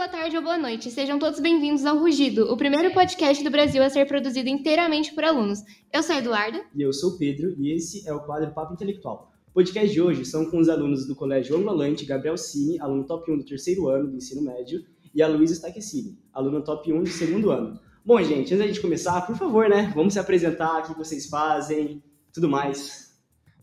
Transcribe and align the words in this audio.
Boa 0.00 0.08
tarde 0.08 0.34
ou 0.34 0.42
boa 0.42 0.56
noite. 0.56 0.90
Sejam 0.90 1.18
todos 1.18 1.40
bem-vindos 1.40 1.84
ao 1.84 1.98
Rugido, 1.98 2.50
o 2.50 2.56
primeiro 2.56 2.90
podcast 2.94 3.44
do 3.44 3.50
Brasil 3.50 3.82
a 3.82 3.90
ser 3.90 4.06
produzido 4.06 4.48
inteiramente 4.48 5.12
por 5.12 5.22
alunos. 5.22 5.62
Eu 5.92 6.02
sou 6.02 6.14
a 6.14 6.18
Eduarda. 6.18 6.64
E 6.74 6.80
eu 6.80 6.90
sou 6.90 7.10
o 7.10 7.18
Pedro, 7.18 7.54
e 7.58 7.70
esse 7.70 8.08
é 8.08 8.14
o 8.14 8.20
quadro 8.20 8.50
Papo 8.54 8.72
Intelectual. 8.72 9.30
O 9.50 9.52
podcast 9.52 9.92
de 9.92 10.00
hoje 10.00 10.24
são 10.24 10.50
com 10.50 10.58
os 10.58 10.70
alunos 10.70 11.06
do 11.06 11.14
Colégio 11.14 11.54
Angolante, 11.54 12.06
Gabriel 12.06 12.38
Cine, 12.38 12.80
aluno 12.80 13.04
top 13.04 13.30
1 13.30 13.36
do 13.36 13.44
terceiro 13.44 13.88
ano 13.88 14.08
do 14.08 14.16
ensino 14.16 14.40
médio, 14.40 14.82
e 15.14 15.20
a 15.20 15.28
Luísa 15.28 15.52
Staquecini, 15.52 16.18
aluno 16.32 16.64
top 16.64 16.90
1 16.90 17.02
do 17.02 17.10
segundo 17.10 17.50
ano. 17.50 17.78
Bom, 18.02 18.22
gente, 18.22 18.54
antes 18.54 18.58
da 18.58 18.66
gente 18.66 18.80
começar, 18.80 19.20
por 19.26 19.36
favor, 19.36 19.68
né, 19.68 19.92
vamos 19.94 20.14
se 20.14 20.18
apresentar, 20.18 20.78
o 20.78 20.94
que 20.94 20.98
vocês 20.98 21.26
fazem, 21.26 22.02
tudo 22.32 22.48
mais. 22.48 23.20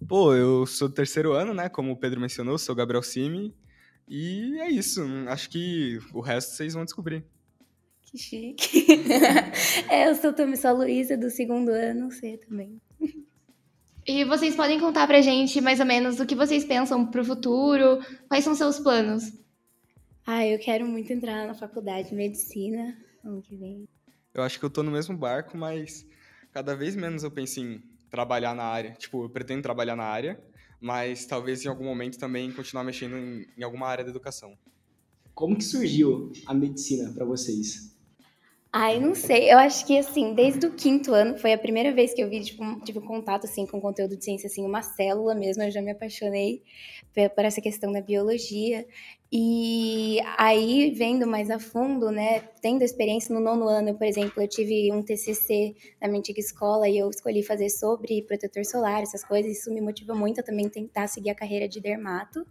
Pô, 0.07 0.35
eu 0.35 0.67
sou 0.67 0.87
do 0.87 0.93
terceiro 0.93 1.31
ano, 1.31 1.55
né, 1.55 1.67
como 1.67 1.93
o 1.93 1.97
Pedro 1.97 2.21
mencionou, 2.21 2.59
sou 2.59 2.75
Gabriel 2.75 3.01
Cime, 3.01 3.55
e 4.07 4.59
é 4.59 4.69
isso. 4.69 5.01
Acho 5.27 5.49
que 5.49 5.99
o 6.13 6.21
resto 6.21 6.51
vocês 6.51 6.73
vão 6.73 6.85
descobrir. 6.85 7.23
Que 8.01 8.17
chique. 8.17 8.87
é, 9.89 10.09
eu 10.09 10.15
sou 10.15 10.31
também 10.31 10.59
a 10.63 10.71
Luísa, 10.71 11.17
do 11.17 11.29
segundo 11.29 11.69
ano, 11.69 12.09
sei 12.11 12.37
também. 12.37 12.81
E 14.07 14.23
vocês 14.23 14.55
podem 14.55 14.79
contar 14.79 15.05
pra 15.05 15.21
gente 15.21 15.59
mais 15.59 15.81
ou 15.81 15.85
menos 15.85 16.19
o 16.21 16.25
que 16.25 16.33
vocês 16.33 16.63
pensam 16.63 17.05
pro 17.05 17.25
futuro, 17.25 17.99
quais 18.29 18.45
são 18.45 18.55
seus 18.55 18.79
planos? 18.79 19.33
Ah, 20.25 20.47
eu 20.47 20.57
quero 20.59 20.87
muito 20.87 21.11
entrar 21.11 21.45
na 21.45 21.53
faculdade 21.53 22.09
de 22.09 22.15
medicina 22.15 22.97
ano 23.23 23.41
que 23.41 23.55
vem. 23.55 23.85
Eu 24.33 24.43
acho 24.43 24.57
que 24.57 24.63
eu 24.63 24.69
tô 24.69 24.81
no 24.81 24.91
mesmo 24.91 25.17
barco, 25.17 25.57
mas 25.57 26.07
cada 26.53 26.73
vez 26.73 26.95
menos 26.95 27.23
eu 27.23 27.31
penso 27.31 27.59
em 27.59 27.83
trabalhar 28.09 28.55
na 28.55 28.63
área. 28.63 28.93
Tipo, 28.93 29.25
eu 29.25 29.29
pretendo 29.29 29.61
trabalhar 29.61 29.97
na 29.97 30.05
área, 30.05 30.39
mas 30.79 31.25
talvez 31.25 31.65
em 31.65 31.67
algum 31.67 31.83
momento 31.83 32.17
também 32.17 32.51
continuar 32.51 32.83
mexendo 32.83 33.17
em, 33.17 33.45
em 33.57 33.63
alguma 33.63 33.87
área 33.87 34.03
da 34.03 34.09
educação. 34.09 34.57
Como 35.33 35.55
que 35.55 35.63
surgiu 35.63 36.31
a 36.45 36.53
medicina 36.53 37.11
para 37.13 37.25
vocês? 37.25 37.95
Ai, 38.71 38.99
não 38.99 39.15
sei. 39.15 39.51
Eu 39.51 39.57
acho 39.57 39.85
que, 39.85 39.97
assim, 39.97 40.33
desde 40.33 40.67
o 40.67 40.71
quinto 40.71 41.13
ano, 41.13 41.37
foi 41.37 41.53
a 41.53 41.57
primeira 41.57 41.93
vez 41.93 42.13
que 42.13 42.21
eu 42.21 42.29
vi, 42.29 42.43
tipo, 42.43 42.63
tive 42.81 42.99
um 42.99 43.05
contato, 43.05 43.45
assim, 43.45 43.65
com 43.65 43.79
conteúdo 43.79 44.15
de 44.15 44.23
ciência, 44.23 44.47
assim, 44.47 44.63
uma 44.63 44.81
célula 44.81 45.33
mesmo. 45.33 45.63
Eu 45.63 45.71
já 45.71 45.81
me 45.81 45.91
apaixonei 45.91 46.61
por 47.35 47.45
essa 47.45 47.61
questão 47.61 47.91
da 47.91 48.01
biologia. 48.01 48.85
E 49.29 50.19
aí, 50.37 50.91
vendo 50.91 51.27
mais 51.27 51.49
a 51.49 51.59
fundo, 51.59 52.09
né, 52.09 52.39
tendo 52.61 52.81
experiência 52.81 53.35
no 53.35 53.41
nono 53.41 53.67
ano, 53.67 53.93
por 53.97 54.07
exemplo, 54.07 54.41
eu 54.41 54.47
tive 54.47 54.89
um 54.93 55.03
TCC 55.03 55.75
na 56.01 56.07
minha 56.07 56.19
antiga 56.19 56.39
escola 56.39 56.87
e 56.87 56.97
eu 56.97 57.09
escolhi 57.09 57.43
fazer 57.43 57.69
sobre 57.69 58.21
protetor 58.21 58.63
solar, 58.63 59.03
essas 59.03 59.25
coisas. 59.25 59.51
Isso 59.51 59.73
me 59.73 59.81
motiva 59.81 60.15
muito 60.15 60.39
a 60.39 60.43
também 60.43 60.69
tentar 60.69 61.07
seguir 61.07 61.29
a 61.29 61.35
carreira 61.35 61.67
de 61.67 61.81
dermato. 61.81 62.45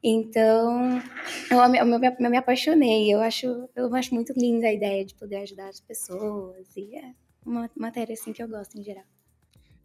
Então, 0.00 1.02
eu, 1.50 1.58
eu, 1.58 1.86
eu, 1.86 2.14
eu, 2.20 2.30
me 2.30 2.36
apaixonei. 2.36 3.12
Eu 3.12 3.20
acho, 3.20 3.68
eu 3.74 3.92
acho 3.94 4.14
muito 4.14 4.32
linda 4.36 4.68
a 4.68 4.72
ideia 4.72 5.04
de 5.04 5.14
poder 5.14 5.36
ajudar 5.36 5.68
as 5.68 5.80
pessoas. 5.80 6.76
E 6.76 6.94
é 6.94 7.12
uma 7.44 7.68
matéria 7.76 8.12
assim 8.12 8.32
que 8.32 8.42
eu 8.42 8.48
gosto 8.48 8.78
em 8.78 8.84
geral. 8.84 9.04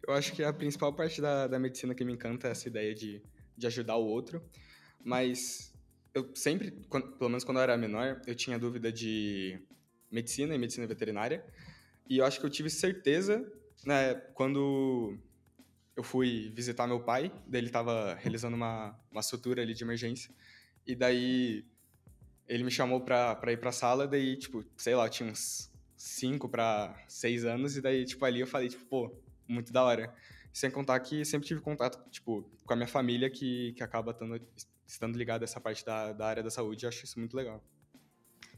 Eu 0.06 0.14
acho 0.14 0.32
que 0.32 0.44
a 0.44 0.52
principal 0.52 0.92
parte 0.92 1.20
da, 1.20 1.48
da 1.48 1.58
medicina 1.58 1.92
que 1.94 2.04
me 2.04 2.12
encanta 2.12 2.46
é 2.46 2.50
essa 2.52 2.68
ideia 2.68 2.94
de, 2.94 3.20
de 3.56 3.66
ajudar 3.66 3.96
o 3.96 4.06
outro. 4.06 4.40
Mas 5.02 5.69
eu 6.14 6.30
sempre, 6.34 6.72
quando, 6.88 7.12
pelo 7.16 7.30
menos 7.30 7.44
quando 7.44 7.58
eu 7.58 7.62
era 7.62 7.76
menor, 7.76 8.20
eu 8.26 8.34
tinha 8.34 8.58
dúvida 8.58 8.92
de 8.92 9.60
medicina 10.10 10.54
e 10.54 10.58
medicina 10.58 10.86
veterinária. 10.86 11.44
E 12.08 12.18
eu 12.18 12.24
acho 12.24 12.40
que 12.40 12.46
eu 12.46 12.50
tive 12.50 12.68
certeza, 12.68 13.46
né, 13.84 14.14
quando 14.34 15.16
eu 15.96 16.02
fui 16.02 16.50
visitar 16.54 16.86
meu 16.86 17.00
pai, 17.00 17.32
daí 17.46 17.60
ele 17.60 17.68
estava 17.68 18.14
realizando 18.14 18.56
uma, 18.56 18.98
uma 19.10 19.22
sutura 19.22 19.62
ali 19.62 19.74
de 19.74 19.84
emergência, 19.84 20.34
e 20.86 20.94
daí 20.94 21.64
ele 22.48 22.64
me 22.64 22.70
chamou 22.70 23.00
pra, 23.00 23.36
pra 23.36 23.52
ir 23.52 23.58
pra 23.58 23.70
sala, 23.70 24.08
daí, 24.08 24.36
tipo, 24.36 24.64
sei 24.76 24.94
lá, 24.94 25.06
eu 25.06 25.10
tinha 25.10 25.30
uns 25.30 25.70
5 25.96 26.48
para 26.48 27.00
6 27.06 27.44
anos, 27.44 27.76
e 27.76 27.80
daí, 27.80 28.04
tipo, 28.04 28.24
ali 28.24 28.40
eu 28.40 28.46
falei, 28.46 28.68
tipo, 28.68 28.84
pô, 28.86 29.14
muito 29.46 29.72
da 29.72 29.84
hora. 29.84 30.12
Sem 30.52 30.68
contar 30.68 30.98
que 30.98 31.24
sempre 31.24 31.46
tive 31.46 31.60
contato, 31.60 32.02
tipo, 32.10 32.50
com 32.64 32.72
a 32.72 32.76
minha 32.76 32.88
família, 32.88 33.30
que, 33.30 33.72
que 33.74 33.84
acaba 33.84 34.12
tando, 34.12 34.40
estando 34.90 35.16
ligada 35.16 35.44
a 35.44 35.46
essa 35.46 35.60
parte 35.60 35.84
da, 35.84 36.12
da 36.12 36.26
área 36.26 36.42
da 36.42 36.50
saúde, 36.50 36.86
acho 36.86 37.04
isso 37.04 37.18
muito 37.18 37.36
legal. 37.36 37.62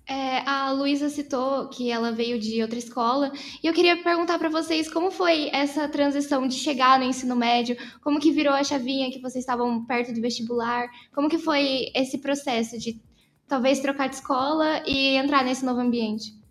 É, 0.05 0.39
a 0.49 0.73
Luísa 0.73 1.09
citou 1.09 1.69
que 1.69 1.91
ela 1.91 2.11
veio 2.11 2.39
de 2.39 2.61
outra 2.61 2.79
escola 2.79 3.31
e 3.63 3.67
eu 3.67 3.73
queria 3.73 4.03
perguntar 4.03 4.37
para 4.37 4.49
vocês 4.49 4.93
como 4.93 5.13
foi 5.13 5.49
essa 5.53 5.89
transição 5.89 6.49
de 6.49 6.57
chegar 6.57 6.99
no 6.99 7.05
ensino 7.05 7.37
médio, 7.37 7.77
como 8.03 8.19
que 8.19 8.33
virou 8.33 8.53
a 8.53 8.65
chavinha 8.65 9.13
que 9.13 9.21
vocês 9.21 9.43
estavam 9.43 9.85
perto 9.87 10.13
do 10.13 10.21
vestibular, 10.21 10.89
como 11.15 11.29
que 11.29 11.39
foi 11.39 11.93
esse 11.95 12.19
processo 12.19 12.79
de 12.79 13.01
talvez 13.47 13.79
trocar 13.79 14.09
de 14.09 14.17
escola 14.17 14.83
e 14.87 15.15
entrar 15.17 15.45
nesse 15.45 15.65
novo 15.65 15.81
ambiente? 15.81 16.42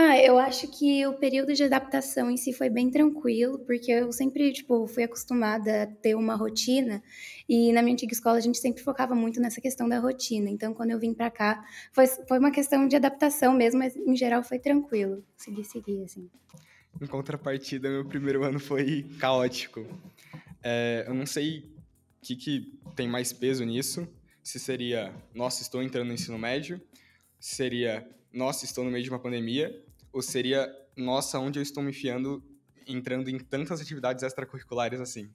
Ah, 0.00 0.16
eu 0.16 0.38
acho 0.38 0.68
que 0.68 1.04
o 1.08 1.14
período 1.14 1.52
de 1.54 1.64
adaptação 1.64 2.30
em 2.30 2.36
si 2.36 2.52
foi 2.52 2.70
bem 2.70 2.88
tranquilo, 2.88 3.58
porque 3.58 3.90
eu 3.90 4.12
sempre, 4.12 4.52
tipo, 4.52 4.86
fui 4.86 5.02
acostumada 5.02 5.82
a 5.82 5.86
ter 5.88 6.14
uma 6.14 6.36
rotina, 6.36 7.02
e 7.48 7.72
na 7.72 7.82
minha 7.82 7.94
antiga 7.94 8.12
escola 8.12 8.36
a 8.36 8.40
gente 8.40 8.58
sempre 8.58 8.80
focava 8.80 9.16
muito 9.16 9.40
nessa 9.40 9.60
questão 9.60 9.88
da 9.88 9.98
rotina. 9.98 10.48
Então, 10.48 10.72
quando 10.72 10.92
eu 10.92 11.00
vim 11.00 11.12
para 11.12 11.28
cá, 11.32 11.66
foi, 11.92 12.06
foi 12.06 12.38
uma 12.38 12.52
questão 12.52 12.86
de 12.86 12.94
adaptação 12.94 13.52
mesmo, 13.52 13.80
mas 13.80 13.96
em 13.96 14.14
geral 14.14 14.40
foi 14.44 14.60
tranquilo. 14.60 15.24
Segui, 15.36 15.64
segui, 15.64 16.04
assim. 16.04 16.30
Em 17.02 17.06
contrapartida, 17.08 17.90
meu 17.90 18.04
primeiro 18.04 18.44
ano 18.44 18.60
foi 18.60 19.04
caótico. 19.18 19.84
É, 20.62 21.06
eu 21.08 21.14
não 21.14 21.26
sei 21.26 21.58
o 21.58 22.22
que, 22.22 22.36
que 22.36 22.78
tem 22.94 23.08
mais 23.08 23.32
peso 23.32 23.64
nisso, 23.64 24.06
se 24.44 24.60
seria, 24.60 25.12
nossa, 25.34 25.60
estou 25.60 25.82
entrando 25.82 26.06
no 26.06 26.14
ensino 26.14 26.38
médio, 26.38 26.80
se 27.40 27.56
seria, 27.56 28.08
nossa, 28.32 28.64
estou 28.64 28.84
no 28.84 28.92
meio 28.92 29.02
de 29.02 29.10
uma 29.10 29.18
pandemia, 29.18 29.87
ou 30.12 30.22
seria, 30.22 30.68
nossa, 30.96 31.38
onde 31.38 31.58
eu 31.58 31.62
estou 31.62 31.82
me 31.82 31.90
enfiando 31.90 32.42
entrando 32.86 33.28
em 33.28 33.38
tantas 33.38 33.80
atividades 33.80 34.22
extracurriculares 34.22 35.00
assim. 35.00 35.30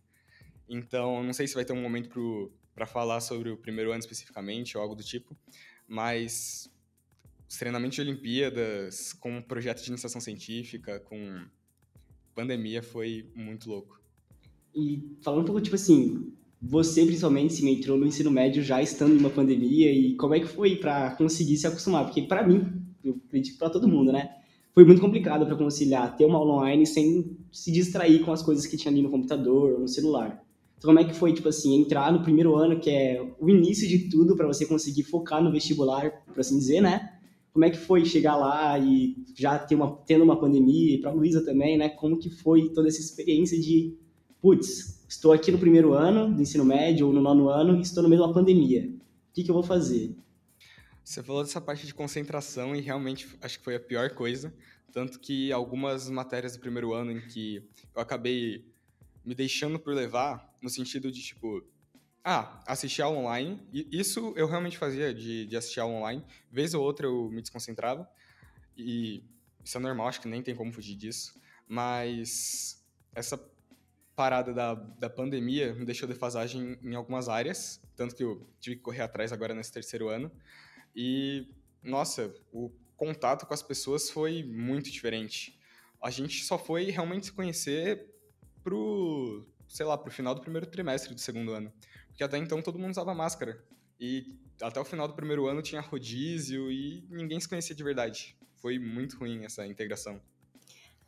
Então, 0.68 1.24
não 1.24 1.34
sei 1.34 1.48
se 1.48 1.54
vai 1.54 1.64
ter 1.64 1.74
um 1.74 1.82
momento 1.82 2.52
para 2.74 2.88
falar 2.88 3.22
sobre 3.22 3.50
o 3.50 3.58
primeiro 3.58 3.92
ano 3.92 4.00
especificamente 4.00 4.76
ou 4.76 4.82
algo 4.82 4.96
do 4.96 5.04
tipo, 5.04 5.38
mas 5.88 6.72
os 7.48 7.58
treinamentos 7.58 7.96
de 7.96 8.02
Olimpíadas, 8.02 9.14
com 9.14 9.38
um 9.38 9.42
projeto 9.42 9.84
de 9.84 9.90
iniciação 9.90 10.20
científica, 10.20 11.00
com 11.00 11.46
pandemia, 12.34 12.82
foi 12.82 13.30
muito 13.36 13.70
louco. 13.70 14.02
E 14.76 15.16
falando 15.22 15.44
um 15.44 15.46
pouco, 15.46 15.62
tipo 15.62 15.76
assim, 15.76 16.34
você 16.60 17.06
principalmente 17.06 17.54
se 17.54 17.70
entrou 17.70 17.98
no 17.98 18.08
ensino 18.08 18.32
médio 18.32 18.64
já 18.64 18.82
estando 18.82 19.14
em 19.14 19.20
uma 19.20 19.30
pandemia 19.30 19.92
e 19.92 20.16
como 20.16 20.34
é 20.34 20.40
que 20.40 20.48
foi 20.48 20.78
para 20.78 21.16
conseguir 21.16 21.58
se 21.58 21.68
acostumar? 21.68 22.06
Porque 22.06 22.24
para 22.24 22.48
mim, 22.48 22.82
eu 23.04 23.22
acredito 23.28 23.60
para 23.60 23.70
todo 23.70 23.88
mundo, 23.88 24.12
né? 24.12 24.43
Foi 24.74 24.84
muito 24.84 25.02
complicado 25.02 25.46
para 25.46 25.56
conciliar 25.56 26.16
ter 26.18 26.26
uma 26.26 26.38
aula 26.38 26.56
online 26.56 26.86
sem 26.86 27.38
se 27.52 27.72
distrair 27.72 28.20
com 28.24 28.32
as 28.32 28.42
coisas 28.42 28.66
que 28.66 28.76
tinha 28.76 28.92
ali 28.92 29.02
no 29.02 29.10
computador 29.10 29.74
ou 29.74 29.80
no 29.82 29.88
celular. 29.88 30.44
Então, 30.78 30.90
como 30.90 31.00
é 31.00 31.04
que 31.06 31.14
foi, 31.14 31.32
tipo 31.32 31.48
assim, 31.48 31.76
entrar 31.80 32.12
no 32.12 32.24
primeiro 32.24 32.56
ano, 32.56 32.80
que 32.80 32.90
é 32.90 33.26
o 33.40 33.50
início 33.50 33.88
de 33.88 34.10
tudo 34.10 34.36
para 34.36 34.48
você 34.48 34.66
conseguir 34.66 35.04
focar 35.04 35.42
no 35.42 35.52
vestibular, 35.52 36.12
por 36.26 36.40
assim 36.40 36.58
dizer, 36.58 36.82
né? 36.82 37.10
Como 37.54 37.64
é 37.64 37.70
que 37.70 37.78
foi 37.78 38.04
chegar 38.04 38.36
lá 38.36 38.78
e 38.80 39.16
já 39.38 39.60
ter 39.60 39.76
uma, 39.76 39.96
tendo 40.08 40.24
uma 40.24 40.38
pandemia, 40.38 40.96
e 40.96 40.98
para 41.00 41.12
a 41.12 41.14
Luísa 41.14 41.46
também, 41.46 41.78
né? 41.78 41.88
Como 41.88 42.18
que 42.18 42.30
foi 42.30 42.70
toda 42.70 42.88
essa 42.88 43.00
experiência 43.00 43.58
de, 43.60 43.96
putz, 44.42 45.06
estou 45.08 45.32
aqui 45.32 45.52
no 45.52 45.60
primeiro 45.60 45.94
ano 45.94 46.36
do 46.36 46.42
ensino 46.42 46.66
médio 46.66 47.08
ou 47.08 47.14
no 47.14 47.22
nono 47.22 47.48
ano 47.48 47.78
e 47.78 47.82
estou 47.82 48.02
no 48.02 48.10
meio 48.10 48.24
uma 48.24 48.34
pandemia. 48.34 48.90
O 48.90 49.34
que, 49.34 49.44
que 49.44 49.52
eu 49.52 49.56
vou 49.56 49.64
fazer? 49.64 50.16
Você 51.04 51.22
falou 51.22 51.44
dessa 51.44 51.60
parte 51.60 51.86
de 51.86 51.94
concentração 51.94 52.76
e 52.76 52.80
realmente 52.80 53.28
acho 53.42 53.60
que 53.60 53.64
foi 53.64 53.76
a 53.76 53.80
pior 53.80 54.12
coisa. 54.12 54.54
Tanto 54.92 55.20
que 55.20 55.52
algumas 55.52 56.10
matérias 56.10 56.56
do 56.56 56.60
primeiro 56.60 56.94
ano 56.94 57.12
em 57.12 57.20
que 57.20 57.68
eu 57.94 58.02
acabei 58.02 58.72
me 59.26 59.36
deixando 59.36 59.80
por 59.80 59.94
levar, 59.94 60.56
no 60.62 60.70
sentido 60.70 61.12
de 61.12 61.22
tipo, 61.22 61.66
ah, 62.24 62.64
assistir 62.66 63.02
aula 63.02 63.18
online. 63.18 63.62
E 63.74 63.88
isso 63.92 64.34
eu 64.38 64.48
realmente 64.48 64.78
fazia 64.78 65.14
de, 65.14 65.46
de 65.46 65.58
assistir 65.58 65.82
aula 65.82 65.96
online. 65.96 66.24
Vez 66.50 66.74
ou 66.74 66.82
outra 66.82 67.06
eu 67.06 67.30
me 67.30 67.42
desconcentrava. 67.42 68.08
E 68.78 69.24
isso 69.64 69.78
é 69.78 69.82
normal, 69.82 70.08
acho 70.08 70.22
que 70.22 70.28
nem 70.28 70.42
tem 70.42 70.56
como 70.56 70.72
fugir 70.72 70.96
disso. 70.96 71.38
Mas 71.68 72.82
essa 73.14 73.38
parada 74.16 74.54
da, 74.54 74.76
da 74.76 75.10
pandemia 75.10 75.74
me 75.74 75.86
deixou 75.86 76.08
defasagem 76.08 76.78
em 76.82 76.96
algumas 76.96 77.28
áreas. 77.28 77.82
Tanto 77.96 78.16
que 78.16 78.24
eu 78.24 78.48
tive 78.60 78.78
que 78.78 78.82
correr 78.82 79.02
atrás 79.02 79.34
agora 79.34 79.54
nesse 79.54 79.72
terceiro 79.72 80.08
ano. 80.08 80.32
E, 80.96 81.48
nossa, 81.82 82.34
o 82.52 82.72
contato 82.96 83.46
com 83.46 83.54
as 83.54 83.64
pessoas 83.64 84.10
foi 84.10 84.44
muito 84.44 84.92
diferente. 84.92 85.60
A 86.02 86.10
gente 86.10 86.44
só 86.44 86.58
foi 86.58 86.86
realmente 86.92 87.28
se 87.28 87.32
conhecer 87.32 88.10
pro, 88.64 89.46
sei 89.68 89.86
lá, 89.86 89.98
pro 89.98 90.12
final 90.12 90.36
do 90.36 90.42
primeiro 90.42 90.66
trimestre 90.68 91.14
do 91.14 91.22
segundo 91.22 91.52
ano. 91.52 91.72
Porque 92.08 92.24
até 92.24 92.38
então 92.38 92.62
todo 92.62 92.80
mundo 92.80 92.92
usava 92.92 93.14
máscara. 93.14 93.64
E 94.00 94.38
até 94.62 94.80
o 94.80 94.86
final 94.86 95.08
do 95.08 95.14
primeiro 95.14 95.48
ano 95.48 95.62
tinha 95.62 95.82
rodízio 95.82 96.72
e 96.72 97.06
ninguém 97.10 97.40
se 97.40 97.48
conhecia 97.48 97.76
de 97.76 97.84
verdade. 97.84 98.38
Foi 98.58 98.78
muito 98.78 99.18
ruim 99.18 99.46
essa 99.46 99.66
integração. 99.66 100.22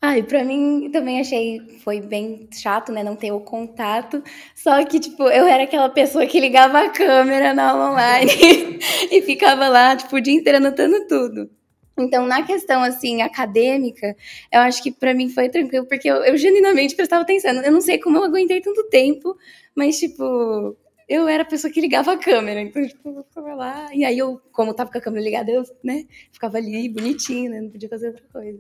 Ah, 0.02 0.18
e 0.18 0.24
pra 0.24 0.44
mim 0.44 0.90
também 0.92 1.20
achei, 1.20 1.60
foi 1.84 2.00
bem 2.00 2.48
chato, 2.52 2.92
né, 2.92 3.04
não 3.04 3.16
ter 3.16 3.32
o 3.32 3.40
contato, 3.40 4.24
só 4.54 4.84
que, 4.86 5.00
tipo, 5.00 5.24
eu 5.24 5.46
era 5.48 5.64
aquela 5.64 5.90
pessoa 5.90 6.28
que 6.28 6.40
ligava 6.40 6.80
a 6.80 6.90
câmera 6.90 7.54
na 7.54 7.72
aula 7.72 7.92
online 7.92 8.32
e 9.12 9.22
ficava 9.24 9.68
lá, 9.68 9.96
tipo, 9.96 10.16
o 10.16 10.22
dia 10.22 10.34
inteiro 10.34 10.58
anotando 10.60 11.08
tudo. 11.08 11.50
Então, 11.98 12.26
na 12.28 12.44
questão, 12.46 12.84
assim, 12.84 13.22
acadêmica, 13.22 14.16
eu 14.52 14.60
acho 14.62 14.84
que 14.84 14.92
para 14.92 15.14
mim 15.14 15.30
foi 15.30 15.50
tranquilo, 15.50 15.88
porque 15.88 16.10
eu, 16.10 16.18
eu 16.18 16.38
genuinamente 16.38 16.96
prestava 16.96 17.24
atenção. 17.24 17.52
Eu 17.54 17.72
não 17.72 17.82
sei 17.82 17.98
como 17.98 18.18
eu 18.18 18.24
aguentei 18.26 18.60
tanto 18.62 18.84
tempo, 18.90 19.36
mas, 19.74 19.98
tipo, 19.98 20.76
eu 21.08 21.28
era 21.28 21.44
a 21.44 21.46
pessoa 21.46 21.72
que 21.72 21.80
ligava 21.80 22.12
a 22.14 22.18
câmera. 22.18 22.60
Então, 22.62 22.86
tipo, 22.86 23.10
eu 23.10 23.24
ficava 23.24 23.56
lá. 23.56 23.88
E 23.94 24.04
aí, 24.04 24.18
eu, 24.18 24.42
como 24.52 24.74
tava 24.74 24.92
com 24.92 24.98
a 24.98 25.02
câmera 25.02 25.24
ligada, 25.24 25.50
eu, 25.52 25.64
né, 25.84 26.06
ficava 26.32 26.58
ali 26.58 26.90
bonitinho, 26.90 27.50
né, 27.52 27.62
não 27.62 27.70
podia 27.70 27.88
fazer 27.90 28.08
outra 28.08 28.26
coisa. 28.32 28.60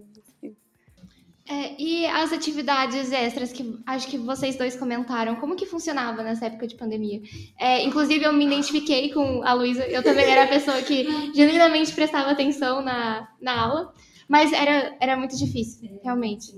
É, 1.47 1.79
e 1.79 2.07
as 2.07 2.33
atividades 2.33 3.11
extras 3.11 3.53
que 3.53 3.77
acho 3.85 4.07
que 4.07 4.17
vocês 4.17 4.55
dois 4.55 4.75
comentaram, 4.75 5.35
como 5.35 5.55
que 5.55 5.67
funcionava 5.67 6.23
nessa 6.23 6.47
época 6.47 6.65
de 6.65 6.73
pandemia? 6.73 7.21
É, 7.59 7.83
inclusive, 7.83 8.25
eu 8.25 8.33
me 8.33 8.47
identifiquei 8.47 9.13
com 9.13 9.43
a 9.43 9.53
Luísa, 9.53 9.85
eu 9.85 10.01
também 10.01 10.25
era 10.25 10.45
a 10.45 10.47
pessoa 10.47 10.81
que 10.81 11.05
genuinamente 11.35 11.93
prestava 11.93 12.31
atenção 12.31 12.81
na, 12.81 13.29
na 13.39 13.61
aula, 13.61 13.93
mas 14.27 14.51
era, 14.51 14.95
era 14.99 15.15
muito 15.15 15.37
difícil, 15.37 15.99
realmente. 16.03 16.51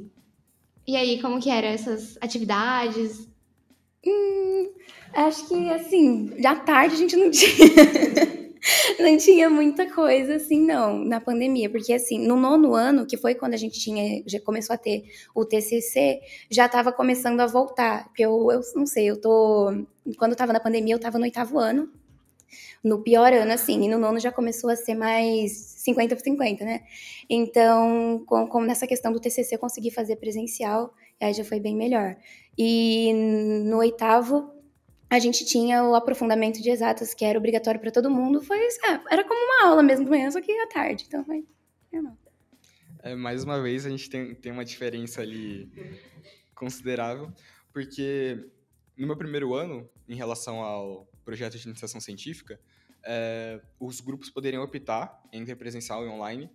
E 0.87 0.95
aí, 0.95 1.21
como 1.21 1.41
que 1.41 1.49
eram 1.49 1.67
essas 1.67 2.17
atividades? 2.21 3.27
Hum, 4.05 4.71
acho 5.13 5.49
que, 5.49 5.69
assim, 5.69 6.33
à 6.45 6.55
tarde 6.55 6.95
a 6.95 6.97
gente 6.97 7.17
não 7.17 7.29
tinha. 7.29 8.36
não 8.99 9.17
tinha 9.17 9.49
muita 9.49 9.91
coisa 9.91 10.35
assim, 10.35 10.65
não, 10.65 11.03
na 11.03 11.19
pandemia, 11.19 11.69
porque 11.69 11.93
assim, 11.93 12.19
no 12.19 12.35
nono 12.35 12.73
ano, 12.73 13.05
que 13.05 13.17
foi 13.17 13.35
quando 13.35 13.53
a 13.53 13.57
gente 13.57 13.79
tinha, 13.79 14.23
já 14.25 14.39
começou 14.39 14.73
a 14.73 14.77
ter 14.77 15.03
o 15.33 15.45
TCC, 15.45 16.21
já 16.49 16.65
estava 16.65 16.91
começando 16.91 17.39
a 17.39 17.47
voltar, 17.47 18.05
porque 18.05 18.23
eu, 18.23 18.51
eu 18.51 18.61
não 18.75 18.85
sei, 18.85 19.05
eu 19.09 19.19
tô, 19.19 19.71
quando 20.17 20.31
eu 20.31 20.37
tava 20.37 20.53
na 20.53 20.59
pandemia, 20.59 20.95
eu 20.95 20.99
tava 20.99 21.17
no 21.17 21.25
oitavo 21.25 21.57
ano, 21.57 21.89
no 22.83 23.01
pior 23.01 23.33
ano, 23.33 23.51
assim, 23.51 23.83
e 23.83 23.89
no 23.89 23.99
nono 23.99 24.19
já 24.19 24.31
começou 24.31 24.69
a 24.69 24.75
ser 24.75 24.95
mais 24.95 25.51
50 25.51 26.15
por 26.15 26.21
50, 26.23 26.63
né? 26.63 26.81
Então, 27.29 28.23
como 28.25 28.47
com 28.47 28.61
nessa 28.61 28.87
questão 28.87 29.11
do 29.11 29.19
TCC 29.19 29.55
eu 29.55 29.59
consegui 29.59 29.91
fazer 29.91 30.15
presencial, 30.15 30.93
aí 31.19 31.33
já 31.33 31.43
foi 31.43 31.59
bem 31.59 31.75
melhor. 31.75 32.15
E 32.57 33.13
no 33.65 33.77
oitavo, 33.77 34.56
a 35.09 35.19
gente 35.19 35.45
tinha 35.45 35.83
o 35.83 35.95
aprofundamento 35.95 36.61
de 36.61 36.69
exatas, 36.69 37.13
que 37.13 37.23
era 37.23 37.39
obrigatório 37.39 37.79
para 37.79 37.91
todo 37.91 38.09
mundo. 38.09 38.41
Foi, 38.41 38.57
é, 38.57 38.99
era 39.09 39.23
como 39.23 39.39
uma 39.39 39.69
aula 39.69 39.83
mesmo 39.83 40.05
de 40.05 40.11
manhã, 40.11 40.29
só 40.29 40.41
que 40.41 40.51
à 40.51 40.67
tarde. 40.67 41.05
Então 41.07 41.23
foi. 41.23 41.45
É, 43.03 43.15
mais 43.15 43.43
uma 43.43 43.61
vez, 43.61 43.85
a 43.85 43.89
gente 43.89 44.09
tem, 44.09 44.35
tem 44.35 44.51
uma 44.51 44.65
diferença 44.65 45.21
ali 45.21 45.71
considerável, 46.53 47.31
porque 47.71 48.49
no 48.97 49.07
meu 49.07 49.15
primeiro 49.15 49.53
ano, 49.53 49.89
em 50.09 50.15
relação 50.15 50.61
ao 50.61 51.07
projeto 51.23 51.57
de 51.57 51.67
iniciação 51.67 52.01
científica, 52.01 52.59
é, 53.05 53.61
os 53.79 54.01
grupos 54.01 54.29
poderiam 54.29 54.61
optar 54.61 55.23
entre 55.31 55.55
presencial 55.55 56.05
e 56.05 56.09
online. 56.09 56.49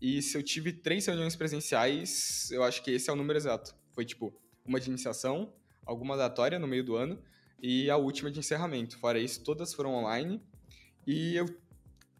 E 0.00 0.22
se 0.22 0.38
eu 0.38 0.42
tive 0.42 0.72
três 0.72 1.04
reuniões 1.04 1.36
presenciais, 1.36 2.50
eu 2.50 2.62
acho 2.62 2.82
que 2.82 2.92
esse 2.92 3.10
é 3.10 3.12
o 3.12 3.16
número 3.16 3.38
exato. 3.38 3.74
Foi 3.92 4.04
tipo 4.04 4.32
uma 4.64 4.80
de 4.80 4.88
iniciação, 4.88 5.52
alguma 5.84 6.14
aleatória 6.14 6.58
no 6.58 6.66
meio 6.66 6.84
do 6.84 6.96
ano 6.96 7.22
e 7.62 7.90
a 7.90 7.96
última 7.96 8.30
de 8.30 8.38
encerramento. 8.38 8.98
Fora 8.98 9.18
isso, 9.18 9.42
todas 9.42 9.74
foram 9.74 9.94
online. 9.94 10.42
E 11.06 11.36
eu 11.36 11.46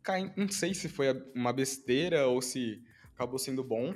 caí, 0.03 0.33
não 0.37 0.49
sei 0.49 0.75
se 0.75 0.89
foi 0.89 1.07
uma 1.35 1.53
besteira 1.53 2.27
ou 2.27 2.41
se 2.41 2.83
acabou 3.15 3.39
sendo 3.39 3.63
bom. 3.63 3.95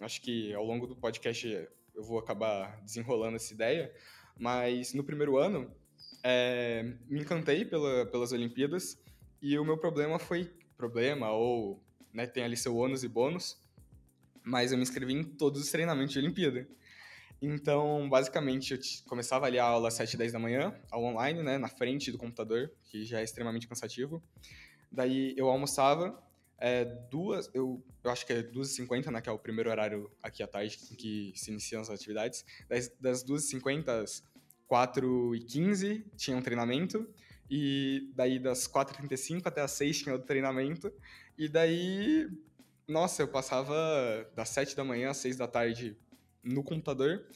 Acho 0.00 0.20
que 0.20 0.52
ao 0.54 0.64
longo 0.64 0.86
do 0.86 0.96
podcast 0.96 1.46
eu 1.94 2.02
vou 2.02 2.18
acabar 2.18 2.80
desenrolando 2.82 3.36
essa 3.36 3.52
ideia. 3.52 3.92
Mas 4.38 4.92
no 4.92 5.04
primeiro 5.04 5.36
ano, 5.36 5.70
é, 6.22 6.82
me 7.08 7.20
encantei 7.20 7.64
pela, 7.64 8.06
pelas 8.06 8.32
Olimpíadas 8.32 8.98
e 9.40 9.58
o 9.58 9.64
meu 9.64 9.78
problema 9.78 10.18
foi 10.18 10.50
problema 10.76 11.30
ou 11.30 11.82
né, 12.12 12.26
tem 12.26 12.44
ali 12.44 12.56
seu 12.56 12.76
ônus 12.76 13.04
e 13.04 13.08
bônus, 13.08 13.60
mas 14.42 14.72
eu 14.72 14.78
me 14.78 14.82
inscrevi 14.82 15.12
em 15.12 15.24
todos 15.24 15.60
os 15.60 15.70
treinamentos 15.70 16.12
de 16.12 16.18
Olimpíada. 16.18 16.68
Então, 17.44 18.08
basicamente, 18.08 18.72
eu 18.72 18.78
começava 19.06 19.44
ali 19.44 19.58
a 19.58 19.64
aula 19.64 19.88
às 19.88 19.94
7 19.94 20.16
10 20.16 20.32
da 20.32 20.38
manhã, 20.38 20.74
aula 20.90 21.08
online, 21.08 21.42
né, 21.42 21.58
na 21.58 21.68
frente 21.68 22.10
do 22.10 22.16
computador, 22.16 22.72
que 22.84 23.04
já 23.04 23.20
é 23.20 23.22
extremamente 23.22 23.68
cansativo. 23.68 24.22
Daí 24.90 25.34
eu 25.36 25.50
almoçava, 25.50 26.18
é, 26.58 26.86
duas, 27.10 27.50
eu, 27.52 27.84
eu 28.02 28.10
acho 28.10 28.24
que 28.24 28.32
é 28.32 28.42
2h50, 28.42 29.10
né, 29.10 29.20
que 29.20 29.28
é 29.28 29.32
o 29.32 29.38
primeiro 29.38 29.68
horário 29.68 30.10
aqui 30.22 30.42
à 30.42 30.46
tarde 30.46 30.78
em 30.90 30.94
que 30.94 31.32
se 31.36 31.50
iniciam 31.50 31.82
as 31.82 31.90
atividades. 31.90 32.46
Das, 32.66 32.90
das 32.98 33.22
2h50 33.22 33.88
às 33.88 34.22
4h15 34.70 36.02
tinha 36.16 36.38
um 36.38 36.42
treinamento, 36.42 37.06
e 37.50 38.10
daí 38.14 38.38
das 38.38 38.66
4h35 38.66 39.42
até 39.44 39.60
as 39.60 39.72
6 39.72 39.98
tinha 39.98 40.14
outro 40.14 40.26
treinamento, 40.26 40.90
e 41.36 41.46
daí, 41.46 42.26
nossa, 42.88 43.22
eu 43.22 43.28
passava 43.28 43.74
das 44.34 44.48
7 44.48 44.74
da 44.74 44.82
manhã 44.82 45.10
às 45.10 45.18
6 45.18 45.36
da 45.36 45.46
tarde 45.46 45.94
no 46.44 46.62
computador. 46.62 47.26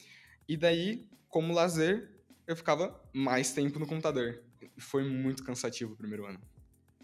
E 0.47 0.55
daí, 0.55 1.07
como 1.27 1.53
lazer, 1.53 2.09
eu 2.47 2.55
ficava 2.55 2.99
mais 3.13 3.51
tempo 3.51 3.79
no 3.79 3.87
computador. 3.87 4.43
Foi 4.77 5.03
muito 5.03 5.43
cansativo 5.43 5.93
o 5.93 5.97
primeiro 5.97 6.25
ano. 6.25 6.39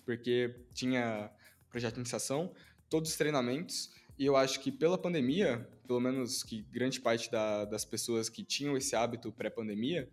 Porque 0.06 0.56
tinha 0.74 1.32
projeto 1.70 1.96
de 1.96 2.02
iniciação, 2.02 2.54
todos 2.90 3.12
os 3.12 3.18
treinamentos, 3.18 3.92
e 4.18 4.26
eu 4.26 4.36
acho 4.36 4.62
que 4.62 4.72
pela 4.72 4.98
pandemia, 4.98 5.68
pelo 5.86 6.00
menos 6.00 6.42
que 6.44 6.62
grande 6.72 7.02
parte 7.02 7.30
da, 7.30 7.66
das 7.66 7.84
pessoas 7.84 8.30
que 8.30 8.44
tinham 8.44 8.78
esse 8.78 8.96
hábito 8.96 9.32
pré-pandemia, 9.32 10.10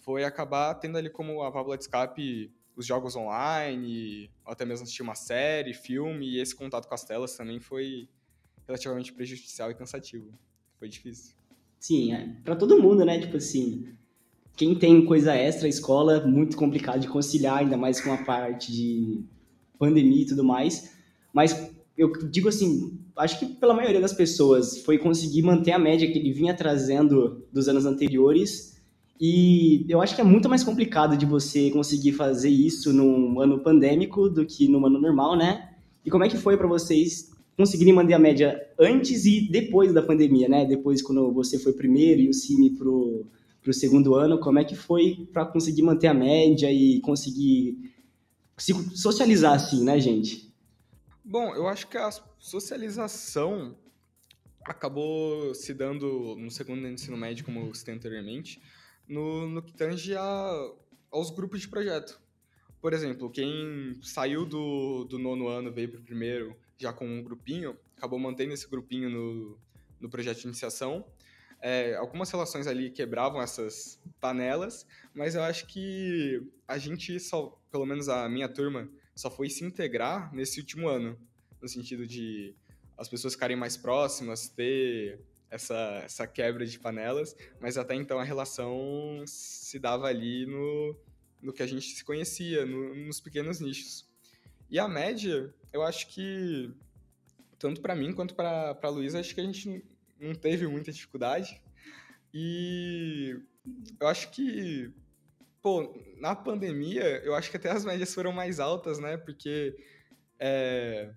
foi 0.00 0.24
acabar 0.24 0.74
tendo 0.74 0.98
ali 0.98 1.08
como 1.08 1.42
a 1.42 1.50
válvula 1.50 1.76
de 1.76 1.84
escape 1.84 2.52
os 2.76 2.84
jogos 2.84 3.16
online, 3.16 4.30
até 4.44 4.66
mesmo 4.66 4.84
assistir 4.84 5.02
uma 5.02 5.14
série, 5.14 5.72
filme, 5.72 6.28
e 6.28 6.40
esse 6.40 6.54
contato 6.54 6.86
com 6.86 6.94
as 6.94 7.04
telas 7.04 7.34
também 7.34 7.58
foi 7.58 8.08
relativamente 8.66 9.12
prejudicial 9.14 9.70
e 9.70 9.74
cansativo. 9.74 10.38
Foi 10.78 10.88
difícil. 10.88 11.35
Sim, 11.86 12.12
é. 12.12 12.28
Pra 12.42 12.56
todo 12.56 12.82
mundo, 12.82 13.04
né? 13.04 13.20
Tipo 13.20 13.36
assim, 13.36 13.86
quem 14.56 14.74
tem 14.74 15.04
coisa 15.04 15.32
extra, 15.36 15.68
escola, 15.68 16.26
muito 16.26 16.56
complicado 16.56 16.98
de 16.98 17.06
conciliar, 17.06 17.58
ainda 17.58 17.76
mais 17.76 18.00
com 18.00 18.12
a 18.12 18.16
parte 18.16 18.72
de 18.72 19.24
pandemia 19.78 20.22
e 20.22 20.26
tudo 20.26 20.42
mais. 20.42 20.96
Mas 21.32 21.70
eu 21.96 22.10
digo 22.28 22.48
assim, 22.48 22.98
acho 23.16 23.38
que 23.38 23.46
pela 23.46 23.72
maioria 23.72 24.00
das 24.00 24.12
pessoas 24.12 24.78
foi 24.78 24.98
conseguir 24.98 25.42
manter 25.42 25.70
a 25.70 25.78
média 25.78 26.10
que 26.10 26.18
ele 26.18 26.32
vinha 26.32 26.54
trazendo 26.54 27.46
dos 27.52 27.68
anos 27.68 27.86
anteriores. 27.86 28.82
E 29.20 29.86
eu 29.88 30.02
acho 30.02 30.16
que 30.16 30.20
é 30.20 30.24
muito 30.24 30.48
mais 30.48 30.64
complicado 30.64 31.16
de 31.16 31.24
você 31.24 31.70
conseguir 31.70 32.14
fazer 32.14 32.50
isso 32.50 32.92
num 32.92 33.40
ano 33.40 33.60
pandêmico 33.60 34.28
do 34.28 34.44
que 34.44 34.66
num 34.66 34.84
ano 34.84 35.00
normal, 35.00 35.36
né? 35.36 35.70
E 36.04 36.10
como 36.10 36.24
é 36.24 36.28
que 36.28 36.36
foi 36.36 36.56
para 36.56 36.66
vocês 36.66 37.30
conseguirem 37.56 37.92
manter 37.92 38.14
a 38.14 38.18
média 38.18 38.60
antes 38.78 39.24
e 39.24 39.48
depois 39.50 39.92
da 39.92 40.02
pandemia, 40.02 40.48
né? 40.48 40.64
Depois, 40.64 41.00
quando 41.00 41.32
você 41.32 41.58
foi 41.58 41.72
primeiro 41.72 42.20
e 42.20 42.28
o 42.28 42.34
CIMI 42.34 42.70
pro, 42.76 43.26
pro 43.62 43.72
segundo 43.72 44.14
ano, 44.14 44.38
como 44.38 44.58
é 44.58 44.64
que 44.64 44.76
foi 44.76 45.26
para 45.32 45.46
conseguir 45.46 45.82
manter 45.82 46.08
a 46.08 46.14
média 46.14 46.70
e 46.70 47.00
conseguir 47.00 47.94
se 48.56 48.72
socializar 48.96 49.54
assim, 49.54 49.84
né, 49.84 49.98
gente? 49.98 50.54
Bom, 51.24 51.54
eu 51.54 51.66
acho 51.66 51.88
que 51.88 51.96
a 51.96 52.10
socialização 52.38 53.76
acabou 54.64 55.54
se 55.54 55.72
dando 55.72 56.36
no 56.36 56.50
segundo 56.50 56.86
ensino 56.86 57.16
médio, 57.16 57.44
como 57.44 57.60
eu 57.60 57.74
citei 57.74 57.94
anteriormente, 57.94 58.60
no, 59.08 59.48
no 59.48 59.62
que 59.62 59.72
tange 59.72 60.14
a, 60.14 60.70
aos 61.10 61.30
grupos 61.30 61.60
de 61.60 61.68
projeto. 61.68 62.20
Por 62.80 62.92
exemplo, 62.92 63.30
quem 63.30 63.98
saiu 64.02 64.44
do, 64.44 65.04
do 65.04 65.18
nono 65.18 65.48
ano, 65.48 65.72
veio 65.72 65.90
para 65.90 66.00
o 66.00 66.04
primeiro, 66.04 66.56
já 66.78 66.92
com 66.92 67.06
um 67.06 67.22
grupinho, 67.22 67.76
acabou 67.96 68.18
mantendo 68.18 68.52
esse 68.52 68.68
grupinho 68.68 69.08
no, 69.08 69.58
no 70.00 70.08
projeto 70.08 70.40
de 70.40 70.46
iniciação. 70.46 71.04
É, 71.60 71.94
algumas 71.96 72.30
relações 72.30 72.66
ali 72.66 72.90
quebravam 72.90 73.40
essas 73.40 73.98
panelas, 74.20 74.86
mas 75.14 75.34
eu 75.34 75.42
acho 75.42 75.66
que 75.66 76.42
a 76.68 76.76
gente 76.76 77.18
só, 77.18 77.58
pelo 77.70 77.86
menos 77.86 78.08
a 78.08 78.28
minha 78.28 78.48
turma, 78.48 78.90
só 79.14 79.30
foi 79.30 79.48
se 79.48 79.64
integrar 79.64 80.32
nesse 80.34 80.60
último 80.60 80.88
ano, 80.88 81.18
no 81.60 81.68
sentido 81.68 82.06
de 82.06 82.54
as 82.96 83.08
pessoas 83.08 83.34
ficarem 83.34 83.56
mais 83.56 83.76
próximas, 83.76 84.48
ter 84.48 85.20
essa, 85.50 86.02
essa 86.04 86.26
quebra 86.26 86.66
de 86.66 86.78
panelas, 86.78 87.36
mas 87.60 87.78
até 87.78 87.94
então 87.94 88.18
a 88.18 88.24
relação 88.24 89.24
se 89.26 89.78
dava 89.78 90.06
ali 90.06 90.46
no, 90.46 90.96
no 91.40 91.52
que 91.52 91.62
a 91.62 91.66
gente 91.66 91.86
se 91.86 92.04
conhecia, 92.04 92.66
no, 92.66 92.94
nos 92.94 93.20
pequenos 93.20 93.60
nichos. 93.60 94.06
E 94.68 94.78
a 94.78 94.88
média, 94.88 95.54
eu 95.76 95.82
acho 95.82 96.08
que, 96.08 96.70
tanto 97.58 97.82
para 97.82 97.94
mim 97.94 98.12
quanto 98.12 98.34
para 98.34 98.76
a 98.82 98.88
Luísa, 98.88 99.20
acho 99.20 99.34
que 99.34 99.40
a 99.40 99.44
gente 99.44 99.84
não 100.18 100.34
teve 100.34 100.66
muita 100.66 100.90
dificuldade. 100.90 101.60
E 102.32 103.38
eu 104.00 104.08
acho 104.08 104.30
que, 104.30 104.90
pô, 105.62 105.94
na 106.18 106.34
pandemia, 106.34 107.04
eu 107.24 107.34
acho 107.34 107.50
que 107.50 107.58
até 107.58 107.70
as 107.70 107.84
médias 107.84 108.14
foram 108.14 108.32
mais 108.32 108.58
altas, 108.58 108.98
né? 108.98 109.18
Porque 109.18 109.76
é, 110.38 111.10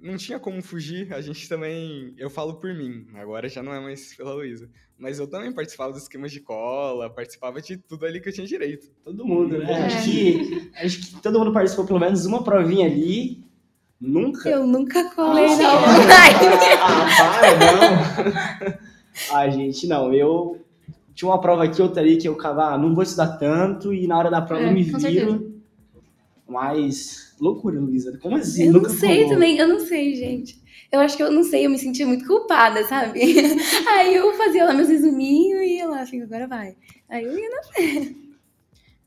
não 0.00 0.16
tinha 0.16 0.40
como 0.40 0.60
fugir. 0.60 1.12
A 1.14 1.20
gente 1.20 1.48
também. 1.48 2.14
Eu 2.18 2.30
falo 2.30 2.54
por 2.54 2.74
mim, 2.74 3.06
agora 3.14 3.48
já 3.48 3.62
não 3.62 3.72
é 3.72 3.80
mais 3.80 4.14
pela 4.16 4.34
Luísa. 4.34 4.68
Mas 4.98 5.20
eu 5.20 5.28
também 5.28 5.52
participava 5.52 5.92
dos 5.92 6.02
esquemas 6.02 6.32
de 6.32 6.40
cola, 6.40 7.08
participava 7.08 7.62
de 7.62 7.76
tudo 7.76 8.04
ali 8.04 8.20
que 8.20 8.28
eu 8.28 8.32
tinha 8.32 8.46
direito. 8.46 8.90
Todo 9.04 9.24
mundo, 9.24 9.56
né? 9.58 9.70
É. 9.70 9.86
Acho, 9.86 10.04
que, 10.04 10.70
acho 10.74 11.00
que 11.00 11.22
todo 11.22 11.38
mundo 11.38 11.52
participou 11.52 11.86
pelo 11.86 12.00
menos 12.00 12.26
uma 12.26 12.42
provinha 12.42 12.86
ali. 12.86 13.47
Nunca. 14.00 14.48
Eu 14.48 14.66
nunca 14.66 15.10
colei, 15.10 15.44
Ah, 15.46 15.56
não. 15.56 15.78
Ah, 16.80 17.40
para, 17.40 17.56
não. 17.58 18.78
Ah, 19.32 19.48
gente, 19.50 19.86
não. 19.88 20.14
Eu 20.14 20.60
tinha 21.14 21.28
uma 21.28 21.40
prova 21.40 21.64
aqui, 21.64 21.82
outra 21.82 22.00
ali, 22.00 22.16
que 22.16 22.28
eu 22.28 22.34
ficava, 22.34 22.74
ah, 22.74 22.78
não 22.78 22.94
vou 22.94 23.02
estudar 23.02 23.36
tanto, 23.38 23.92
e 23.92 24.06
na 24.06 24.16
hora 24.16 24.30
da 24.30 24.40
prova 24.40 24.62
É, 24.62 24.68
eu 24.68 24.72
me 24.72 24.82
viro. 24.84 25.60
Mas, 26.48 27.34
loucura, 27.40 27.78
Luísa. 27.80 28.16
Como 28.22 28.36
assim? 28.36 28.66
Eu 28.66 28.72
não 28.74 28.80
Nunca 28.80 28.90
sei 28.92 29.16
rolou? 29.24 29.28
também, 29.30 29.58
eu 29.58 29.68
não 29.68 29.80
sei, 29.80 30.14
gente. 30.14 30.58
Eu 30.90 31.00
acho 31.00 31.16
que 31.16 31.22
eu 31.22 31.30
não 31.30 31.42
sei, 31.42 31.66
eu 31.66 31.70
me 31.70 31.78
sentia 31.78 32.06
muito 32.06 32.26
culpada, 32.26 32.82
sabe? 32.86 33.20
Aí 33.88 34.14
eu 34.14 34.32
fazia 34.34 34.64
lá 34.64 34.72
meus 34.72 34.88
resuminhos 34.88 35.60
e 35.60 35.76
ia 35.76 35.86
lá, 35.88 36.00
assim, 36.00 36.22
agora 36.22 36.46
vai. 36.46 36.76
Aí 37.10 37.24
eu 37.24 37.36
ia 37.38 37.50
na 37.50 37.60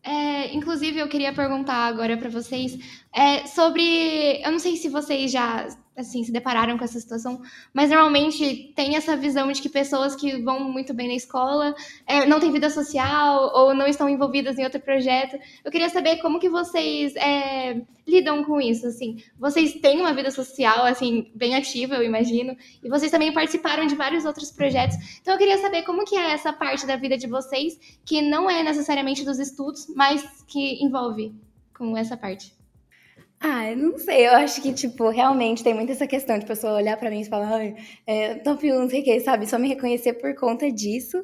É, 0.03 0.53
inclusive, 0.53 0.99
eu 0.99 1.07
queria 1.07 1.33
perguntar 1.33 1.75
agora 1.87 2.17
pra 2.17 2.29
vocês 2.29 2.77
é, 3.13 3.45
sobre. 3.45 4.41
Eu 4.43 4.51
não 4.51 4.59
sei 4.59 4.75
se 4.75 4.89
vocês 4.89 5.31
já 5.31 5.67
assim, 5.95 6.23
se 6.23 6.31
depararam 6.31 6.77
com 6.77 6.83
essa 6.83 6.99
situação, 6.99 7.41
mas 7.73 7.89
normalmente 7.89 8.71
tem 8.75 8.95
essa 8.95 9.15
visão 9.15 9.51
de 9.51 9.61
que 9.61 9.69
pessoas 9.69 10.15
que 10.15 10.41
vão 10.41 10.71
muito 10.71 10.93
bem 10.93 11.07
na 11.07 11.15
escola 11.15 11.75
é, 12.07 12.25
não 12.25 12.39
têm 12.39 12.51
vida 12.51 12.69
social 12.69 13.51
ou 13.53 13.73
não 13.73 13.85
estão 13.85 14.09
envolvidas 14.09 14.57
em 14.57 14.63
outro 14.63 14.79
projeto. 14.79 15.37
Eu 15.63 15.71
queria 15.71 15.89
saber 15.89 16.17
como 16.17 16.39
que 16.39 16.49
vocês 16.49 17.15
é, 17.15 17.81
lidam 18.07 18.43
com 18.43 18.59
isso, 18.61 18.87
assim. 18.87 19.23
Vocês 19.37 19.73
têm 19.75 19.99
uma 19.99 20.13
vida 20.13 20.31
social, 20.31 20.85
assim, 20.85 21.29
bem 21.35 21.55
ativa, 21.55 21.95
eu 21.95 22.03
imagino, 22.03 22.55
e 22.83 22.89
vocês 22.89 23.11
também 23.11 23.33
participaram 23.33 23.85
de 23.85 23.95
vários 23.95 24.25
outros 24.25 24.51
projetos. 24.51 24.95
Então 25.21 25.33
eu 25.33 25.37
queria 25.37 25.57
saber 25.57 25.83
como 25.83 26.05
que 26.05 26.15
é 26.15 26.31
essa 26.31 26.53
parte 26.53 26.85
da 26.85 26.95
vida 26.95 27.17
de 27.17 27.27
vocês 27.27 27.79
que 28.05 28.21
não 28.21 28.49
é 28.49 28.63
necessariamente 28.63 29.25
dos 29.25 29.39
estudos, 29.39 29.87
mas 29.95 30.43
que 30.47 30.83
envolve 30.83 31.33
com 31.77 31.95
essa 31.97 32.15
parte. 32.15 32.60
Ah, 33.43 33.71
eu 33.71 33.75
não 33.77 33.97
sei, 33.97 34.27
eu 34.27 34.33
acho 34.33 34.61
que, 34.61 34.71
tipo, 34.71 35.09
realmente 35.09 35.63
tem 35.63 35.73
muito 35.73 35.91
essa 35.91 36.05
questão 36.05 36.37
de 36.37 36.45
pessoa 36.45 36.73
olhar 36.75 36.95
pra 36.95 37.09
mim 37.09 37.21
e 37.21 37.25
falar, 37.25 37.55
ai, 37.55 37.75
é, 38.05 38.35
top 38.35 38.71
1, 38.71 38.79
não 38.81 38.89
sei 38.89 39.01
o 39.01 39.03
que, 39.03 39.19
sabe? 39.19 39.47
Só 39.47 39.57
me 39.57 39.67
reconhecer 39.67 40.13
por 40.13 40.35
conta 40.35 40.71
disso. 40.71 41.17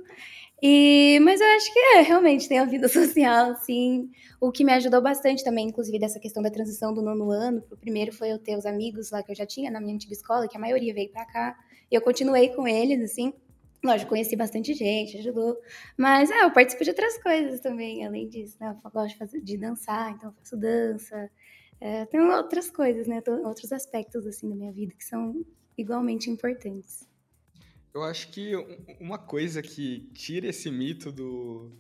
E, 0.64 1.20
mas 1.24 1.42
eu 1.42 1.48
acho 1.48 1.74
que 1.74 1.80
é, 1.80 2.02
realmente 2.02 2.50
tem 2.50 2.60
a 2.60 2.66
vida 2.66 2.88
social, 2.90 3.52
assim. 3.52 4.10
O 4.42 4.52
que 4.52 4.64
me 4.64 4.74
ajudou 4.74 5.02
bastante 5.02 5.44
também, 5.44 5.68
inclusive, 5.68 6.00
dessa 6.00 6.20
questão 6.20 6.44
da 6.44 6.50
transição 6.52 6.94
do 6.94 7.02
nono 7.04 7.32
ano 7.32 7.62
pro 7.62 7.78
primeiro 7.78 8.12
foi 8.14 8.32
eu 8.32 8.40
ter 8.40 8.58
os 8.58 8.66
amigos 8.66 9.12
lá 9.12 9.24
que 9.24 9.32
eu 9.32 9.36
já 9.36 9.46
tinha 9.46 9.72
na 9.72 9.80
minha 9.82 9.96
antiga 9.96 10.14
escola, 10.14 10.48
que 10.48 10.58
a 10.58 10.60
maioria 10.60 10.94
veio 10.94 11.12
pra 11.12 11.26
cá. 11.26 11.56
E 11.92 11.96
eu 11.96 12.02
continuei 12.02 12.50
com 12.50 12.68
eles, 12.68 13.12
assim. 13.12 13.34
Lógico, 13.84 14.10
conheci 14.10 14.36
bastante 14.36 14.74
gente, 14.74 15.18
ajudou. 15.20 15.58
Mas, 15.98 16.32
ah, 16.32 16.44
eu 16.44 16.52
participo 16.52 16.84
de 16.84 16.90
outras 16.92 17.18
coisas 17.22 17.60
também, 17.62 18.06
além 18.06 18.28
disso, 18.28 18.58
né? 18.60 18.76
Eu 18.84 18.92
gosto 18.92 19.10
de, 19.14 19.18
fazer, 19.18 19.42
de 19.42 19.58
dançar, 19.58 20.12
então 20.12 20.34
faço 20.34 20.58
dança. 20.58 21.30
É, 21.80 22.06
tem 22.06 22.20
outras 22.22 22.70
coisas, 22.70 23.08
né? 23.08 23.22
Outros 23.44 23.72
aspectos, 23.72 24.26
assim, 24.26 24.50
da 24.50 24.56
minha 24.56 24.72
vida 24.72 24.94
que 24.94 25.04
são 25.04 25.46
igualmente 25.78 26.30
importantes. 26.30 27.08
Eu 27.94 28.04
acho 28.04 28.32
que 28.32 28.54
uma 29.00 29.18
coisa 29.18 29.62
que 29.62 30.10
tira 30.14 30.48
esse 30.48 30.70
mito 30.70 31.12
do 31.12 31.72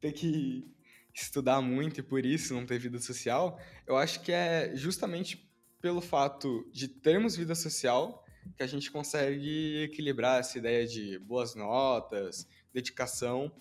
ter 0.00 0.12
que 0.12 0.66
estudar 1.12 1.60
muito 1.60 2.00
e 2.00 2.02
por 2.02 2.24
isso 2.24 2.54
não 2.54 2.64
ter 2.64 2.78
vida 2.78 2.98
social, 2.98 3.60
eu 3.86 3.96
acho 3.96 4.22
que 4.22 4.32
é 4.32 4.74
justamente 4.74 5.48
pelo 5.80 6.00
fato 6.00 6.68
de 6.72 6.88
termos 6.88 7.36
vida 7.36 7.54
social 7.54 8.24
que 8.56 8.62
a 8.62 8.66
gente 8.66 8.90
consegue 8.90 9.82
equilibrar 9.82 10.40
essa 10.40 10.58
ideia 10.58 10.86
de 10.86 11.18
boas 11.18 11.54
notas, 11.54 12.48
dedicação, 12.72 13.52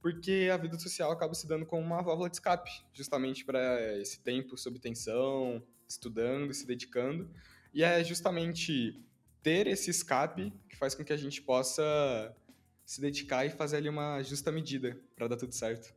porque 0.00 0.48
a 0.52 0.56
vida 0.56 0.78
social 0.78 1.10
acaba 1.10 1.34
se 1.34 1.46
dando 1.46 1.66
como 1.66 1.82
uma 1.82 2.02
válvula 2.02 2.28
de 2.28 2.36
escape, 2.36 2.70
justamente 2.92 3.44
para 3.44 3.96
esse 3.98 4.20
tempo 4.20 4.56
sob 4.56 4.78
tensão, 4.78 5.62
estudando, 5.88 6.52
se 6.54 6.66
dedicando, 6.66 7.28
e 7.72 7.82
é 7.82 8.02
justamente 8.04 9.02
ter 9.42 9.66
esse 9.66 9.90
escape 9.90 10.52
que 10.68 10.76
faz 10.76 10.94
com 10.94 11.04
que 11.04 11.12
a 11.12 11.16
gente 11.16 11.42
possa 11.42 12.34
se 12.84 13.00
dedicar 13.00 13.44
e 13.44 13.50
fazer 13.50 13.78
ali 13.78 13.88
uma 13.88 14.22
justa 14.22 14.50
medida 14.50 14.98
para 15.14 15.28
dar 15.28 15.36
tudo 15.36 15.54
certo. 15.54 15.94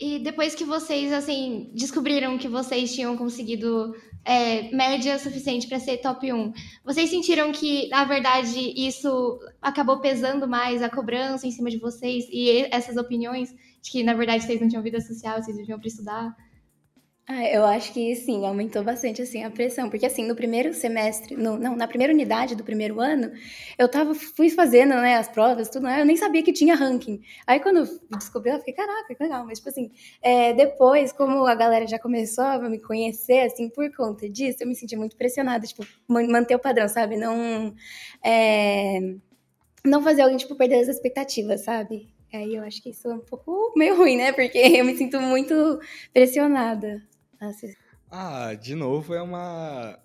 E 0.00 0.20
depois 0.20 0.54
que 0.54 0.64
vocês, 0.64 1.12
assim, 1.12 1.70
descobriram 1.74 2.38
que 2.38 2.46
vocês 2.46 2.94
tinham 2.94 3.16
conseguido 3.16 3.96
é, 4.24 4.70
média 4.70 5.18
suficiente 5.18 5.66
para 5.66 5.80
ser 5.80 5.98
top 5.98 6.32
1, 6.32 6.52
vocês 6.84 7.10
sentiram 7.10 7.50
que, 7.50 7.88
na 7.88 8.04
verdade, 8.04 8.74
isso 8.76 9.40
acabou 9.60 10.00
pesando 10.00 10.46
mais 10.46 10.82
a 10.82 10.88
cobrança 10.88 11.48
em 11.48 11.50
cima 11.50 11.68
de 11.68 11.78
vocês 11.78 12.26
e 12.30 12.68
essas 12.70 12.96
opiniões 12.96 13.50
de 13.82 13.90
que, 13.90 14.04
na 14.04 14.14
verdade, 14.14 14.44
vocês 14.44 14.60
não 14.60 14.68
tinham 14.68 14.82
vida 14.82 15.00
social, 15.00 15.42
vocês 15.42 15.56
deviam 15.56 15.80
para 15.80 15.88
estudar? 15.88 16.36
Ah, 17.30 17.44
eu 17.44 17.62
acho 17.66 17.92
que 17.92 18.16
sim, 18.16 18.46
aumentou 18.46 18.82
bastante 18.82 19.20
assim 19.20 19.44
a 19.44 19.50
pressão, 19.50 19.90
porque 19.90 20.06
assim, 20.06 20.24
no 20.26 20.34
primeiro 20.34 20.72
semestre, 20.72 21.36
no, 21.36 21.58
não, 21.58 21.76
na 21.76 21.86
primeira 21.86 22.10
unidade 22.10 22.54
do 22.56 22.64
primeiro 22.64 23.00
ano, 23.02 23.30
eu 23.76 23.86
tava, 23.86 24.14
fui 24.14 24.48
fazendo, 24.48 24.94
né, 24.94 25.16
as 25.16 25.28
provas, 25.28 25.68
tudo, 25.68 25.82
né, 25.82 26.00
eu 26.00 26.06
nem 26.06 26.16
sabia 26.16 26.42
que 26.42 26.54
tinha 26.54 26.74
ranking. 26.74 27.20
Aí 27.46 27.60
quando 27.60 27.84
descobri, 28.10 28.50
eu 28.50 28.58
fiquei, 28.60 28.72
caraca, 28.72 29.14
que 29.14 29.22
legal, 29.22 29.44
mas 29.44 29.58
tipo 29.58 29.68
assim, 29.68 29.90
é, 30.22 30.54
depois, 30.54 31.12
como 31.12 31.46
a 31.46 31.54
galera 31.54 31.86
já 31.86 31.98
começou 31.98 32.44
a 32.44 32.58
me 32.60 32.80
conhecer, 32.80 33.40
assim, 33.40 33.68
por 33.68 33.94
conta 33.94 34.26
disso, 34.26 34.58
eu 34.62 34.66
me 34.66 34.74
senti 34.74 34.96
muito 34.96 35.14
pressionada, 35.14 35.66
tipo, 35.66 35.86
manter 36.08 36.54
o 36.54 36.58
padrão, 36.58 36.88
sabe, 36.88 37.18
não, 37.18 37.74
é, 38.24 39.00
não 39.84 40.02
fazer 40.02 40.22
alguém, 40.22 40.38
tipo, 40.38 40.54
perder 40.56 40.80
as 40.80 40.88
expectativas, 40.88 41.62
sabe? 41.62 42.08
Aí 42.32 42.54
eu 42.54 42.62
acho 42.62 42.82
que 42.82 42.90
isso 42.90 43.08
é 43.08 43.14
um 43.14 43.20
pouco 43.20 43.72
meio 43.76 43.96
ruim, 43.96 44.16
né, 44.18 44.32
porque 44.32 44.58
eu 44.80 44.84
me 44.84 44.96
sinto 44.96 45.20
muito 45.20 45.80
pressionada. 46.12 47.02
Nossa. 47.40 47.72
Ah, 48.10 48.54
de 48.54 48.74
novo 48.74 49.14
é 49.14 49.22
uma 49.22 49.98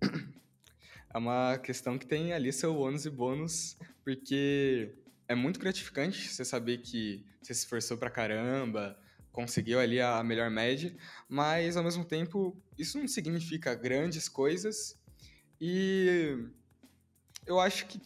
é 1.12 1.18
uma 1.18 1.58
questão 1.58 1.98
que 1.98 2.06
tem 2.06 2.32
ali 2.32 2.52
seu 2.52 2.76
ônus 2.76 3.04
e 3.04 3.10
bônus, 3.10 3.76
porque 4.04 4.94
é 5.26 5.34
muito 5.34 5.60
gratificante 5.60 6.28
você 6.28 6.44
saber 6.44 6.78
que 6.78 7.24
você 7.42 7.52
se 7.52 7.60
esforçou 7.60 7.98
pra 7.98 8.10
caramba, 8.10 8.98
conseguiu 9.32 9.78
ali 9.80 10.00
a 10.00 10.22
melhor 10.22 10.50
média, 10.50 10.94
mas 11.28 11.76
ao 11.76 11.84
mesmo 11.84 12.04
tempo 12.04 12.56
isso 12.78 12.98
não 12.98 13.08
significa 13.08 13.74
grandes 13.74 14.28
coisas 14.28 14.96
e 15.60 16.48
eu 17.46 17.60
acho 17.60 17.86
que 17.86 18.00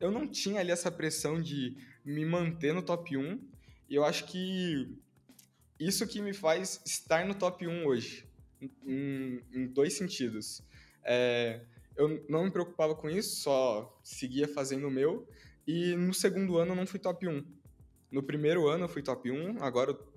eu 0.00 0.10
não 0.10 0.26
tinha 0.26 0.60
ali 0.60 0.70
essa 0.70 0.90
pressão 0.90 1.40
de 1.40 1.76
me 2.04 2.24
manter 2.24 2.72
no 2.72 2.82
top 2.82 3.16
1 3.16 3.40
e 3.88 3.94
eu 3.94 4.04
acho 4.04 4.26
que 4.26 4.98
isso 5.78 6.06
que 6.06 6.20
me 6.20 6.32
faz 6.32 6.80
estar 6.84 7.26
no 7.26 7.34
top 7.34 7.66
1 7.66 7.86
hoje, 7.86 8.28
em, 8.84 9.40
em 9.52 9.66
dois 9.66 9.94
sentidos. 9.94 10.62
É, 11.04 11.64
eu 11.96 12.24
não 12.28 12.44
me 12.44 12.50
preocupava 12.50 12.94
com 12.94 13.08
isso, 13.08 13.42
só 13.42 14.00
seguia 14.02 14.48
fazendo 14.48 14.88
o 14.88 14.90
meu, 14.90 15.28
e 15.66 15.94
no 15.94 16.14
segundo 16.14 16.58
ano 16.58 16.72
eu 16.72 16.76
não 16.76 16.86
fui 16.86 16.98
top 16.98 17.26
1. 17.28 17.44
No 18.10 18.22
primeiro 18.22 18.68
ano 18.68 18.84
eu 18.84 18.88
fui 18.88 19.02
top 19.02 19.30
1, 19.30 19.62
agora 19.62 19.90
eu 19.90 20.12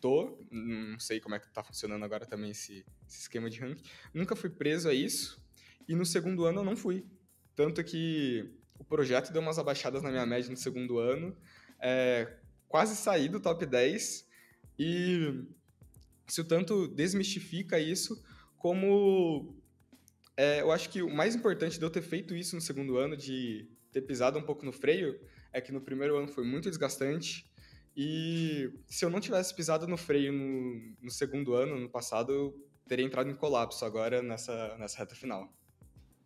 tô, 0.00 0.38
não 0.50 0.98
sei 0.98 1.20
como 1.20 1.34
é 1.34 1.38
que 1.38 1.48
tá 1.52 1.62
funcionando 1.62 2.04
agora 2.04 2.26
também 2.26 2.50
esse, 2.50 2.84
esse 3.08 3.20
esquema 3.20 3.48
de 3.48 3.60
ranking, 3.60 3.84
nunca 4.12 4.34
fui 4.34 4.50
preso 4.50 4.88
a 4.88 4.94
isso, 4.94 5.42
e 5.88 5.94
no 5.94 6.04
segundo 6.04 6.44
ano 6.44 6.60
eu 6.60 6.64
não 6.64 6.76
fui. 6.76 7.06
Tanto 7.54 7.82
que 7.84 8.50
o 8.78 8.84
projeto 8.84 9.32
deu 9.32 9.42
umas 9.42 9.58
abaixadas 9.58 10.02
na 10.02 10.10
minha 10.10 10.26
média 10.26 10.50
no 10.50 10.56
segundo 10.56 10.98
ano, 10.98 11.36
é, 11.80 12.36
quase 12.68 12.96
saí 12.96 13.28
do 13.28 13.40
top 13.40 13.64
10, 13.64 14.26
e 14.82 15.44
isso 16.26 16.44
tanto 16.44 16.88
desmistifica 16.88 17.78
isso, 17.78 18.20
como 18.56 19.54
é, 20.36 20.60
eu 20.60 20.72
acho 20.72 20.90
que 20.90 21.02
o 21.02 21.14
mais 21.14 21.36
importante 21.36 21.78
de 21.78 21.84
eu 21.84 21.90
ter 21.90 22.02
feito 22.02 22.34
isso 22.34 22.56
no 22.56 22.60
segundo 22.60 22.96
ano, 22.96 23.16
de 23.16 23.68
ter 23.92 24.02
pisado 24.02 24.38
um 24.38 24.42
pouco 24.42 24.64
no 24.64 24.72
freio, 24.72 25.20
é 25.52 25.60
que 25.60 25.70
no 25.70 25.80
primeiro 25.80 26.16
ano 26.16 26.26
foi 26.26 26.44
muito 26.44 26.68
desgastante. 26.68 27.46
E 27.96 28.72
se 28.88 29.04
eu 29.04 29.10
não 29.10 29.20
tivesse 29.20 29.54
pisado 29.54 29.86
no 29.86 29.96
freio 29.96 30.32
no, 30.32 30.96
no 31.02 31.10
segundo 31.10 31.54
ano, 31.54 31.78
no 31.78 31.88
passado, 31.88 32.32
eu 32.32 32.68
teria 32.88 33.04
entrado 33.04 33.30
em 33.30 33.34
colapso 33.34 33.84
agora 33.84 34.20
nessa, 34.20 34.76
nessa 34.78 34.98
reta 34.98 35.14
final. 35.14 35.52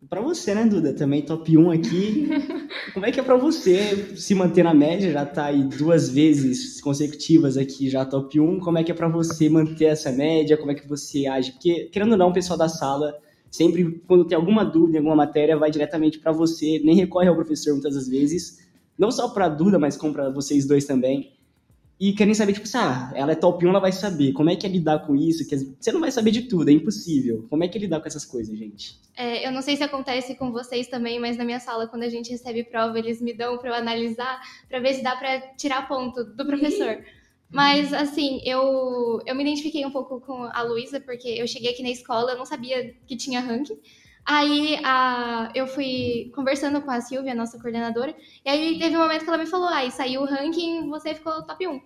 Para 0.05 0.21
você, 0.21 0.53
né, 0.53 0.63
Duda? 0.63 0.93
Também 0.93 1.23
top 1.23 1.57
1 1.57 1.71
aqui. 1.71 2.29
Como 2.93 3.05
é 3.05 3.11
que 3.11 3.19
é 3.19 3.23
para 3.23 3.35
você 3.35 4.15
se 4.15 4.35
manter 4.35 4.63
na 4.63 4.73
média? 4.73 5.11
Já 5.11 5.25
tá 5.25 5.45
aí 5.45 5.63
duas 5.63 6.07
vezes 6.07 6.79
consecutivas 6.79 7.57
aqui 7.57 7.89
já 7.89 8.05
top 8.05 8.39
1. 8.39 8.59
Como 8.59 8.77
é 8.77 8.83
que 8.83 8.91
é 8.91 8.95
para 8.95 9.07
você 9.07 9.49
manter 9.49 9.85
essa 9.85 10.11
média? 10.11 10.55
Como 10.55 10.71
é 10.71 10.75
que 10.75 10.87
você 10.87 11.25
age? 11.25 11.53
Porque, 11.53 11.85
querendo 11.85 12.11
ou 12.11 12.17
não, 12.17 12.29
o 12.29 12.33
pessoal 12.33 12.59
da 12.59 12.69
sala, 12.69 13.17
sempre 13.49 13.99
quando 14.07 14.25
tem 14.25 14.35
alguma 14.35 14.63
dúvida 14.63 14.97
em 14.97 14.99
alguma 14.99 15.15
matéria, 15.15 15.57
vai 15.57 15.71
diretamente 15.71 16.19
para 16.19 16.31
você, 16.31 16.79
nem 16.83 16.95
recorre 16.95 17.27
ao 17.27 17.35
professor 17.35 17.73
muitas 17.73 17.95
das 17.95 18.07
vezes. 18.07 18.59
Não 18.97 19.11
só 19.11 19.29
para 19.29 19.49
Duda, 19.49 19.79
mas 19.79 19.97
como 19.97 20.13
para 20.13 20.29
vocês 20.29 20.67
dois 20.67 20.85
também. 20.85 21.36
E 21.99 22.13
querem 22.13 22.33
saber, 22.33 22.53
tipo 22.53 22.65
assim, 22.65 22.77
ah, 22.77 23.11
ela 23.15 23.31
é 23.31 23.35
top 23.35 23.65
1, 23.65 23.69
ela 23.69 23.79
vai 23.79 23.91
saber. 23.91 24.31
Como 24.33 24.49
é 24.49 24.55
que 24.55 24.67
é 24.67 24.69
lidar 24.69 24.99
com 24.99 25.15
isso? 25.15 25.43
Você 25.43 25.91
não 25.91 25.99
vai 25.99 26.11
saber 26.11 26.29
de 26.29 26.43
tudo, 26.43 26.69
é 26.69 26.73
impossível. 26.73 27.47
Como 27.49 27.63
é 27.63 27.67
que 27.67 27.77
é 27.77 27.81
lidar 27.81 27.99
com 27.99 28.07
essas 28.07 28.23
coisas, 28.23 28.55
gente? 28.55 28.99
É, 29.15 29.47
eu 29.47 29.51
não 29.51 29.63
sei 29.63 29.75
se 29.75 29.83
acontece 29.83 30.35
com 30.35 30.51
vocês 30.51 30.87
também, 30.87 31.19
mas 31.19 31.37
na 31.37 31.43
minha 31.43 31.59
sala, 31.59 31.87
quando 31.87 32.03
a 32.03 32.09
gente 32.09 32.29
recebe 32.29 32.63
prova, 32.63 32.99
eles 32.99 33.19
me 33.19 33.33
dão 33.33 33.57
para 33.57 33.69
eu 33.71 33.73
analisar, 33.73 34.39
para 34.69 34.79
ver 34.79 34.93
se 34.93 35.01
dá 35.01 35.15
para 35.15 35.39
tirar 35.55 35.87
ponto 35.87 36.23
do 36.23 36.45
professor. 36.45 37.03
Mas, 37.49 37.93
assim, 37.93 38.41
eu, 38.43 39.21
eu 39.25 39.33
me 39.33 39.41
identifiquei 39.41 39.85
um 39.85 39.91
pouco 39.91 40.19
com 40.19 40.43
a 40.43 40.61
Luísa, 40.63 40.99
porque 40.99 41.29
eu 41.29 41.47
cheguei 41.47 41.71
aqui 41.71 41.81
na 41.81 41.89
escola, 41.89 42.33
eu 42.33 42.37
não 42.37 42.45
sabia 42.45 42.93
que 43.07 43.15
tinha 43.15 43.39
ranking. 43.39 43.79
Aí 44.27 44.77
a, 44.83 45.49
eu 45.55 45.65
fui 45.65 46.29
conversando 46.35 46.81
com 46.81 46.91
a 46.91 46.99
Silvia, 46.99 47.33
nossa 47.33 47.57
coordenadora, 47.57 48.13
e 48.43 48.49
aí 48.49 48.77
teve 48.77 48.97
um 48.97 48.99
momento 48.99 49.23
que 49.23 49.29
ela 49.29 49.37
me 49.37 49.45
falou: 49.45 49.69
ah, 49.69 49.89
saiu 49.89 50.21
o 50.21 50.25
ranking, 50.25 50.89
você 50.89 51.15
ficou 51.15 51.43
top 51.43 51.65
1. 51.65 51.81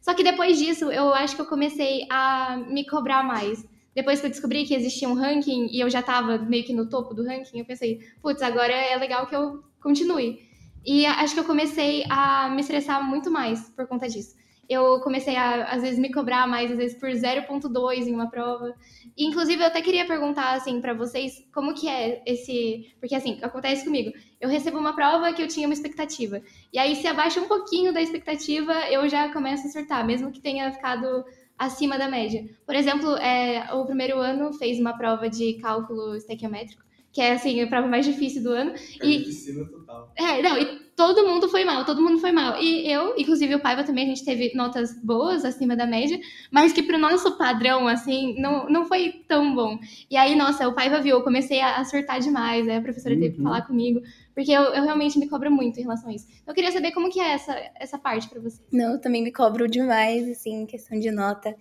Só 0.00 0.14
que 0.14 0.24
depois 0.24 0.58
disso, 0.58 0.90
eu 0.90 1.12
acho 1.12 1.36
que 1.36 1.42
eu 1.42 1.46
comecei 1.46 2.06
a 2.10 2.56
me 2.56 2.86
cobrar 2.86 3.22
mais. 3.22 3.62
Depois 3.94 4.20
que 4.20 4.26
eu 4.26 4.30
descobri 4.30 4.64
que 4.64 4.74
existia 4.74 5.06
um 5.06 5.12
ranking 5.12 5.68
e 5.70 5.80
eu 5.80 5.90
já 5.90 6.02
tava 6.02 6.38
meio 6.38 6.64
que 6.64 6.72
no 6.72 6.88
topo 6.88 7.12
do 7.12 7.22
ranking, 7.26 7.58
eu 7.58 7.64
pensei, 7.66 8.00
putz, 8.22 8.40
agora 8.40 8.72
é 8.72 8.96
legal 8.96 9.26
que 9.26 9.36
eu 9.36 9.62
continue. 9.78 10.40
E 10.82 11.04
acho 11.04 11.34
que 11.34 11.40
eu 11.40 11.44
comecei 11.44 12.04
a 12.08 12.48
me 12.48 12.62
estressar 12.62 13.04
muito 13.06 13.30
mais 13.30 13.68
por 13.68 13.86
conta 13.86 14.08
disso 14.08 14.34
eu 14.72 15.00
comecei 15.00 15.36
a, 15.36 15.64
às 15.64 15.82
vezes, 15.82 15.98
me 15.98 16.12
cobrar 16.12 16.46
mais, 16.46 16.70
às 16.70 16.76
vezes, 16.76 16.98
por 16.98 17.08
0.2 17.08 18.06
em 18.06 18.14
uma 18.14 18.30
prova. 18.30 18.74
E, 19.16 19.26
inclusive, 19.26 19.62
eu 19.62 19.66
até 19.66 19.80
queria 19.82 20.06
perguntar, 20.06 20.54
assim, 20.54 20.80
para 20.80 20.94
vocês, 20.94 21.46
como 21.52 21.74
que 21.74 21.88
é 21.88 22.22
esse... 22.26 22.92
Porque, 23.00 23.14
assim, 23.14 23.38
acontece 23.42 23.84
comigo. 23.84 24.12
Eu 24.40 24.48
recebo 24.48 24.78
uma 24.78 24.94
prova 24.94 25.32
que 25.32 25.42
eu 25.42 25.48
tinha 25.48 25.66
uma 25.66 25.74
expectativa. 25.74 26.40
E 26.72 26.78
aí, 26.78 26.96
se 26.96 27.06
abaixa 27.06 27.40
um 27.40 27.48
pouquinho 27.48 27.92
da 27.92 28.00
expectativa, 28.00 28.72
eu 28.90 29.08
já 29.08 29.32
começo 29.32 29.66
a 29.66 29.70
surtar, 29.70 30.06
mesmo 30.06 30.32
que 30.32 30.40
tenha 30.40 30.72
ficado 30.72 31.24
acima 31.58 31.96
da 31.96 32.08
média. 32.08 32.44
Por 32.66 32.74
exemplo, 32.74 33.16
é, 33.16 33.72
o 33.72 33.84
primeiro 33.84 34.18
ano 34.18 34.52
fez 34.52 34.80
uma 34.80 34.96
prova 34.96 35.28
de 35.28 35.54
cálculo 35.54 36.16
estequiométrico, 36.16 36.82
que 37.12 37.20
é, 37.20 37.32
assim, 37.32 37.60
a 37.60 37.66
prova 37.66 37.86
mais 37.86 38.04
difícil 38.04 38.42
do 38.42 38.50
ano. 38.50 38.72
É 39.00 39.06
e... 39.06 39.24
total. 39.70 40.12
É, 40.16 40.42
não, 40.42 40.58
e 40.58 40.81
todo 40.96 41.26
mundo 41.26 41.48
foi 41.48 41.64
mal, 41.64 41.84
todo 41.84 42.02
mundo 42.02 42.18
foi 42.18 42.32
mal. 42.32 42.60
E 42.60 42.90
eu, 42.90 43.14
inclusive 43.16 43.54
o 43.54 43.60
Paiva 43.60 43.84
também, 43.84 44.04
a 44.04 44.08
gente 44.08 44.24
teve 44.24 44.52
notas 44.54 44.94
boas, 45.02 45.44
acima 45.44 45.74
da 45.74 45.86
média, 45.86 46.18
mas 46.50 46.72
que 46.72 46.82
pro 46.82 46.98
nosso 46.98 47.36
padrão, 47.36 47.88
assim, 47.88 48.38
não, 48.40 48.68
não 48.68 48.84
foi 48.84 49.22
tão 49.26 49.54
bom. 49.54 49.78
E 50.10 50.16
aí, 50.16 50.34
nossa, 50.34 50.68
o 50.68 50.74
Paiva 50.74 51.00
viu, 51.00 51.16
eu 51.16 51.22
comecei 51.22 51.60
a 51.60 51.84
surtar 51.84 52.20
demais, 52.20 52.68
aí 52.68 52.76
a 52.76 52.82
professora 52.82 53.14
uhum. 53.14 53.20
teve 53.20 53.34
que 53.34 53.40
uhum. 53.40 53.48
falar 53.48 53.62
comigo, 53.62 54.02
porque 54.34 54.50
eu, 54.50 54.62
eu 54.62 54.82
realmente 54.82 55.18
me 55.18 55.28
cobro 55.28 55.50
muito 55.50 55.78
em 55.78 55.82
relação 55.82 56.08
a 56.08 56.14
isso. 56.14 56.26
Eu 56.46 56.54
queria 56.54 56.72
saber 56.72 56.92
como 56.92 57.10
que 57.10 57.20
é 57.20 57.32
essa, 57.32 57.54
essa 57.76 57.98
parte 57.98 58.28
para 58.28 58.40
você. 58.40 58.60
Não, 58.72 58.94
eu 58.94 59.00
também 59.00 59.22
me 59.22 59.30
cobro 59.30 59.68
demais, 59.68 60.28
assim, 60.28 60.62
em 60.62 60.66
questão 60.66 60.98
de 60.98 61.10
nota. 61.10 61.54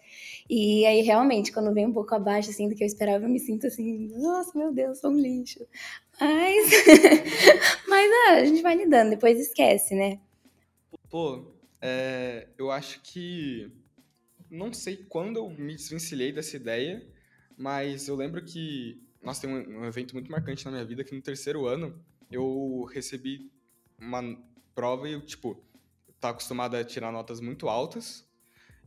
E 0.50 0.86
aí, 0.86 1.02
realmente, 1.02 1.52
quando 1.52 1.74
vem 1.74 1.86
um 1.86 1.94
pouco 1.94 2.16
abaixo, 2.16 2.50
assim, 2.50 2.70
do 2.70 2.76
que 2.76 2.84
eu 2.84 2.88
esperava, 2.88 3.26
eu 3.26 3.30
me 3.30 3.40
sinto 3.40 3.68
assim, 3.68 4.08
nossa, 4.18 4.58
meu 4.58 4.74
Deus, 4.74 5.00
sou 5.00 5.12
um 5.12 5.20
lixo. 5.20 5.60
Mas, 6.20 6.72
mas 7.88 8.12
ah, 8.28 8.34
a 8.36 8.46
gente 8.46 8.62
vai 8.62 8.76
lidando, 8.76 9.12
depois 9.12 9.40
esquece, 9.40 9.94
né? 9.94 10.20
Pô, 11.10 11.54
é, 11.82 12.48
eu 12.58 12.72
acho 12.72 13.02
que. 13.02 13.72
Não 14.50 14.74
sei 14.74 14.98
quando 14.98 15.38
eu 15.38 15.50
me 15.50 15.76
desvencilhei 15.76 16.32
dessa 16.32 16.56
ideia, 16.58 17.06
mas 17.58 18.08
eu 18.08 18.16
lembro 18.16 18.44
que. 18.44 19.02
Nossa, 19.22 19.42
tem 19.42 19.50
um, 19.50 19.82
um 19.82 19.86
evento 19.86 20.14
muito 20.14 20.32
marcante 20.32 20.64
na 20.66 20.72
minha 20.72 20.86
vida 20.86 21.04
que 21.04 21.14
no 21.14 21.22
terceiro 21.22 21.66
ano 21.66 22.02
eu 22.32 22.88
recebi 22.92 23.52
uma 24.00 24.22
prova 24.74 25.08
e 25.08 25.14
eu, 25.14 25.22
tipo, 25.22 25.64
tava 26.20 26.34
acostumado 26.34 26.76
a 26.76 26.84
tirar 26.84 27.12
notas 27.12 27.40
muito 27.40 27.68
altas. 27.68 28.28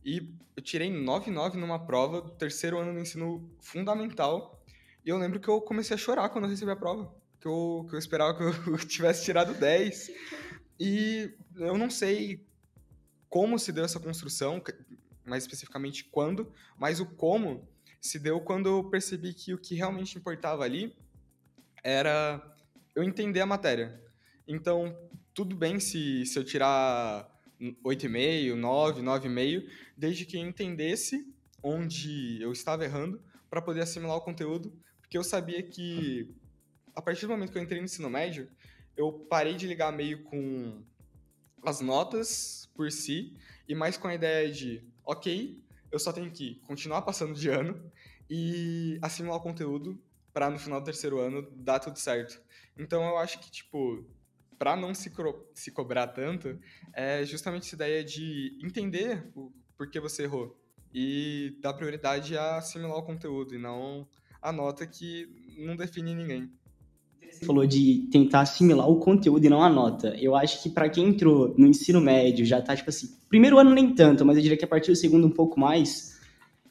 E 0.05 0.35
eu 0.57 0.63
tirei 0.63 0.91
9,9 0.91 1.55
numa 1.55 1.79
prova 1.79 2.21
do 2.21 2.31
terceiro 2.31 2.79
ano 2.79 2.93
do 2.93 3.01
ensino 3.01 3.51
fundamental. 3.61 4.63
E 5.05 5.09
eu 5.09 5.19
lembro 5.19 5.41
que 5.41 5.49
eu 5.49 5.61
comecei 5.61 5.95
a 5.95 5.99
chorar 5.99 6.29
quando 6.29 6.45
eu 6.45 6.51
recebi 6.51 6.71
a 6.71 6.77
prova 6.77 7.15
que 7.45 7.49
eu, 7.49 7.87
que 7.89 7.95
eu 7.95 7.99
esperava 7.99 8.35
que 8.35 8.71
eu 8.71 8.79
tivesse 8.89 9.25
tirado 9.25 9.53
10. 9.55 10.11
E 10.81 11.35
eu 11.57 11.77
não 11.77 11.91
sei 11.91 12.47
como 13.29 13.59
se 13.59 13.71
deu 13.71 13.85
essa 13.85 14.01
construção, 14.01 14.63
mais 15.27 15.45
especificamente 15.45 16.05
quando, 16.05 16.51
mas 16.79 17.01
o 17.01 17.07
como 17.07 17.69
se 18.01 18.19
deu 18.19 18.41
quando 18.41 18.69
eu 18.69 18.85
percebi 18.91 19.35
que 19.35 19.53
o 19.53 19.59
que 19.59 19.75
realmente 19.75 20.17
importava 20.17 20.65
ali 20.65 20.97
era 21.83 22.54
eu 22.95 23.03
entender 23.03 23.41
a 23.41 23.47
matéria. 23.47 24.01
Então, 24.47 24.97
tudo 25.33 25.57
bem 25.57 25.81
se, 25.81 26.25
se 26.27 26.39
eu 26.39 26.45
tirar 26.45 27.29
8,5, 27.61 28.55
9, 28.55 29.03
9,5, 29.03 29.69
desde 29.97 30.25
que 30.25 30.37
eu 30.37 30.41
entendesse 30.41 31.27
onde 31.63 32.41
eu 32.41 32.53
estava 32.53 32.85
errando 32.85 33.21
para 33.49 33.63
poder 33.63 33.81
assimilar 33.81 34.17
o 34.17 34.21
conteúdo, 34.21 34.73
porque 35.01 35.17
eu 35.17 35.25
sabia 35.25 35.63
que 35.63 36.35
a 36.95 37.03
partir 37.03 37.27
do 37.27 37.33
momento 37.33 37.53
que 37.53 37.59
eu 37.59 37.63
entrei 37.63 37.81
no 37.81 37.87
ensino 37.87 38.09
médio, 38.09 38.49
eu 38.97 39.13
parei 39.13 39.55
de 39.55 39.67
ligar 39.67 39.93
meio 39.93 40.23
com 40.25 40.83
as 41.65 41.81
notas 41.81 42.71
por 42.75 42.91
si 42.93 43.37
e 43.69 43.75
mais 43.75 43.97
com 43.97 44.09
a 44.09 44.15
ideia 44.15 44.51
de, 44.51 44.85
ok, 45.05 45.63
eu 45.91 45.99
só 45.99 46.13
tenho 46.13 46.31
que 46.31 46.57
continuar 46.67 47.03
passando 47.03 47.35
de 47.35 47.49
ano 47.49 47.91
e 48.29 48.99
assimilar 49.03 49.39
o 49.39 49.43
conteúdo 49.43 49.99
para 50.33 50.51
no 50.51 50.59
final 50.59 50.81
do 50.81 50.85
terceiro 50.85 51.19
ano 51.19 51.49
dar 51.53 51.79
tudo 51.79 51.99
certo. 51.99 52.41
Então 52.79 53.03
eu 53.03 53.19
acho 53.19 53.39
que, 53.41 53.51
tipo, 53.51 54.05
para 54.59 54.77
não 54.77 54.95
se, 54.95 55.13
se 55.55 55.71
cobrar 55.71 56.09
tanto, 56.09 56.59
é 56.93 57.25
justamente 57.25 57.67
essa 57.67 57.75
ideia 57.75 58.05
de 58.05 58.59
entender 58.63 59.31
o 59.35 59.53
porquê 59.77 60.01
você 60.01 60.25
errou 60.25 60.59
e 60.93 61.57
dar 61.61 61.75
prioridade 61.75 62.37
a 62.37 62.59
assimilar 62.59 62.97
o 62.97 63.03
conteúdo 63.03 63.55
e 63.55 63.59
não 63.59 64.09
a 64.41 64.53
nota 64.53 64.87
que 64.87 65.29
não 65.59 65.75
define 65.75 66.15
ninguém 66.15 66.51
falou 67.45 67.67
de 67.67 68.09
tentar 68.11 68.41
assimilar 68.41 68.89
o 68.89 68.97
conteúdo 68.97 69.45
e 69.45 69.49
não 69.49 69.63
a 69.63 69.69
nota. 69.69 70.15
Eu 70.19 70.37
acho 70.37 70.63
que 70.63 70.71
para 70.71 70.89
quem 70.89 71.09
entrou 71.09 71.55
no 71.57 71.67
ensino 71.67 72.01
médio, 72.01 72.45
já 72.45 72.61
tá 72.61 72.77
tipo 72.77 72.91
assim, 72.91 73.09
primeiro 73.29 73.59
ano 73.59 73.73
nem 73.73 73.95
tanto, 73.95 74.25
mas 74.25 74.37
eu 74.37 74.43
diria 74.43 74.57
que 74.57 74.65
a 74.65 74.69
partir 74.69 74.91
do 74.91 74.97
segundo 74.97 75.27
um 75.27 75.31
pouco 75.31 75.59
mais, 75.59 76.14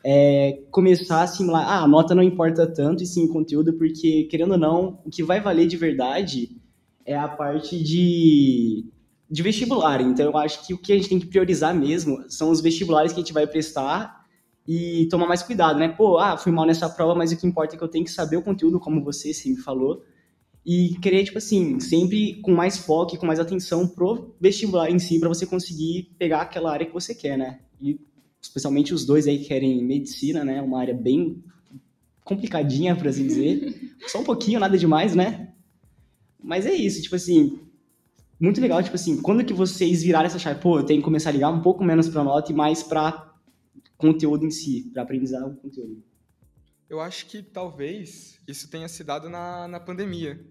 é, 0.03 0.59
começar 0.69 1.17
a 1.17 1.23
assimilar, 1.23 1.65
ah, 1.65 1.83
a 1.83 1.87
nota 1.87 2.13
não 2.13 2.21
importa 2.21 2.67
tanto 2.67 3.03
e 3.03 3.05
sim 3.05 3.25
o 3.25 3.31
conteúdo, 3.31 3.73
porque 3.73 4.25
querendo 4.25 4.51
ou 4.51 4.57
não, 4.57 4.99
o 5.05 5.09
que 5.09 5.23
vai 5.23 5.39
valer 5.39 5.65
de 5.65 5.77
verdade 5.77 6.61
é 7.05 7.15
a 7.15 7.27
parte 7.27 7.81
de, 7.81 8.85
de 9.29 9.41
vestibular. 9.41 10.01
Então 10.01 10.25
eu 10.25 10.37
acho 10.37 10.65
que 10.65 10.73
o 10.73 10.77
que 10.77 10.91
a 10.91 10.95
gente 10.95 11.09
tem 11.09 11.19
que 11.19 11.27
priorizar 11.27 11.73
mesmo 11.73 12.23
são 12.29 12.49
os 12.49 12.59
vestibulares 12.59 13.13
que 13.13 13.19
a 13.19 13.23
gente 13.23 13.33
vai 13.33 13.47
prestar 13.47 14.23
e 14.67 15.07
tomar 15.09 15.27
mais 15.27 15.43
cuidado, 15.43 15.79
né? 15.79 15.89
Pô, 15.89 16.17
ah, 16.17 16.37
fui 16.37 16.51
mal 16.51 16.65
nessa 16.65 16.89
prova, 16.89 17.15
mas 17.15 17.31
o 17.31 17.37
que 17.37 17.47
importa 17.47 17.75
é 17.75 17.77
que 17.77 17.83
eu 17.83 17.89
tenho 17.89 18.05
que 18.05 18.11
saber 18.11 18.37
o 18.37 18.41
conteúdo, 18.41 18.79
como 18.79 19.03
você 19.03 19.33
sempre 19.33 19.61
falou, 19.61 20.03
e 20.65 20.97
querer, 21.01 21.25
tipo 21.25 21.37
assim, 21.37 21.79
sempre 21.81 22.39
com 22.41 22.53
mais 22.53 22.77
foco 22.77 23.15
e 23.15 23.17
com 23.17 23.25
mais 23.25 23.39
atenção 23.39 23.85
pro 23.85 24.33
vestibular 24.39 24.89
em 24.89 24.99
si, 24.99 25.19
para 25.19 25.27
você 25.27 25.45
conseguir 25.45 26.15
pegar 26.17 26.41
aquela 26.41 26.71
área 26.71 26.85
que 26.85 26.93
você 26.93 27.13
quer, 27.13 27.37
né? 27.37 27.59
E 27.81 27.99
especialmente 28.43 28.93
os 28.93 29.06
dois 29.06 29.25
aí 29.25 29.39
que 29.39 29.45
querem 29.45 29.82
medicina, 29.82 30.43
né? 30.43 30.62
Uma 30.62 30.82
área 30.82 30.93
bem 30.93 31.41
complicadinha, 32.23 32.95
por 32.95 33.08
assim 33.08 33.25
dizer. 33.25 33.95
Só 34.08 34.19
um 34.19 34.23
pouquinho, 34.23 34.60
nada 34.60 34.77
demais, 34.77 35.15
né? 35.15 35.53
Mas 36.43 36.65
é 36.65 36.73
isso, 36.73 37.01
tipo 37.01 37.15
assim, 37.15 37.58
muito 38.39 38.60
legal, 38.60 38.84
tipo 38.84 38.95
assim, 38.95 39.21
quando 39.21 39.45
que 39.45 39.53
vocês 39.53 40.03
viraram 40.03 40.25
essa 40.25 40.38
chave? 40.38 40.60
Pô, 40.60 40.79
eu 40.79 40.84
tenho 40.84 40.99
que 40.99 41.06
começar 41.06 41.29
a 41.29 41.34
ligar 41.34 41.49
um 41.49 41.62
pouco 41.62 41.84
menos 41.84 42.10
pra 42.10 42.23
nota 42.23 42.51
e 42.51 42.56
mais 42.56 42.84
pra 42.84 43.34
conteúdo 43.97 44.45
em 44.45 44.51
si, 44.51 44.89
pra 44.91 45.03
aprendizar 45.03 45.47
o 45.47 45.56
conteúdo. 45.56 46.03
Eu 46.89 46.99
acho 46.99 47.25
que 47.27 47.41
talvez 47.41 48.38
isso 48.45 48.69
tenha 48.69 48.88
se 48.89 49.03
dado 49.03 49.29
na, 49.29 49.67
na 49.69 49.79
pandemia, 49.79 50.45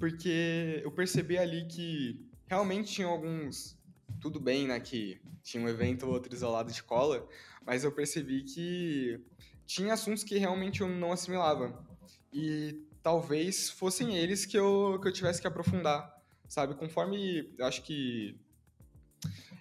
porque 0.00 0.80
eu 0.82 0.90
percebi 0.90 1.36
ali 1.36 1.66
que 1.66 2.26
realmente 2.46 2.92
tinham 2.92 3.10
alguns. 3.10 3.77
Tudo 4.20 4.40
bem, 4.40 4.66
né? 4.66 4.78
Que 4.80 5.20
tinha 5.42 5.62
um 5.62 5.68
evento 5.68 6.06
ou 6.06 6.12
outro 6.12 6.34
isolado 6.34 6.72
de 6.72 6.82
cola, 6.82 7.26
mas 7.64 7.84
eu 7.84 7.92
percebi 7.92 8.42
que 8.42 9.20
tinha 9.66 9.92
assuntos 9.92 10.24
que 10.24 10.38
realmente 10.38 10.80
eu 10.80 10.88
não 10.88 11.12
assimilava. 11.12 11.86
E 12.32 12.84
talvez 13.02 13.70
fossem 13.70 14.16
eles 14.16 14.44
que 14.44 14.58
eu, 14.58 14.98
que 15.00 15.08
eu 15.08 15.12
tivesse 15.12 15.40
que 15.40 15.46
aprofundar, 15.46 16.14
sabe? 16.48 16.74
Conforme. 16.74 17.54
Eu 17.56 17.66
acho 17.66 17.82
que. 17.82 18.38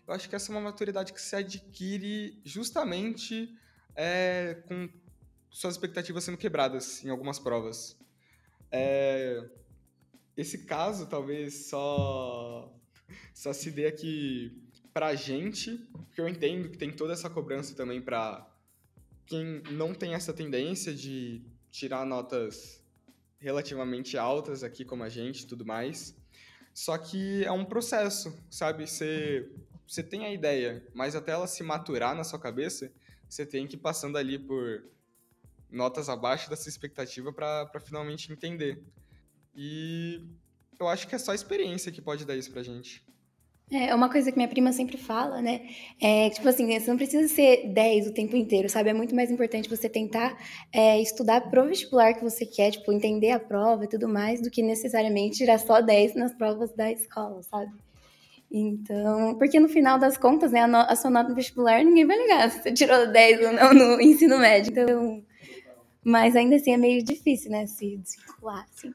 Eu 0.07 0.13
acho 0.13 0.29
que 0.29 0.35
essa 0.35 0.51
é 0.51 0.55
uma 0.55 0.61
maturidade 0.61 1.11
que 1.11 1.21
se 1.21 1.35
adquire 1.35 2.39
justamente 2.45 3.53
é, 3.95 4.61
com 4.67 4.89
suas 5.49 5.73
expectativas 5.73 6.23
sendo 6.23 6.37
quebradas 6.37 7.03
em 7.03 7.09
algumas 7.09 7.39
provas. 7.39 7.97
É, 8.71 9.43
esse 10.35 10.65
caso 10.65 11.07
talvez 11.07 11.67
só, 11.67 12.71
só 13.33 13.53
se 13.53 13.71
dê 13.71 13.87
aqui 13.87 14.51
pra 14.93 15.15
gente, 15.15 15.77
porque 15.91 16.19
eu 16.19 16.27
entendo 16.27 16.69
que 16.69 16.77
tem 16.77 16.91
toda 16.91 17.13
essa 17.13 17.29
cobrança 17.29 17.75
também 17.75 18.01
para 18.01 18.47
quem 19.25 19.61
não 19.71 19.93
tem 19.93 20.13
essa 20.13 20.33
tendência 20.33 20.93
de 20.93 21.41
tirar 21.69 22.05
notas 22.05 22.83
relativamente 23.39 24.17
altas 24.17 24.63
aqui 24.63 24.83
como 24.83 25.03
a 25.03 25.09
gente 25.09 25.45
tudo 25.45 25.65
mais. 25.65 26.15
Só 26.73 26.97
que 26.97 27.43
é 27.43 27.51
um 27.51 27.65
processo, 27.65 28.35
sabe? 28.49 28.87
Você 28.87 29.49
você 29.87 30.03
tem 30.03 30.25
a 30.25 30.33
ideia, 30.33 30.85
mas 30.93 31.15
até 31.15 31.31
ela 31.31 31.47
se 31.47 31.63
maturar 31.63 32.13
na 32.13 32.25
sua 32.25 32.37
cabeça, 32.37 32.91
você 33.27 33.45
tem 33.45 33.65
que 33.65 33.77
ir 33.77 33.79
passando 33.79 34.17
ali 34.17 34.37
por 34.37 34.83
notas 35.71 36.09
abaixo 36.09 36.49
dessa 36.49 36.67
expectativa 36.67 37.31
para 37.31 37.79
finalmente 37.79 38.31
entender. 38.31 38.83
E 39.55 40.25
eu 40.79 40.87
acho 40.87 41.07
que 41.07 41.15
é 41.15 41.17
só 41.17 41.31
a 41.31 41.35
experiência 41.35 41.91
que 41.91 42.01
pode 42.01 42.25
dar 42.25 42.35
isso 42.35 42.51
pra 42.51 42.63
gente. 42.63 43.03
É 43.69 43.93
uma 43.93 44.09
coisa 44.09 44.31
que 44.31 44.37
minha 44.37 44.47
prima 44.47 44.71
sempre 44.71 44.97
fala, 44.97 45.41
né? 45.41 45.67
É 46.01 46.29
tipo 46.29 46.47
assim, 46.47 46.67
você 46.79 46.89
não 46.89 46.95
precisa 46.95 47.27
ser 47.27 47.67
10 47.67 48.07
o 48.07 48.13
tempo 48.13 48.33
inteiro, 48.37 48.69
sabe? 48.69 48.89
É 48.89 48.93
muito 48.93 49.13
mais 49.13 49.29
importante 49.29 49.69
você 49.69 49.89
tentar 49.89 50.37
é, 50.71 51.01
estudar 51.01 51.41
pro 51.49 51.67
vestibular 51.67 52.13
que 52.13 52.23
você 52.23 52.45
quer, 52.45 52.71
tipo, 52.71 52.93
entender 52.93 53.31
a 53.31 53.39
prova 53.39 53.83
e 53.83 53.89
tudo 53.89 54.07
mais, 54.07 54.41
do 54.41 54.49
que 54.49 54.63
necessariamente 54.63 55.39
tirar 55.39 55.59
só 55.59 55.81
10 55.81 56.15
nas 56.15 56.33
provas 56.33 56.71
da 56.73 56.89
escola, 56.89 57.43
sabe? 57.43 57.73
Então, 58.49 59.35
porque 59.37 59.59
no 59.59 59.67
final 59.67 59.99
das 59.99 60.17
contas, 60.17 60.53
né, 60.53 60.61
a, 60.61 60.67
no, 60.67 60.77
a 60.77 60.95
sua 60.95 61.11
nota 61.11 61.27
no 61.27 61.35
vestibular 61.35 61.83
ninguém 61.83 62.05
vai 62.05 62.17
ligar 62.17 62.49
se 62.49 62.63
você 62.63 62.71
tirou 62.71 63.11
10 63.11 63.47
ou 63.47 63.51
não 63.51 63.73
no 63.73 63.99
ensino 64.01 64.39
médio. 64.39 64.71
Então, 64.71 65.21
mas 66.05 66.37
ainda 66.37 66.55
assim 66.55 66.71
é 66.71 66.77
meio 66.77 67.03
difícil, 67.03 67.51
né, 67.51 67.67
se 67.67 67.97
desvincular, 67.97 68.65
assim. 68.73 68.93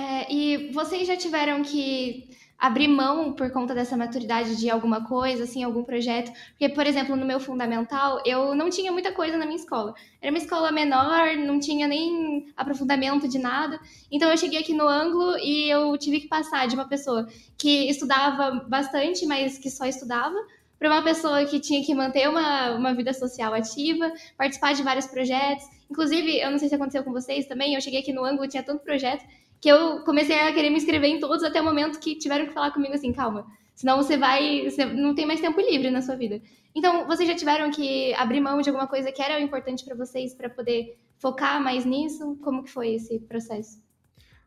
É, 0.00 0.32
e 0.32 0.72
vocês 0.72 1.06
já 1.06 1.14
tiveram 1.14 1.62
que 1.62 2.26
abrir 2.58 2.88
mão 2.88 3.34
por 3.34 3.50
conta 3.50 3.74
dessa 3.74 3.98
maturidade 3.98 4.56
de 4.56 4.70
alguma 4.70 5.06
coisa, 5.06 5.44
assim, 5.44 5.62
algum 5.62 5.84
projeto? 5.84 6.32
Porque, 6.52 6.70
por 6.70 6.86
exemplo, 6.86 7.14
no 7.16 7.26
meu 7.26 7.38
fundamental, 7.38 8.18
eu 8.24 8.54
não 8.54 8.70
tinha 8.70 8.90
muita 8.90 9.12
coisa 9.12 9.36
na 9.36 9.44
minha 9.44 9.58
escola. 9.58 9.92
Era 10.22 10.32
uma 10.32 10.38
escola 10.38 10.72
menor, 10.72 11.36
não 11.36 11.60
tinha 11.60 11.86
nem 11.86 12.46
aprofundamento 12.56 13.28
de 13.28 13.38
nada. 13.38 13.78
Então 14.10 14.30
eu 14.30 14.38
cheguei 14.38 14.58
aqui 14.58 14.72
no 14.72 14.88
ângulo 14.88 15.36
e 15.36 15.68
eu 15.68 15.98
tive 15.98 16.20
que 16.20 16.28
passar 16.28 16.66
de 16.66 16.74
uma 16.74 16.88
pessoa 16.88 17.28
que 17.58 17.90
estudava 17.90 18.52
bastante, 18.66 19.26
mas 19.26 19.58
que 19.58 19.70
só 19.70 19.84
estudava, 19.84 20.36
para 20.78 20.88
uma 20.88 21.02
pessoa 21.02 21.44
que 21.44 21.60
tinha 21.60 21.84
que 21.84 21.94
manter 21.94 22.26
uma, 22.26 22.70
uma 22.70 22.94
vida 22.94 23.12
social 23.12 23.52
ativa, 23.52 24.10
participar 24.38 24.72
de 24.72 24.82
vários 24.82 25.06
projetos. 25.06 25.66
Inclusive, 25.90 26.40
eu 26.40 26.50
não 26.50 26.58
sei 26.58 26.70
se 26.70 26.74
aconteceu 26.74 27.04
com 27.04 27.12
vocês 27.12 27.44
também, 27.44 27.74
eu 27.74 27.82
cheguei 27.82 28.00
aqui 28.00 28.14
no 28.14 28.24
ângulo, 28.24 28.48
tinha 28.48 28.62
tanto 28.62 28.82
projeto 28.82 29.22
que 29.60 29.68
eu 29.68 30.02
comecei 30.04 30.38
a 30.38 30.52
querer 30.52 30.70
me 30.70 30.76
inscrever 30.76 31.10
em 31.10 31.20
todos 31.20 31.42
até 31.42 31.60
o 31.60 31.64
momento 31.64 32.00
que 32.00 32.16
tiveram 32.16 32.46
que 32.46 32.52
falar 32.52 32.72
comigo 32.72 32.94
assim, 32.94 33.12
calma, 33.12 33.46
senão 33.74 33.98
você 33.98 34.16
vai, 34.16 34.64
você 34.64 34.84
não 34.84 35.14
tem 35.14 35.26
mais 35.26 35.40
tempo 35.40 35.60
livre 35.60 35.90
na 35.90 36.00
sua 36.00 36.16
vida. 36.16 36.40
Então, 36.74 37.06
vocês 37.06 37.28
já 37.28 37.34
tiveram 37.34 37.70
que 37.70 38.14
abrir 38.14 38.40
mão 38.40 38.60
de 38.60 38.70
alguma 38.70 38.86
coisa 38.86 39.10
que 39.12 39.20
era 39.20 39.40
importante 39.40 39.84
para 39.84 39.94
vocês 39.94 40.34
para 40.34 40.48
poder 40.48 40.98
focar 41.18 41.62
mais 41.62 41.84
nisso? 41.84 42.36
Como 42.42 42.62
que 42.62 42.70
foi 42.70 42.94
esse 42.94 43.18
processo? 43.20 43.82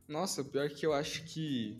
Nossa, 0.07 0.43
pior 0.43 0.69
que 0.69 0.85
eu 0.85 0.93
acho 0.93 1.23
que 1.25 1.77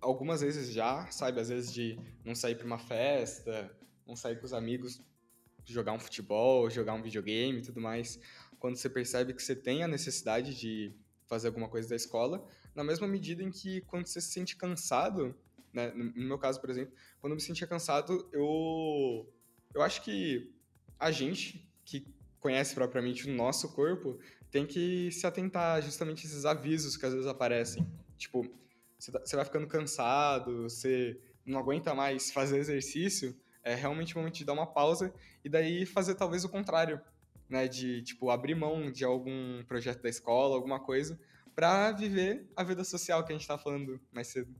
algumas 0.00 0.40
vezes 0.40 0.72
já, 0.72 1.06
sabe, 1.10 1.40
às 1.40 1.48
vezes 1.48 1.72
de 1.72 1.98
não 2.24 2.34
sair 2.34 2.54
para 2.54 2.66
uma 2.66 2.78
festa, 2.78 3.70
não 4.06 4.14
sair 4.14 4.38
com 4.38 4.46
os 4.46 4.52
amigos, 4.52 5.00
jogar 5.64 5.92
um 5.92 5.98
futebol, 5.98 6.70
jogar 6.70 6.94
um 6.94 7.02
videogame 7.02 7.58
e 7.58 7.62
tudo 7.62 7.80
mais, 7.80 8.20
quando 8.58 8.76
você 8.76 8.88
percebe 8.88 9.34
que 9.34 9.42
você 9.42 9.54
tem 9.54 9.82
a 9.82 9.88
necessidade 9.88 10.54
de 10.54 10.92
fazer 11.26 11.48
alguma 11.48 11.68
coisa 11.68 11.88
da 11.88 11.96
escola, 11.96 12.46
na 12.78 12.84
mesma 12.84 13.08
medida 13.08 13.42
em 13.42 13.50
que 13.50 13.80
quando 13.80 14.06
você 14.06 14.20
se 14.20 14.30
sente 14.30 14.54
cansado, 14.56 15.34
né, 15.72 15.92
no 15.96 16.28
meu 16.28 16.38
caso, 16.38 16.60
por 16.60 16.70
exemplo, 16.70 16.94
quando 17.20 17.32
eu 17.32 17.34
me 17.34 17.42
sentia 17.42 17.66
cansado, 17.66 18.28
eu 18.32 19.28
eu 19.74 19.82
acho 19.82 20.00
que 20.02 20.54
a 20.96 21.10
gente 21.10 21.68
que 21.84 22.06
conhece 22.38 22.76
propriamente 22.76 23.28
o 23.28 23.34
nosso 23.34 23.74
corpo 23.74 24.20
tem 24.48 24.64
que 24.64 25.10
se 25.10 25.26
atentar 25.26 25.82
justamente 25.82 26.24
a 26.24 26.30
esses 26.30 26.44
avisos 26.44 26.96
que 26.96 27.04
às 27.04 27.12
vezes 27.12 27.26
aparecem. 27.26 27.84
Tipo, 28.16 28.48
você 28.96 29.10
tá, 29.10 29.20
vai 29.32 29.44
ficando 29.44 29.66
cansado, 29.66 30.62
você 30.62 31.20
não 31.44 31.58
aguenta 31.58 31.92
mais 31.96 32.30
fazer 32.30 32.58
exercício, 32.58 33.36
é 33.64 33.74
realmente 33.74 34.14
o 34.14 34.18
momento 34.18 34.36
de 34.36 34.44
dar 34.44 34.52
uma 34.52 34.66
pausa 34.66 35.12
e 35.44 35.48
daí 35.48 35.84
fazer 35.84 36.14
talvez 36.14 36.44
o 36.44 36.48
contrário, 36.48 37.00
né, 37.48 37.66
de 37.66 38.02
tipo 38.02 38.30
abrir 38.30 38.54
mão 38.54 38.88
de 38.92 39.04
algum 39.04 39.64
projeto 39.64 40.00
da 40.00 40.08
escola, 40.08 40.54
alguma 40.54 40.78
coisa, 40.78 41.18
para 41.58 41.90
viver 41.90 42.48
a 42.54 42.62
vida 42.62 42.84
social 42.84 43.24
que 43.24 43.32
a 43.32 43.34
gente 43.34 43.42
está 43.42 43.58
falando 43.58 44.00
mais 44.12 44.28
cedo. 44.28 44.54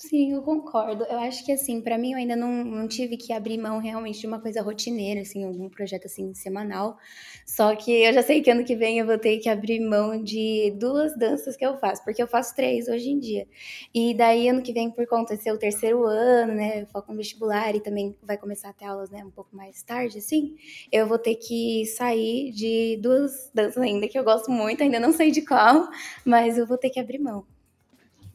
Sim, 0.00 0.32
eu 0.32 0.42
concordo. 0.42 1.02
Eu 1.06 1.18
acho 1.18 1.44
que, 1.44 1.50
assim, 1.50 1.80
para 1.80 1.98
mim, 1.98 2.12
eu 2.12 2.18
ainda 2.18 2.36
não, 2.36 2.64
não 2.64 2.86
tive 2.86 3.16
que 3.16 3.32
abrir 3.32 3.58
mão 3.58 3.80
realmente 3.80 4.20
de 4.20 4.28
uma 4.28 4.40
coisa 4.40 4.62
rotineira, 4.62 5.22
assim, 5.22 5.44
algum 5.44 5.68
projeto, 5.68 6.06
assim, 6.06 6.32
semanal. 6.34 6.96
Só 7.44 7.74
que 7.74 7.90
eu 8.04 8.12
já 8.12 8.22
sei 8.22 8.40
que 8.40 8.48
ano 8.48 8.64
que 8.64 8.76
vem 8.76 9.00
eu 9.00 9.06
vou 9.06 9.18
ter 9.18 9.38
que 9.38 9.48
abrir 9.48 9.80
mão 9.80 10.22
de 10.22 10.70
duas 10.78 11.18
danças 11.18 11.56
que 11.56 11.66
eu 11.66 11.76
faço, 11.78 12.04
porque 12.04 12.22
eu 12.22 12.28
faço 12.28 12.54
três 12.54 12.86
hoje 12.86 13.10
em 13.10 13.18
dia. 13.18 13.48
E 13.92 14.14
daí, 14.14 14.48
ano 14.48 14.62
que 14.62 14.72
vem, 14.72 14.88
por 14.88 15.04
conta 15.08 15.36
de 15.36 15.42
ser 15.42 15.50
o 15.52 15.58
terceiro 15.58 16.04
ano, 16.04 16.54
né, 16.54 16.86
foco 16.86 17.10
no 17.10 17.18
vestibular 17.18 17.74
e 17.74 17.80
também 17.80 18.14
vai 18.22 18.38
começar 18.38 18.68
a 18.68 18.72
ter 18.72 18.84
aulas, 18.84 19.10
né, 19.10 19.24
um 19.24 19.30
pouco 19.32 19.54
mais 19.56 19.82
tarde, 19.82 20.18
assim, 20.18 20.54
eu 20.92 21.08
vou 21.08 21.18
ter 21.18 21.34
que 21.34 21.84
sair 21.86 22.52
de 22.52 22.98
duas 23.02 23.50
danças 23.52 23.82
ainda, 23.82 24.06
que 24.06 24.16
eu 24.16 24.22
gosto 24.22 24.48
muito, 24.48 24.80
ainda 24.80 25.00
não 25.00 25.12
sei 25.12 25.32
de 25.32 25.42
qual, 25.44 25.88
mas 26.24 26.56
eu 26.56 26.68
vou 26.68 26.78
ter 26.78 26.88
que 26.90 27.00
abrir 27.00 27.18
mão. 27.18 27.44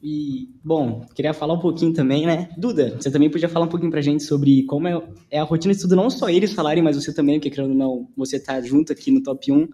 E, 0.03 0.49
bom, 0.61 1.05
queria 1.15 1.33
falar 1.33 1.53
um 1.53 1.59
pouquinho 1.59 1.93
também, 1.93 2.25
né? 2.25 2.49
Duda, 2.57 2.97
você 2.99 3.09
também 3.09 3.29
podia 3.29 3.47
falar 3.47 3.67
um 3.67 3.69
pouquinho 3.69 3.89
pra 3.89 4.01
gente 4.01 4.21
sobre 4.21 4.63
como 4.63 4.85
é, 4.85 5.01
é 5.31 5.39
a 5.39 5.43
rotina 5.43 5.73
de 5.73 5.77
estudo, 5.77 5.95
não 5.95 6.09
só 6.09 6.29
eles 6.29 6.51
falarem, 6.51 6.83
mas 6.83 6.97
você 6.97 7.13
também, 7.13 7.39
porque 7.39 7.49
querendo 7.49 7.71
ou 7.71 7.77
não, 7.77 8.09
você 8.17 8.37
tá 8.37 8.59
junto 8.59 8.91
aqui 8.91 9.11
no 9.11 9.23
top 9.23 9.49
1. 9.49 9.69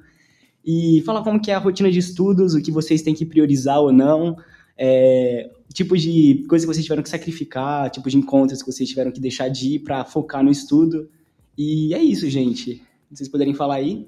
E 0.63 1.01
falar 1.03 1.23
como 1.23 1.41
que 1.41 1.49
é 1.49 1.55
a 1.55 1.57
rotina 1.57 1.89
de 1.89 1.97
estudos, 1.97 2.53
o 2.53 2.61
que 2.61 2.71
vocês 2.71 3.01
têm 3.01 3.15
que 3.15 3.25
priorizar 3.25 3.79
ou 3.79 3.91
não, 3.91 4.37
é, 4.77 5.49
tipos 5.73 5.99
de 5.99 6.45
coisas 6.47 6.63
que 6.63 6.73
vocês 6.75 6.85
tiveram 6.85 7.01
que 7.01 7.09
sacrificar, 7.09 7.89
tipos 7.89 8.11
de 8.11 8.19
encontros 8.19 8.61
que 8.61 8.71
vocês 8.71 8.87
tiveram 8.87 9.11
que 9.11 9.19
deixar 9.19 9.49
de 9.49 9.75
ir 9.75 9.79
para 9.79 10.05
focar 10.05 10.43
no 10.43 10.51
estudo. 10.51 11.09
E 11.57 11.91
é 11.91 12.03
isso, 12.03 12.29
gente. 12.29 12.83
Vocês 13.11 13.27
poderem 13.27 13.55
falar 13.55 13.75
aí? 13.75 14.07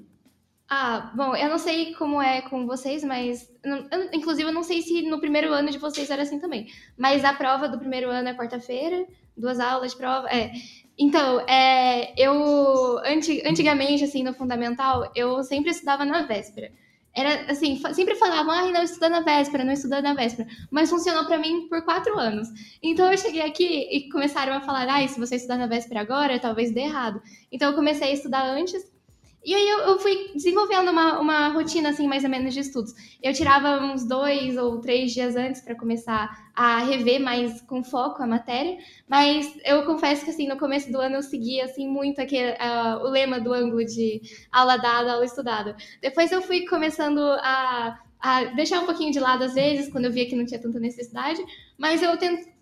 Ah, 0.74 1.12
bom, 1.14 1.36
eu 1.36 1.50
não 1.50 1.58
sei 1.58 1.92
como 1.96 2.22
é 2.22 2.40
com 2.40 2.66
vocês, 2.66 3.04
mas. 3.04 3.46
Eu, 3.62 4.08
inclusive, 4.10 4.48
eu 4.48 4.54
não 4.54 4.62
sei 4.62 4.80
se 4.80 5.02
no 5.02 5.20
primeiro 5.20 5.52
ano 5.52 5.70
de 5.70 5.76
vocês 5.76 6.10
era 6.10 6.22
assim 6.22 6.38
também. 6.38 6.66
Mas 6.96 7.26
a 7.26 7.34
prova 7.34 7.68
do 7.68 7.78
primeiro 7.78 8.08
ano 8.08 8.30
é 8.30 8.34
quarta-feira, 8.34 9.06
duas 9.36 9.60
aulas 9.60 9.92
de 9.92 9.98
prova. 9.98 10.26
É. 10.30 10.50
Então, 10.98 11.40
é, 11.42 12.14
eu. 12.18 12.98
Antigamente, 13.44 14.02
assim, 14.02 14.22
no 14.22 14.32
fundamental, 14.32 15.12
eu 15.14 15.44
sempre 15.44 15.72
estudava 15.72 16.06
na 16.06 16.22
véspera. 16.22 16.72
Era 17.14 17.52
assim, 17.52 17.78
sempre 17.92 18.14
falavam, 18.14 18.54
ah, 18.54 18.70
não 18.70 18.82
estuda 18.82 19.10
na 19.10 19.20
véspera, 19.20 19.64
não 19.64 19.74
estuda 19.74 20.00
na 20.00 20.14
véspera. 20.14 20.48
Mas 20.70 20.88
funcionou 20.88 21.26
para 21.26 21.36
mim 21.36 21.68
por 21.68 21.84
quatro 21.84 22.18
anos. 22.18 22.48
Então 22.82 23.12
eu 23.12 23.18
cheguei 23.18 23.42
aqui 23.42 23.88
e 23.92 24.08
começaram 24.08 24.54
a 24.54 24.62
falar, 24.62 24.88
ah, 24.88 25.06
se 25.06 25.20
você 25.20 25.36
estudar 25.36 25.58
na 25.58 25.66
véspera 25.66 26.00
agora, 26.00 26.40
talvez 26.40 26.72
dê 26.72 26.80
errado. 26.80 27.20
Então 27.52 27.68
eu 27.68 27.76
comecei 27.76 28.08
a 28.08 28.12
estudar 28.12 28.46
antes 28.46 28.90
e 29.44 29.54
aí 29.54 29.68
eu, 29.68 29.78
eu, 29.80 29.98
fui 29.98 30.30
desenvolvendo 30.34 30.88
uma, 30.90 31.18
uma 31.18 31.48
rotina, 31.48 31.88
assim, 31.88 32.06
mais 32.06 32.22
ou 32.22 32.30
menos 32.30 32.54
de 32.54 32.60
estudos. 32.60 32.94
Eu 33.20 33.32
tirava 33.32 33.82
uns 33.84 34.06
dois 34.06 34.56
ou 34.56 34.80
três 34.80 35.12
dias 35.12 35.34
antes 35.34 35.60
para 35.60 35.74
começar 35.74 36.30
a 36.54 36.78
rever 36.78 37.20
mais 37.20 37.60
com 37.62 37.82
foco 37.82 38.22
a 38.22 38.26
matéria, 38.26 38.78
mas 39.08 39.52
eu 39.64 39.84
confesso 39.84 40.24
que, 40.24 40.30
assim, 40.30 40.46
no 40.46 40.56
começo 40.56 40.92
do 40.92 41.00
ano 41.00 41.16
eu 41.16 41.22
seguia, 41.22 41.64
assim, 41.64 41.88
muito 41.88 42.20
aquele, 42.20 42.52
uh, 42.52 43.04
o 43.04 43.10
lema 43.10 43.40
do 43.40 43.52
ângulo 43.52 43.84
de 43.84 44.20
aula 44.52 44.76
dada, 44.76 45.12
aula 45.12 45.24
estudada. 45.24 45.76
Depois 46.00 46.30
eu 46.30 46.40
fui 46.40 46.64
começando 46.66 47.18
a, 47.18 47.98
a 48.20 48.44
deixar 48.44 48.80
um 48.80 48.86
pouquinho 48.86 49.10
de 49.10 49.18
lado 49.18 49.42
às 49.42 49.54
vezes, 49.54 49.90
quando 49.90 50.04
eu 50.04 50.12
via 50.12 50.28
que 50.28 50.36
não 50.36 50.46
tinha 50.46 50.60
tanta 50.60 50.78
necessidade, 50.78 51.42
mas 51.76 52.00
eu 52.00 52.16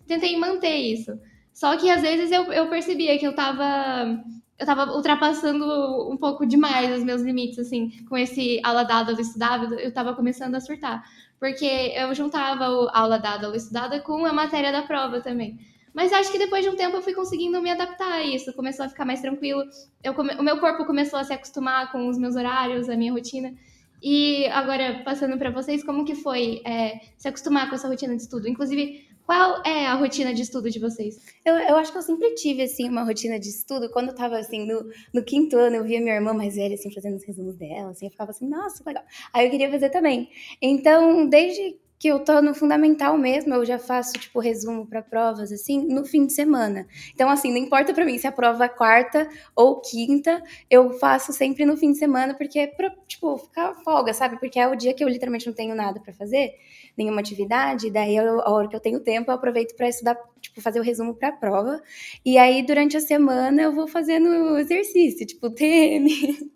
tentei 0.07 0.35
manter 0.35 0.77
isso. 0.77 1.11
Só 1.53 1.77
que 1.77 1.91
às 1.91 2.01
vezes 2.01 2.31
eu, 2.31 2.51
eu 2.51 2.69
percebia 2.69 3.19
que 3.19 3.27
eu 3.27 3.31
estava 3.31 4.19
eu 4.61 4.65
tava 4.67 4.91
ultrapassando 4.93 5.65
um 6.07 6.15
pouco 6.15 6.45
demais 6.45 6.95
os 6.95 7.03
meus 7.03 7.23
limites, 7.23 7.57
assim, 7.57 7.89
com 8.07 8.15
esse 8.15 8.61
aula 8.63 8.83
dada, 8.83 9.09
aula 9.09 9.19
estudada, 9.19 9.75
eu 9.75 9.91
tava 9.91 10.13
começando 10.13 10.53
a 10.53 10.59
surtar. 10.59 11.03
Porque 11.39 11.65
eu 11.95 12.13
juntava 12.13 12.69
o 12.69 12.87
aula 12.93 13.17
dada, 13.17 13.47
aula 13.47 13.57
estudada 13.57 13.99
com 14.01 14.23
a 14.23 14.31
matéria 14.31 14.71
da 14.71 14.83
prova 14.83 15.19
também. 15.19 15.59
Mas 15.91 16.13
acho 16.13 16.31
que 16.31 16.37
depois 16.37 16.63
de 16.63 16.69
um 16.69 16.75
tempo 16.75 16.95
eu 16.95 17.01
fui 17.01 17.15
conseguindo 17.15 17.59
me 17.59 17.71
adaptar 17.71 18.13
a 18.13 18.23
isso, 18.23 18.53
começou 18.53 18.85
a 18.85 18.89
ficar 18.89 19.03
mais 19.03 19.19
tranquilo. 19.19 19.63
Eu, 20.03 20.13
o 20.13 20.43
meu 20.43 20.59
corpo 20.59 20.85
começou 20.85 21.17
a 21.17 21.23
se 21.23 21.33
acostumar 21.33 21.91
com 21.91 22.07
os 22.07 22.19
meus 22.19 22.35
horários, 22.35 22.87
a 22.87 22.95
minha 22.95 23.11
rotina. 23.11 23.51
E 23.99 24.45
agora, 24.49 25.01
passando 25.03 25.39
para 25.39 25.49
vocês, 25.49 25.83
como 25.83 26.05
que 26.05 26.13
foi 26.13 26.61
é, 26.63 26.99
se 27.17 27.27
acostumar 27.27 27.67
com 27.67 27.73
essa 27.73 27.87
rotina 27.87 28.15
de 28.15 28.21
estudo? 28.21 28.47
Inclusive, 28.47 29.07
qual 29.31 29.63
é 29.65 29.87
a 29.87 29.95
rotina 29.95 30.33
de 30.33 30.41
estudo 30.41 30.69
de 30.69 30.77
vocês? 30.77 31.17
Eu, 31.45 31.55
eu 31.55 31.77
acho 31.77 31.89
que 31.89 31.97
eu 31.97 32.01
sempre 32.01 32.35
tive, 32.35 32.63
assim, 32.63 32.89
uma 32.89 33.05
rotina 33.05 33.39
de 33.39 33.47
estudo. 33.47 33.89
Quando 33.89 34.09
eu 34.09 34.13
tava, 34.13 34.37
assim, 34.37 34.65
no, 34.65 34.83
no 35.13 35.23
quinto 35.23 35.55
ano, 35.55 35.77
eu 35.77 35.85
via 35.85 36.01
minha 36.01 36.15
irmã 36.15 36.33
mais 36.33 36.55
velha, 36.55 36.75
assim, 36.75 36.91
fazendo 36.91 37.15
os 37.15 37.23
resumos 37.23 37.55
dela, 37.55 37.91
assim, 37.91 38.07
eu 38.07 38.11
ficava 38.11 38.31
assim, 38.31 38.45
nossa, 38.45 38.83
legal. 38.85 39.05
Aí 39.31 39.45
eu 39.45 39.49
queria 39.49 39.71
fazer 39.71 39.89
também. 39.89 40.29
Então, 40.61 41.29
desde 41.29 41.77
que 42.01 42.07
eu 42.07 42.17
tô 42.19 42.41
no 42.41 42.55
fundamental 42.55 43.15
mesmo, 43.15 43.53
eu 43.53 43.63
já 43.63 43.77
faço, 43.77 44.13
tipo, 44.13 44.39
resumo 44.39 44.87
para 44.87 45.03
provas, 45.03 45.51
assim, 45.51 45.85
no 45.87 46.03
fim 46.03 46.25
de 46.25 46.33
semana. 46.33 46.87
Então, 47.13 47.29
assim, 47.29 47.51
não 47.51 47.59
importa 47.59 47.93
para 47.93 48.03
mim 48.03 48.17
se 48.17 48.25
a 48.25 48.31
prova 48.31 48.65
é 48.65 48.69
quarta 48.69 49.29
ou 49.55 49.79
quinta, 49.79 50.41
eu 50.67 50.93
faço 50.93 51.31
sempre 51.31 51.63
no 51.63 51.77
fim 51.77 51.91
de 51.91 51.99
semana, 51.99 52.33
porque 52.33 52.57
é 52.57 52.65
pra, 52.65 52.89
tipo, 53.07 53.37
ficar 53.37 53.75
folga, 53.83 54.15
sabe? 54.15 54.39
Porque 54.39 54.59
é 54.59 54.67
o 54.67 54.75
dia 54.75 54.95
que 54.95 55.03
eu 55.03 55.07
literalmente 55.07 55.45
não 55.45 55.53
tenho 55.53 55.75
nada 55.75 55.99
para 55.99 56.11
fazer, 56.11 56.55
nenhuma 56.97 57.21
atividade, 57.21 57.91
daí 57.91 58.15
eu, 58.15 58.41
a 58.41 58.49
hora 58.49 58.67
que 58.67 58.75
eu 58.75 58.79
tenho 58.79 58.99
tempo, 58.99 59.29
eu 59.29 59.35
aproveito 59.35 59.75
para 59.75 59.87
estudar, 59.87 60.17
tipo, 60.41 60.59
fazer 60.59 60.79
o 60.79 60.83
resumo 60.83 61.13
pra 61.13 61.31
prova. 61.31 61.83
E 62.25 62.35
aí, 62.39 62.63
durante 62.65 62.97
a 62.97 62.99
semana, 62.99 63.61
eu 63.61 63.71
vou 63.75 63.87
fazendo 63.87 64.57
exercício, 64.57 65.23
tipo, 65.27 65.51
TM. 65.53 66.49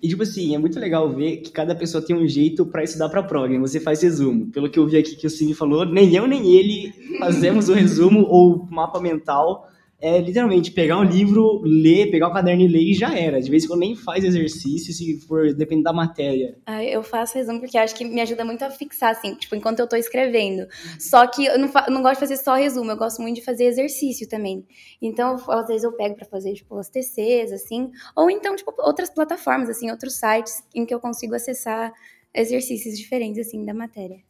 E, 0.00 0.08
tipo 0.08 0.22
assim, 0.22 0.54
é 0.54 0.58
muito 0.58 0.78
legal 0.78 1.12
ver 1.12 1.38
que 1.38 1.50
cada 1.50 1.74
pessoa 1.74 2.04
tem 2.04 2.14
um 2.14 2.26
jeito 2.26 2.64
para 2.64 2.84
estudar 2.84 3.08
para 3.08 3.20
a 3.20 3.24
prova. 3.24 3.58
Você 3.58 3.80
faz 3.80 4.00
resumo. 4.00 4.46
Pelo 4.52 4.70
que 4.70 4.78
eu 4.78 4.86
vi 4.86 4.96
aqui 4.96 5.16
que 5.16 5.26
o 5.26 5.30
Cine 5.30 5.54
falou, 5.54 5.84
nem 5.84 6.14
eu 6.14 6.26
nem 6.26 6.54
ele 6.54 6.92
fazemos 7.18 7.68
o 7.68 7.74
resumo 7.74 8.24
ou 8.28 8.66
mapa 8.70 9.00
mental 9.00 9.68
é 10.00 10.20
literalmente 10.20 10.70
pegar 10.70 10.98
um 10.98 11.02
livro, 11.02 11.60
ler, 11.64 12.10
pegar 12.10 12.28
o 12.28 12.32
caderno 12.32 12.62
e 12.62 12.68
ler 12.68 12.82
e 12.82 12.94
já 12.94 13.16
era. 13.18 13.40
De 13.40 13.50
vez 13.50 13.64
em 13.64 13.66
quando 13.66 13.80
nem 13.80 13.96
faz 13.96 14.24
exercício, 14.24 14.92
se 14.92 15.20
for 15.26 15.52
depende 15.52 15.82
da 15.82 15.92
matéria. 15.92 16.56
Ah, 16.64 16.84
eu 16.84 17.02
faço 17.02 17.36
resumo 17.36 17.58
porque 17.58 17.76
acho 17.76 17.96
que 17.96 18.04
me 18.04 18.20
ajuda 18.20 18.44
muito 18.44 18.62
a 18.62 18.70
fixar, 18.70 19.10
assim, 19.10 19.34
tipo, 19.34 19.56
enquanto 19.56 19.80
eu 19.80 19.88
tô 19.88 19.96
escrevendo. 19.96 20.68
Só 21.00 21.26
que 21.26 21.46
eu 21.46 21.58
não, 21.58 21.68
não 21.88 22.02
gosto 22.02 22.14
de 22.14 22.20
fazer 22.20 22.36
só 22.36 22.54
resumo, 22.54 22.90
eu 22.92 22.96
gosto 22.96 23.20
muito 23.20 23.36
de 23.36 23.44
fazer 23.44 23.64
exercício 23.64 24.28
também. 24.28 24.64
Então, 25.02 25.34
às 25.48 25.66
vezes 25.66 25.82
eu 25.82 25.92
pego 25.92 26.14
para 26.14 26.26
fazer, 26.26 26.54
tipo, 26.54 26.78
os 26.78 26.88
TCs, 26.88 27.52
assim, 27.52 27.90
ou 28.16 28.30
então, 28.30 28.54
tipo, 28.54 28.72
outras 28.78 29.10
plataformas, 29.10 29.68
assim, 29.68 29.90
outros 29.90 30.14
sites 30.14 30.62
em 30.72 30.86
que 30.86 30.94
eu 30.94 31.00
consigo 31.00 31.34
acessar 31.34 31.92
exercícios 32.32 32.96
diferentes, 32.96 33.44
assim, 33.46 33.64
da 33.64 33.74
matéria. 33.74 34.27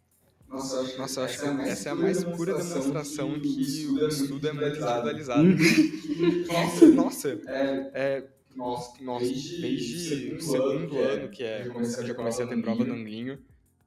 Nossa, 0.48 0.80
acho, 0.80 0.98
Nossa, 0.98 1.22
acho 1.22 1.40
que 1.40 1.46
essa 1.64 1.88
é 1.88 1.92
a 1.92 1.94
mais 1.94 2.24
pura 2.24 2.54
demonstração 2.54 3.38
que 3.38 3.86
o 3.86 4.06
estudo 4.06 4.48
é 4.48 4.52
muito 4.52 4.80
individualizado. 4.80 5.48
nossa, 6.48 6.86
nossa, 6.92 7.28
é, 7.28 7.38
é, 7.92 8.28
nossa, 8.56 9.02
nossa, 9.02 9.34
desde 9.60 10.34
o 10.34 10.40
segundo 10.40 11.00
ano, 11.00 11.28
que 11.28 11.42
é 11.44 11.66
quando 11.66 11.86
eu 11.96 12.04
já 12.04 12.14
comecei 12.14 12.44
a 12.44 12.48
ter 12.48 12.56
prova 12.56 12.84
no 12.84 12.94
Anglinho, 12.94 13.38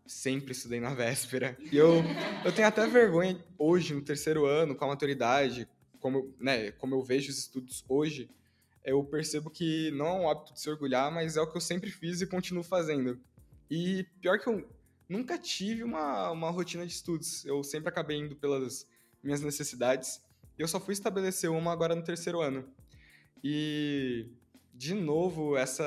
sempre 0.06 0.52
estudei 0.52 0.80
na 0.80 0.94
véspera. 0.94 1.58
E 1.72 1.78
eu, 1.78 2.04
eu 2.46 2.52
tenho 2.52 2.68
até 2.68 2.86
vergonha 2.88 3.44
hoje, 3.58 3.94
no 3.94 4.02
terceiro 4.02 4.46
ano, 4.46 4.76
com 4.76 4.86
a 4.86 4.90
maturidade, 4.90 5.68
como, 6.00 6.34
né, 6.40 6.72
como 6.72 6.96
eu 6.96 7.02
vejo 7.04 7.30
os 7.32 7.38
estudos 7.38 7.84
hoje, 7.88 8.30
eu 8.84 9.04
percebo 9.04 9.50
que 9.50 9.92
não 9.92 10.08
é 10.08 10.12
um 10.14 10.30
hábito 10.30 10.54
de 10.54 10.60
se 10.60 10.70
orgulhar, 10.70 11.12
mas 11.12 11.38
é 11.38 11.42
o 11.42 11.48
que 11.48 11.56
eu 11.56 11.62
sempre 11.62 11.92
fiz 11.92 12.22
e 12.22 12.28
continuo 12.28 12.64
fazendo. 12.64 13.20
E 13.70 14.06
pior 14.20 14.40
que 14.40 14.48
eu 14.48 14.68
nunca 15.12 15.38
tive 15.38 15.84
uma, 15.84 16.32
uma 16.32 16.50
rotina 16.50 16.88
de 16.88 16.94
estudos. 16.94 17.46
Eu 17.46 17.64
sempre 17.64 17.90
acabei 17.90 18.18
indo 18.18 18.36
pelas 18.36 18.88
minhas 19.22 19.42
necessidades. 19.42 20.24
Eu 20.58 20.68
só 20.68 20.80
fui 20.80 20.94
estabelecer 20.94 21.50
uma 21.52 21.74
agora 21.74 21.94
no 21.94 22.02
terceiro 22.02 22.40
ano. 22.40 22.66
E, 23.44 24.28
de 24.74 24.94
novo, 24.94 25.58
essa 25.58 25.84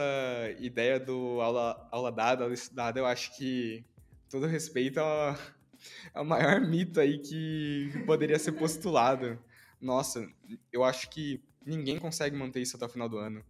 ideia 0.59 1.01
do 1.01 1.41
aula, 1.41 1.89
aula 1.91 2.13
dada, 2.13 2.45
aula 2.45 2.55
estudada, 2.55 3.01
eu 3.01 3.07
acho 3.07 3.35
que, 3.37 3.83
todo 4.29 4.47
respeito, 4.47 5.01
é, 5.01 5.39
é 6.15 6.21
o 6.21 6.25
maior 6.25 6.61
mito 6.61 7.01
aí 7.01 7.19
que 7.19 7.91
poderia 8.05 8.39
ser 8.39 8.53
postulado. 8.53 9.39
Nossa, 9.81 10.29
eu 10.71 10.85
acho 10.85 11.09
que 11.09 11.43
ninguém 11.65 11.99
consegue 11.99 12.37
manter 12.37 12.61
isso 12.61 12.77
até 12.77 12.85
o 12.85 12.91
final 12.91 13.09
do 13.09 13.17
ano. 13.17 13.43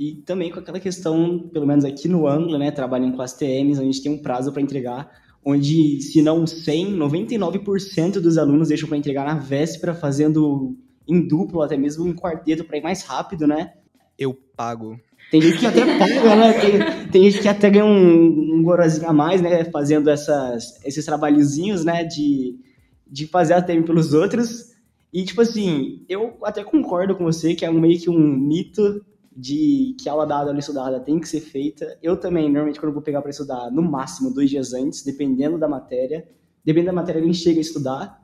E 0.00 0.14
também 0.14 0.50
com 0.50 0.58
aquela 0.58 0.80
questão, 0.80 1.50
pelo 1.52 1.66
menos 1.66 1.84
aqui 1.84 2.08
no 2.08 2.26
ângulo, 2.26 2.56
né, 2.56 2.70
trabalhando 2.70 3.14
com 3.14 3.20
as 3.20 3.34
TMs, 3.34 3.78
a 3.78 3.84
gente 3.84 4.02
tem 4.02 4.10
um 4.10 4.16
prazo 4.16 4.50
para 4.50 4.62
entregar, 4.62 5.10
onde, 5.44 6.00
se 6.00 6.22
não 6.22 6.46
100, 6.46 6.96
99% 6.96 8.12
dos 8.12 8.38
alunos 8.38 8.68
deixam 8.68 8.88
para 8.88 8.96
entregar 8.96 9.26
na 9.26 9.34
véspera, 9.34 9.92
fazendo 9.92 10.74
em 11.06 11.20
duplo, 11.20 11.60
até 11.60 11.76
mesmo 11.76 12.08
em 12.08 12.14
quarteto, 12.14 12.64
para 12.64 12.78
ir 12.78 12.82
mais 12.82 13.02
rápido, 13.02 13.46
né? 13.46 13.74
Eu 14.18 14.32
pago. 14.56 14.98
Tem 15.30 15.42
gente 15.42 15.58
que 15.58 15.66
até 15.66 15.84
paga, 15.98 16.34
né? 16.34 16.52
Tem, 16.54 17.10
tem, 17.10 17.30
gente 17.30 17.42
que 17.42 17.48
até 17.48 17.68
ganha 17.68 17.84
um, 17.84 18.54
um 18.54 18.62
gorozinho 18.62 19.06
a 19.06 19.12
mais, 19.12 19.42
né? 19.42 19.66
Fazendo 19.66 20.08
essas, 20.08 20.82
esses 20.82 21.04
trabalhozinhos, 21.04 21.84
né? 21.84 22.04
De, 22.04 22.58
de 23.06 23.26
fazer 23.26 23.52
a 23.52 23.60
TM 23.60 23.82
pelos 23.82 24.14
outros. 24.14 24.70
E, 25.12 25.24
tipo 25.24 25.42
assim, 25.42 26.06
eu 26.08 26.38
até 26.42 26.64
concordo 26.64 27.14
com 27.14 27.24
você 27.24 27.54
que 27.54 27.66
é 27.66 27.70
meio 27.70 28.00
que 28.00 28.08
um 28.08 28.18
mito 28.18 29.04
de 29.34 29.96
que 30.00 30.08
aula 30.08 30.26
dada, 30.26 30.50
aula 30.50 30.58
estudada 30.58 31.00
tem 31.00 31.18
que 31.20 31.28
ser 31.28 31.40
feita. 31.40 31.98
Eu 32.02 32.16
também, 32.16 32.44
normalmente, 32.44 32.80
quando 32.80 32.92
vou 32.92 33.02
pegar 33.02 33.22
para 33.22 33.30
estudar, 33.30 33.70
no 33.70 33.82
máximo 33.82 34.32
dois 34.32 34.50
dias 34.50 34.72
antes, 34.72 35.02
dependendo 35.04 35.58
da 35.58 35.68
matéria. 35.68 36.28
Dependendo 36.64 36.94
da 36.94 37.00
matéria, 37.00 37.20
nem 37.22 37.32
chega 37.32 37.58
a 37.58 37.62
estudar. 37.62 38.20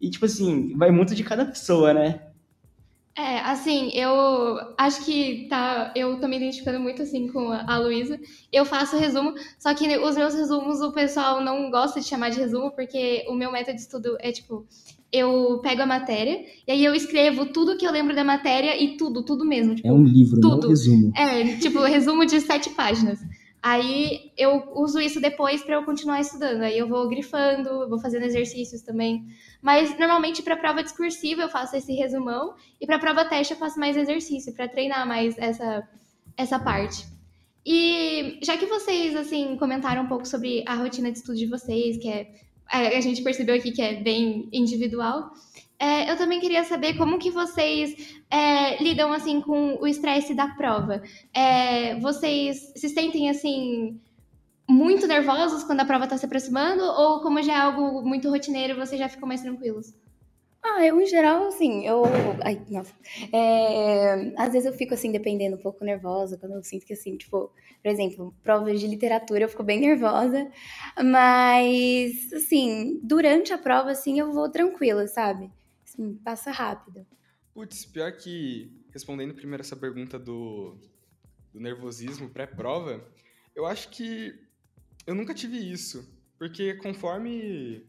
E, 0.00 0.10
tipo 0.10 0.24
assim, 0.26 0.76
vai 0.76 0.90
muito 0.90 1.14
de 1.14 1.24
cada 1.24 1.46
pessoa, 1.46 1.94
né? 1.94 2.23
É, 3.16 3.38
assim, 3.40 3.90
eu 3.94 4.12
acho 4.76 5.04
que 5.04 5.46
tá. 5.48 5.92
Eu 5.94 6.18
tô 6.18 6.26
me 6.26 6.36
identificando 6.36 6.80
muito 6.80 7.02
assim 7.02 7.28
com 7.28 7.52
a 7.52 7.78
Luísa. 7.78 8.18
Eu 8.52 8.64
faço 8.64 8.96
resumo, 8.96 9.34
só 9.56 9.72
que 9.72 9.86
os 9.98 10.16
meus 10.16 10.34
resumos 10.34 10.80
o 10.80 10.92
pessoal 10.92 11.40
não 11.40 11.70
gosta 11.70 12.00
de 12.00 12.06
chamar 12.08 12.30
de 12.30 12.40
resumo, 12.40 12.72
porque 12.72 13.24
o 13.28 13.34
meu 13.34 13.52
método 13.52 13.76
de 13.76 13.82
estudo 13.82 14.16
é 14.18 14.32
tipo 14.32 14.66
eu 15.12 15.60
pego 15.62 15.82
a 15.82 15.86
matéria 15.86 16.44
e 16.66 16.72
aí 16.72 16.84
eu 16.84 16.92
escrevo 16.92 17.46
tudo 17.46 17.76
que 17.76 17.86
eu 17.86 17.92
lembro 17.92 18.16
da 18.16 18.24
matéria 18.24 18.82
e 18.82 18.96
tudo, 18.96 19.24
tudo 19.24 19.44
mesmo. 19.44 19.76
Tipo, 19.76 19.86
é 19.86 19.92
um 19.92 20.02
livro, 20.02 20.40
tudo. 20.40 20.56
não 20.56 20.66
um 20.66 20.68
resumo. 20.70 21.12
É, 21.16 21.56
tipo, 21.58 21.78
resumo 21.82 22.26
de 22.26 22.40
sete 22.40 22.70
páginas. 22.70 23.20
Aí 23.64 24.30
eu 24.36 24.74
uso 24.74 25.00
isso 25.00 25.18
depois 25.22 25.62
para 25.62 25.76
eu 25.76 25.84
continuar 25.84 26.20
estudando. 26.20 26.60
Aí 26.60 26.76
eu 26.76 26.86
vou 26.86 27.08
grifando, 27.08 27.88
vou 27.88 27.98
fazendo 27.98 28.26
exercícios 28.26 28.82
também. 28.82 29.24
Mas 29.62 29.98
normalmente 29.98 30.42
para 30.42 30.54
prova 30.54 30.82
discursiva 30.82 31.40
eu 31.40 31.48
faço 31.48 31.74
esse 31.74 31.94
resumão 31.94 32.54
e 32.78 32.84
para 32.86 32.98
prova 32.98 33.24
teste 33.24 33.54
eu 33.54 33.58
faço 33.58 33.80
mais 33.80 33.96
exercício 33.96 34.52
para 34.52 34.68
treinar 34.68 35.08
mais 35.08 35.38
essa 35.38 35.88
essa 36.36 36.58
parte. 36.58 37.06
E 37.64 38.38
já 38.42 38.54
que 38.58 38.66
vocês 38.66 39.16
assim 39.16 39.56
comentaram 39.56 40.02
um 40.02 40.08
pouco 40.08 40.28
sobre 40.28 40.62
a 40.66 40.74
rotina 40.74 41.10
de 41.10 41.16
estudo 41.16 41.38
de 41.38 41.46
vocês, 41.46 41.96
que 41.96 42.10
é 42.10 42.34
a 42.66 43.00
gente 43.00 43.22
percebeu 43.22 43.54
aqui 43.54 43.72
que 43.72 43.80
é 43.80 43.94
bem 43.94 44.46
individual. 44.52 45.30
É, 45.78 46.10
eu 46.10 46.16
também 46.16 46.40
queria 46.40 46.64
saber 46.64 46.96
como 46.96 47.18
que 47.18 47.30
vocês 47.30 48.14
é, 48.30 48.82
lidam 48.82 49.12
assim 49.12 49.40
com 49.40 49.76
o 49.80 49.86
estresse 49.86 50.34
da 50.34 50.48
prova. 50.48 51.02
É, 51.32 51.96
vocês 52.00 52.72
se 52.76 52.88
sentem 52.88 53.28
assim 53.28 54.00
muito 54.68 55.06
nervosos 55.06 55.62
quando 55.64 55.80
a 55.80 55.84
prova 55.84 56.04
está 56.04 56.16
se 56.16 56.24
aproximando 56.24 56.82
ou 56.82 57.20
como 57.20 57.42
já 57.42 57.54
é 57.54 57.56
algo 57.58 58.02
muito 58.02 58.30
rotineiro 58.30 58.76
vocês 58.76 58.98
já 58.98 59.08
ficam 59.08 59.28
mais 59.28 59.42
tranquilos? 59.42 59.94
Ah, 60.66 60.82
eu, 60.82 60.98
em 60.98 61.06
geral, 61.06 61.46
assim, 61.48 61.86
eu. 61.86 62.04
Ai, 62.42 62.58
nossa. 62.70 62.92
É... 63.30 64.32
Às 64.34 64.54
vezes 64.54 64.64
eu 64.64 64.72
fico, 64.72 64.94
assim, 64.94 65.12
dependendo, 65.12 65.56
um 65.56 65.60
pouco 65.60 65.84
nervosa, 65.84 66.38
quando 66.38 66.54
eu 66.54 66.62
sinto 66.62 66.86
que, 66.86 66.94
assim, 66.94 67.18
tipo, 67.18 67.52
por 67.82 67.88
exemplo, 67.90 68.34
provas 68.42 68.80
de 68.80 68.86
literatura 68.86 69.44
eu 69.44 69.48
fico 69.48 69.62
bem 69.62 69.78
nervosa, 69.78 70.50
mas, 71.04 72.32
assim, 72.32 72.98
durante 73.02 73.52
a 73.52 73.58
prova, 73.58 73.90
assim, 73.90 74.18
eu 74.18 74.32
vou 74.32 74.48
tranquila, 74.50 75.06
sabe? 75.06 75.50
Assim, 75.94 76.16
passa 76.16 76.50
rápido. 76.50 77.06
Putz, 77.52 77.86
pior 77.86 78.10
que, 78.16 78.84
respondendo 78.90 79.32
primeiro 79.32 79.62
essa 79.62 79.76
pergunta 79.76 80.18
do, 80.18 80.76
do 81.52 81.60
nervosismo 81.60 82.28
pré-prova, 82.28 83.08
eu 83.54 83.64
acho 83.64 83.90
que 83.90 84.34
eu 85.06 85.14
nunca 85.14 85.32
tive 85.32 85.56
isso, 85.56 86.12
porque 86.36 86.74
conforme 86.74 87.86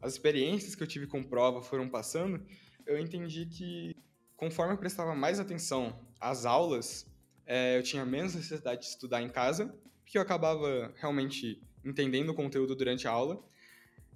as 0.00 0.12
experiências 0.12 0.76
que 0.76 0.82
eu 0.82 0.86
tive 0.86 1.08
com 1.08 1.24
prova 1.24 1.60
foram 1.60 1.88
passando, 1.88 2.40
eu 2.86 2.98
entendi 2.98 3.46
que 3.46 3.96
conforme 4.36 4.74
eu 4.74 4.78
prestava 4.78 5.12
mais 5.12 5.40
atenção 5.40 6.00
às 6.20 6.46
aulas, 6.46 7.04
é, 7.44 7.76
eu 7.76 7.82
tinha 7.82 8.06
menos 8.06 8.36
necessidade 8.36 8.82
de 8.82 8.86
estudar 8.86 9.20
em 9.22 9.28
casa, 9.28 9.76
porque 10.04 10.16
eu 10.16 10.22
acabava 10.22 10.94
realmente 10.96 11.60
entendendo 11.84 12.30
o 12.30 12.34
conteúdo 12.34 12.76
durante 12.76 13.08
a 13.08 13.10
aula, 13.10 13.42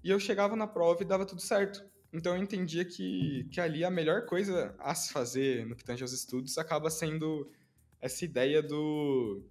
e 0.04 0.10
eu 0.10 0.20
chegava 0.20 0.54
na 0.54 0.68
prova 0.68 1.02
e 1.02 1.06
dava 1.06 1.26
tudo 1.26 1.40
certo. 1.40 1.84
Então 2.14 2.36
eu 2.36 2.42
entendia 2.42 2.84
que, 2.84 3.46
que 3.50 3.60
ali 3.60 3.84
a 3.84 3.90
melhor 3.90 4.24
coisa 4.24 4.74
a 4.78 4.94
se 4.94 5.12
fazer 5.12 5.66
no 5.66 5.74
que 5.74 5.84
tange 5.84 6.02
aos 6.02 6.12
estudos 6.12 6.56
acaba 6.56 6.88
sendo 6.88 7.50
essa 8.00 8.24
ideia 8.24 8.62
do 8.62 9.42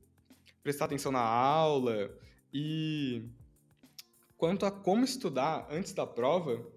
prestar 0.64 0.86
atenção 0.86 1.12
na 1.12 1.20
aula 1.20 2.10
e 2.54 3.28
Quanto 4.44 4.66
a 4.66 4.72
como 4.72 5.06
estudar 5.06 5.66
antes 5.72 5.94
da 5.94 6.06
prova, 6.06 6.70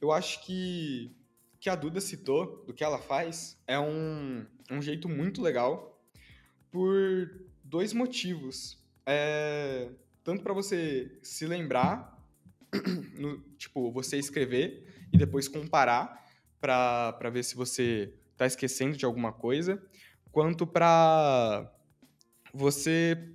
eu 0.00 0.10
acho 0.10 0.42
que 0.46 1.14
que 1.60 1.68
a 1.68 1.74
Duda 1.74 2.00
citou, 2.00 2.64
do 2.66 2.72
que 2.72 2.82
ela 2.82 2.98
faz, 2.98 3.62
é 3.66 3.78
um, 3.78 4.46
um 4.70 4.80
jeito 4.80 5.06
muito 5.06 5.42
legal 5.42 6.02
por 6.70 6.88
dois 7.62 7.92
motivos. 7.92 8.82
É, 9.04 9.90
tanto 10.24 10.42
para 10.42 10.54
você 10.54 11.18
se 11.22 11.46
lembrar, 11.46 12.18
no, 13.20 13.42
tipo, 13.58 13.92
você 13.92 14.16
escrever 14.16 14.85
e 15.12 15.18
depois 15.18 15.48
comparar 15.48 16.24
para 16.60 17.30
ver 17.30 17.44
se 17.44 17.54
você 17.54 18.12
está 18.32 18.46
esquecendo 18.46 18.96
de 18.96 19.04
alguma 19.04 19.32
coisa, 19.32 19.82
quanto 20.30 20.66
para 20.66 21.72
você 22.52 23.32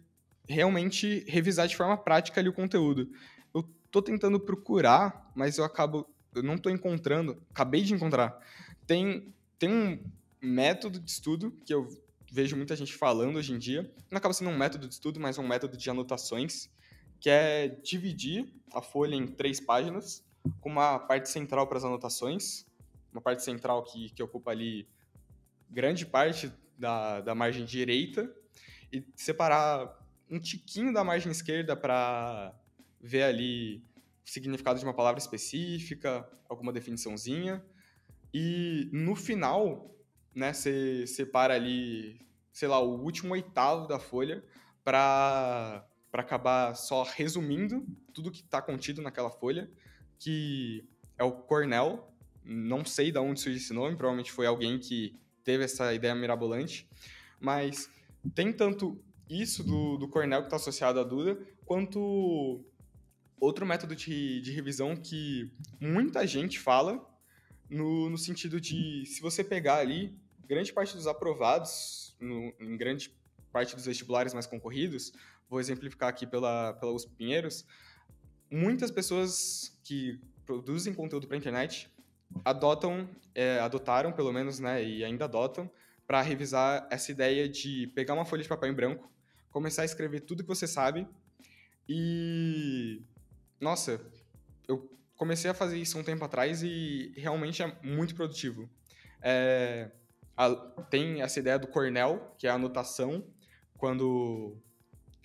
realmente 0.48 1.24
revisar 1.28 1.68
de 1.68 1.76
forma 1.76 1.98
prática 1.98 2.40
ali 2.40 2.50
o 2.50 2.54
conteúdo. 2.54 3.10
Eu 3.54 3.64
tô 3.90 4.02
tentando 4.02 4.40
procurar, 4.40 5.32
mas 5.36 5.58
eu 5.58 5.64
acabo, 5.64 6.08
eu 6.36 6.44
não 6.44 6.58
tô 6.58 6.70
encontrando, 6.70 7.42
acabei 7.50 7.82
de 7.82 7.94
encontrar. 7.94 8.40
Tem, 8.86 9.34
tem 9.58 9.70
um 9.70 10.04
método 10.42 11.00
de 11.00 11.10
estudo 11.10 11.52
que 11.66 11.74
eu 11.74 11.88
vejo 12.32 12.56
muita 12.56 12.76
gente 12.76 12.94
falando 12.94 13.38
hoje 13.38 13.54
em 13.54 13.60
dia, 13.60 13.92
não 14.10 14.18
acaba 14.18 14.34
sendo 14.34 14.50
um 14.50 14.58
método 14.58 14.88
de 14.88 14.94
estudo, 14.94 15.20
mas 15.20 15.38
um 15.38 15.48
método 15.48 15.76
de 15.76 15.90
anotações, 15.90 16.70
que 17.20 17.30
é 17.30 17.68
dividir 17.68 18.52
a 18.74 18.82
folha 18.82 19.16
em 19.16 19.28
três 19.28 19.60
páginas, 19.60 20.24
com 20.60 20.70
uma 20.70 21.00
parte 21.00 21.30
central 21.30 21.68
para 21.68 21.78
as 21.78 21.84
anotações, 21.84 22.66
uma 23.12 23.22
parte 23.22 23.44
central 23.44 23.84
que, 23.84 24.10
que 24.10 24.24
ocupa 24.24 24.52
ali 24.52 24.88
grande 25.70 26.06
parte 26.06 26.52
da, 26.78 27.22
da 27.22 27.36
margem 27.36 27.66
direita, 27.66 28.34
e 28.92 29.06
separar 29.16 29.98
um 30.30 30.40
tiquinho 30.40 30.94
da 30.94 31.04
margem 31.04 31.32
esquerda 31.32 31.76
para 31.76 32.54
ver 33.00 33.24
ali 33.24 33.84
o 34.26 34.30
significado 34.30 34.80
de 34.80 34.86
uma 34.86 34.94
palavra 34.94 35.20
específica, 35.20 36.28
alguma 36.48 36.72
definiçãozinha. 36.74 37.64
E 38.34 38.90
no 38.94 39.16
final, 39.16 39.94
né, 40.34 40.54
você 40.54 41.06
separa 41.08 41.54
ali, 41.56 42.20
sei 42.52 42.68
lá, 42.68 42.80
o 42.80 43.02
último 43.02 43.34
oitavo 43.34 43.88
da 43.88 44.00
folha 44.00 44.44
para 44.84 45.86
acabar 46.14 46.76
só 46.76 47.04
resumindo 47.04 47.86
tudo 48.14 48.32
que 48.32 48.42
está 48.42 48.62
contido 48.62 49.02
naquela 49.02 49.30
folha, 49.30 49.70
que 50.22 50.88
é 51.18 51.24
o 51.24 51.32
Cornell. 51.32 52.08
Não 52.46 52.86
sei 52.86 53.12
de 53.12 53.20
onde 53.20 53.40
surgiu 53.40 53.58
esse 53.58 53.74
nome, 53.74 53.96
provavelmente 53.96 54.32
foi 54.32 54.46
alguém 54.46 54.80
que 54.80 55.20
teve 55.44 55.64
essa 55.64 55.94
ideia 55.94 56.16
mirabolante, 56.16 56.88
mas 57.40 57.90
tem 58.36 58.54
tanto 58.54 59.04
isso 59.30 59.64
do, 59.64 59.98
do 59.98 60.08
Cornell 60.08 60.42
que 60.42 60.48
está 60.48 60.58
associado 60.58 61.00
à 61.00 61.04
Duda, 61.04 61.40
quanto 61.66 62.64
outro 63.40 63.66
método 63.66 63.96
de, 63.96 64.42
de 64.42 64.52
revisão 64.52 64.96
que 64.96 65.52
muita 65.80 66.26
gente 66.28 66.60
fala, 66.60 67.04
no, 67.70 68.10
no 68.10 68.18
sentido 68.18 68.62
de 68.62 69.06
se 69.06 69.22
você 69.22 69.44
pegar 69.44 69.78
ali 69.78 70.16
grande 70.48 70.72
parte 70.72 70.96
dos 70.96 71.08
aprovados, 71.08 72.16
no, 72.20 72.54
em 72.60 72.78
grande 72.78 73.16
parte 73.52 73.76
dos 73.76 73.86
vestibulares 73.86 74.34
mais 74.34 74.46
concorridos, 74.46 75.14
vou 75.50 75.60
exemplificar 75.60 76.10
aqui 76.10 76.28
pela, 76.28 76.74
pela 76.74 76.92
USP 76.92 77.16
Pinheiros, 77.16 77.66
muitas 78.52 78.92
pessoas 78.92 79.80
que 79.84 80.20
produzem 80.46 80.94
conteúdo 80.94 81.28
para 81.28 81.38
a 81.38 81.40
internet 81.40 81.90
adotam, 82.44 83.10
é, 83.34 83.60
adotaram 83.60 84.12
pelo 84.12 84.32
menos, 84.32 84.60
né, 84.60 84.84
e 84.84 85.04
ainda 85.04 85.26
adotam, 85.26 85.70
para 86.06 86.22
revisar 86.22 86.88
essa 86.92 87.12
ideia 87.12 87.48
de 87.48 87.88
pegar 87.96 88.14
uma 88.14 88.26
folha 88.26 88.44
de 88.44 88.50
papel 88.50 88.70
em 88.70 88.74
branco, 88.74 89.10
começar 89.50 89.84
a 89.84 89.86
escrever 89.86 90.22
tudo 90.22 90.44
que 90.44 90.50
você 90.50 90.68
sabe 90.68 91.08
e. 91.88 93.02
Nossa, 93.60 94.02
eu 94.68 94.90
comecei 95.16 95.52
a 95.52 95.54
fazer 95.54 95.78
isso 95.78 95.98
um 96.00 96.04
tempo 96.04 96.26
atrás 96.26 96.64
e 96.64 97.14
realmente 97.16 97.62
é 97.62 97.78
muito 97.84 98.16
produtivo. 98.16 98.70
É, 99.22 99.92
a, 100.36 100.50
tem 100.90 101.22
essa 101.22 101.40
ideia 101.40 101.60
do 101.60 101.68
Cornell, 101.68 102.34
que 102.38 102.48
é 102.48 102.50
a 102.50 102.56
anotação, 102.56 103.24
quando 103.78 104.58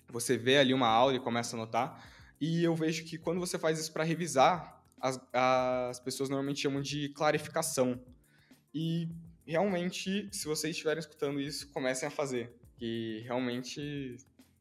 você 0.09 0.37
vê 0.37 0.57
ali 0.57 0.73
uma 0.73 0.87
aula 0.87 1.15
e 1.15 1.19
começa 1.19 1.55
a 1.55 1.59
anotar. 1.59 2.07
E 2.39 2.63
eu 2.63 2.75
vejo 2.75 3.03
que 3.03 3.17
quando 3.17 3.39
você 3.39 3.57
faz 3.57 3.79
isso 3.79 3.91
para 3.91 4.03
revisar, 4.03 4.83
as, 4.99 5.19
as 5.33 5.99
pessoas 5.99 6.29
normalmente 6.29 6.61
chamam 6.61 6.81
de 6.81 7.09
clarificação. 7.09 7.99
E 8.73 9.09
realmente, 9.45 10.27
se 10.31 10.45
vocês 10.45 10.71
estiverem 10.71 10.99
escutando 10.99 11.39
isso, 11.39 11.71
comecem 11.71 12.07
a 12.07 12.11
fazer. 12.11 12.53
Que 12.77 13.23
realmente 13.25 14.17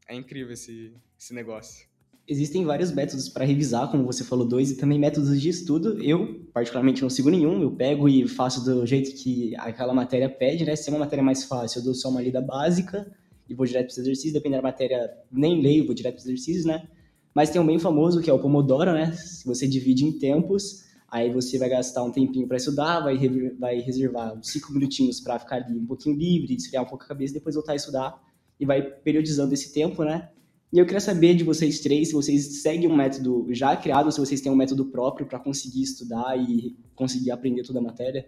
é 0.09 0.15
incrível 0.15 0.53
esse, 0.53 0.95
esse 1.19 1.35
negócio. 1.35 1.87
Existem 2.29 2.65
vários 2.65 2.91
métodos 2.91 3.29
para 3.29 3.45
revisar, 3.45 3.89
como 3.89 4.05
você 4.05 4.25
falou, 4.25 4.49
dois, 4.49 4.71
e 4.71 4.77
também 4.77 4.99
métodos 4.99 5.41
de 5.41 5.49
estudo. 5.49 6.03
Eu, 6.03 6.45
particularmente, 6.53 7.03
não 7.03 7.11
sigo 7.11 7.31
nenhum. 7.31 7.63
Eu 7.63 7.71
pego 7.71 8.09
e 8.09 8.27
faço 8.27 8.65
do 8.65 8.85
jeito 8.85 9.15
que 9.15 9.55
aquela 9.57 9.95
matéria 9.95 10.29
pede, 10.29 10.65
né? 10.65 10.75
Se 10.75 10.89
é 10.89 10.93
uma 10.93 11.01
matéria 11.01 11.23
mais 11.23 11.45
fácil, 11.45 11.81
eu 11.81 11.85
dou 11.85 11.95
só 11.95 12.09
uma 12.09 12.21
lida 12.21 12.41
básica 12.41 13.07
e 13.49 13.55
vou 13.55 13.65
direto 13.65 13.87
para 13.87 13.93
os 13.93 13.99
exercícios. 13.99 14.33
Dependendo 14.33 14.63
da 14.63 14.69
matéria, 14.69 15.17
nem 15.31 15.63
leio, 15.63 15.87
vou 15.87 15.95
direto 15.95 16.15
para 16.15 16.21
os 16.21 16.27
exercícios, 16.27 16.65
né? 16.65 16.89
Mas 17.37 17.51
tem 17.51 17.61
um 17.61 17.67
bem 17.67 17.79
famoso, 17.79 18.23
que 18.23 18.31
é 18.31 18.33
o 18.33 18.39
Pomodoro, 18.39 18.95
né? 18.95 19.13
Se 19.13 19.45
você 19.45 19.69
divide 19.69 20.07
em 20.07 20.19
tempos, 20.19 20.87
aí 21.07 21.31
você 21.31 21.59
vai 21.59 21.69
gastar 21.69 22.03
um 22.03 22.11
tempinho 22.11 22.49
para 22.49 22.57
estudar, 22.57 23.01
vai, 23.01 23.19
vai 23.59 23.79
reservar 23.79 24.33
uns 24.33 24.51
cinco 24.51 24.73
minutinhos 24.73 25.21
para 25.21 25.39
ficar 25.39 25.57
ali 25.57 25.79
um 25.79 25.85
pouquinho 25.85 26.17
livre, 26.17 26.55
esfriar 26.55 26.83
um 26.83 26.87
pouco 26.87 27.05
a 27.05 27.09
cabeça, 27.09 27.35
depois 27.35 27.55
voltar 27.55 27.73
a 27.73 27.77
estudar 27.77 28.19
e 28.59 28.65
vai 28.65 28.81
periodizando 28.81 29.53
esse 29.53 29.71
tempo, 29.71 30.03
né? 30.03 30.31
E 30.73 30.79
eu 30.79 30.87
queria 30.87 30.99
saber 30.99 31.35
de 31.35 31.45
vocês 31.45 31.81
três 31.81 32.09
se 32.09 32.15
vocês 32.15 32.63
seguem 32.63 32.91
um 32.91 32.97
método 32.97 33.47
já 33.51 33.77
criado, 33.77 34.07
ou 34.07 34.13
se 34.13 34.19
vocês 34.19 34.41
têm 34.41 34.51
um 34.51 34.57
método 34.57 34.87
próprio 34.87 35.27
para 35.27 35.39
conseguir 35.39 35.83
estudar 35.83 36.39
e 36.39 36.75
conseguir 36.95 37.33
aprender 37.33 37.65
toda 37.65 37.81
a 37.81 37.83
matéria. 37.83 38.27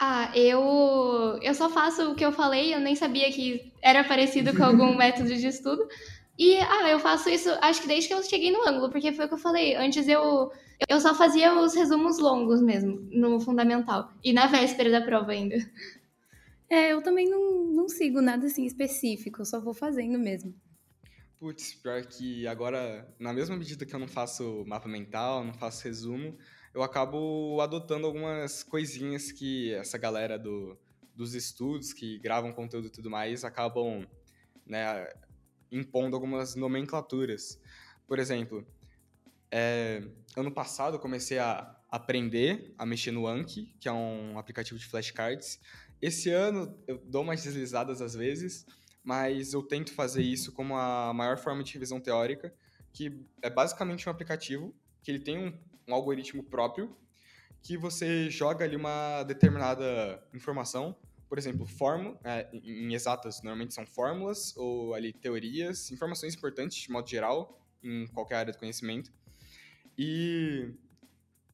Ah, 0.00 0.32
eu 0.34 1.38
eu 1.42 1.52
só 1.52 1.68
faço 1.68 2.12
o 2.12 2.14
que 2.14 2.24
eu 2.24 2.32
falei, 2.32 2.74
eu 2.74 2.80
nem 2.80 2.96
sabia 2.96 3.30
que 3.30 3.70
era 3.82 4.02
parecido 4.02 4.56
com 4.56 4.64
algum 4.64 4.94
método 4.96 5.28
de 5.28 5.46
estudo. 5.46 5.86
E 6.38 6.56
ah, 6.56 6.90
eu 6.90 6.98
faço 6.98 7.28
isso, 7.28 7.48
acho 7.60 7.82
que 7.82 7.88
desde 7.88 8.08
que 8.08 8.14
eu 8.14 8.22
cheguei 8.22 8.50
no 8.50 8.66
ângulo, 8.68 8.90
porque 8.90 9.12
foi 9.12 9.26
o 9.26 9.28
que 9.28 9.34
eu 9.34 9.38
falei. 9.38 9.76
Antes 9.76 10.08
eu 10.08 10.50
eu 10.88 11.00
só 11.00 11.14
fazia 11.14 11.54
os 11.60 11.74
resumos 11.74 12.18
longos 12.18 12.60
mesmo, 12.60 13.00
no 13.12 13.40
fundamental. 13.40 14.12
E 14.22 14.32
na 14.32 14.46
véspera 14.46 14.90
da 14.90 15.00
prova 15.00 15.32
ainda. 15.32 15.56
É, 16.68 16.92
eu 16.92 17.02
também 17.02 17.28
não, 17.28 17.66
não 17.66 17.88
sigo 17.88 18.20
nada 18.20 18.46
assim 18.46 18.64
específico, 18.64 19.42
eu 19.42 19.44
só 19.44 19.60
vou 19.60 19.74
fazendo 19.74 20.18
mesmo. 20.18 20.54
Putz, 21.38 21.74
pior 21.74 22.04
que 22.06 22.46
agora, 22.46 23.06
na 23.18 23.32
mesma 23.32 23.54
medida 23.54 23.84
que 23.84 23.94
eu 23.94 23.98
não 23.98 24.08
faço 24.08 24.64
mapa 24.66 24.88
mental, 24.88 25.44
não 25.44 25.52
faço 25.52 25.84
resumo, 25.84 26.36
eu 26.72 26.82
acabo 26.82 27.60
adotando 27.60 28.06
algumas 28.06 28.62
coisinhas 28.62 29.30
que 29.30 29.72
essa 29.74 29.98
galera 29.98 30.38
do, 30.38 30.76
dos 31.14 31.34
estudos, 31.34 31.92
que 31.92 32.18
gravam 32.18 32.52
conteúdo 32.52 32.86
e 32.86 32.90
tudo 32.90 33.10
mais, 33.10 33.44
acabam 33.44 34.06
né, 34.66 35.06
impondo 35.70 36.16
algumas 36.16 36.54
nomenclaturas. 36.54 37.60
Por 38.06 38.18
exemplo, 38.18 38.66
é, 39.50 40.02
ano 40.36 40.50
passado 40.50 40.96
eu 40.96 41.00
comecei 41.00 41.38
a 41.38 41.74
aprender 41.90 42.74
a 42.76 42.84
mexer 42.84 43.12
no 43.12 43.26
Anki, 43.26 43.74
que 43.78 43.88
é 43.88 43.92
um 43.92 44.38
aplicativo 44.38 44.78
de 44.78 44.86
flashcards. 44.86 45.60
Esse 46.02 46.30
ano 46.30 46.76
eu 46.86 46.98
dou 46.98 47.22
umas 47.22 47.42
deslizadas 47.42 48.02
às 48.02 48.14
vezes, 48.14 48.66
mas 49.02 49.52
eu 49.52 49.62
tento 49.62 49.92
fazer 49.92 50.22
isso 50.22 50.52
como 50.52 50.76
a 50.76 51.12
maior 51.14 51.38
forma 51.38 51.62
de 51.62 51.72
revisão 51.72 52.00
teórica, 52.00 52.52
que 52.92 53.24
é 53.42 53.48
basicamente 53.48 54.08
um 54.08 54.12
aplicativo 54.12 54.74
que 55.02 55.10
ele 55.10 55.20
tem 55.20 55.38
um, 55.38 55.52
um 55.86 55.94
algoritmo 55.94 56.42
próprio 56.42 56.96
que 57.62 57.78
você 57.78 58.28
joga 58.28 58.64
ali 58.64 58.76
uma 58.76 59.22
determinada 59.22 60.22
informação, 60.34 60.94
por 61.28 61.38
exemplo, 61.38 61.66
fórmula, 61.66 62.18
é, 62.24 62.48
em 62.52 62.94
exatas, 62.94 63.42
normalmente 63.42 63.74
são 63.74 63.86
fórmulas 63.86 64.56
ou 64.56 64.94
ali 64.94 65.12
teorias, 65.12 65.90
informações 65.90 66.34
importantes 66.34 66.78
de 66.78 66.90
modo 66.90 67.08
geral 67.08 67.60
em 67.82 68.06
qualquer 68.08 68.36
área 68.36 68.52
do 68.52 68.58
conhecimento. 68.58 69.12
E 69.96 70.72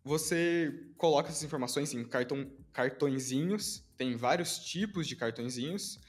você 0.02 0.86
coloca 0.96 1.28
essas 1.28 1.42
informações 1.42 1.92
em 1.92 2.04
cartão, 2.04 2.50
cartõezinhos, 2.72 3.84
tem 3.96 4.16
vários 4.16 4.58
tipos 4.58 5.06
de 5.06 5.16
cartõezinhos, 5.16 6.00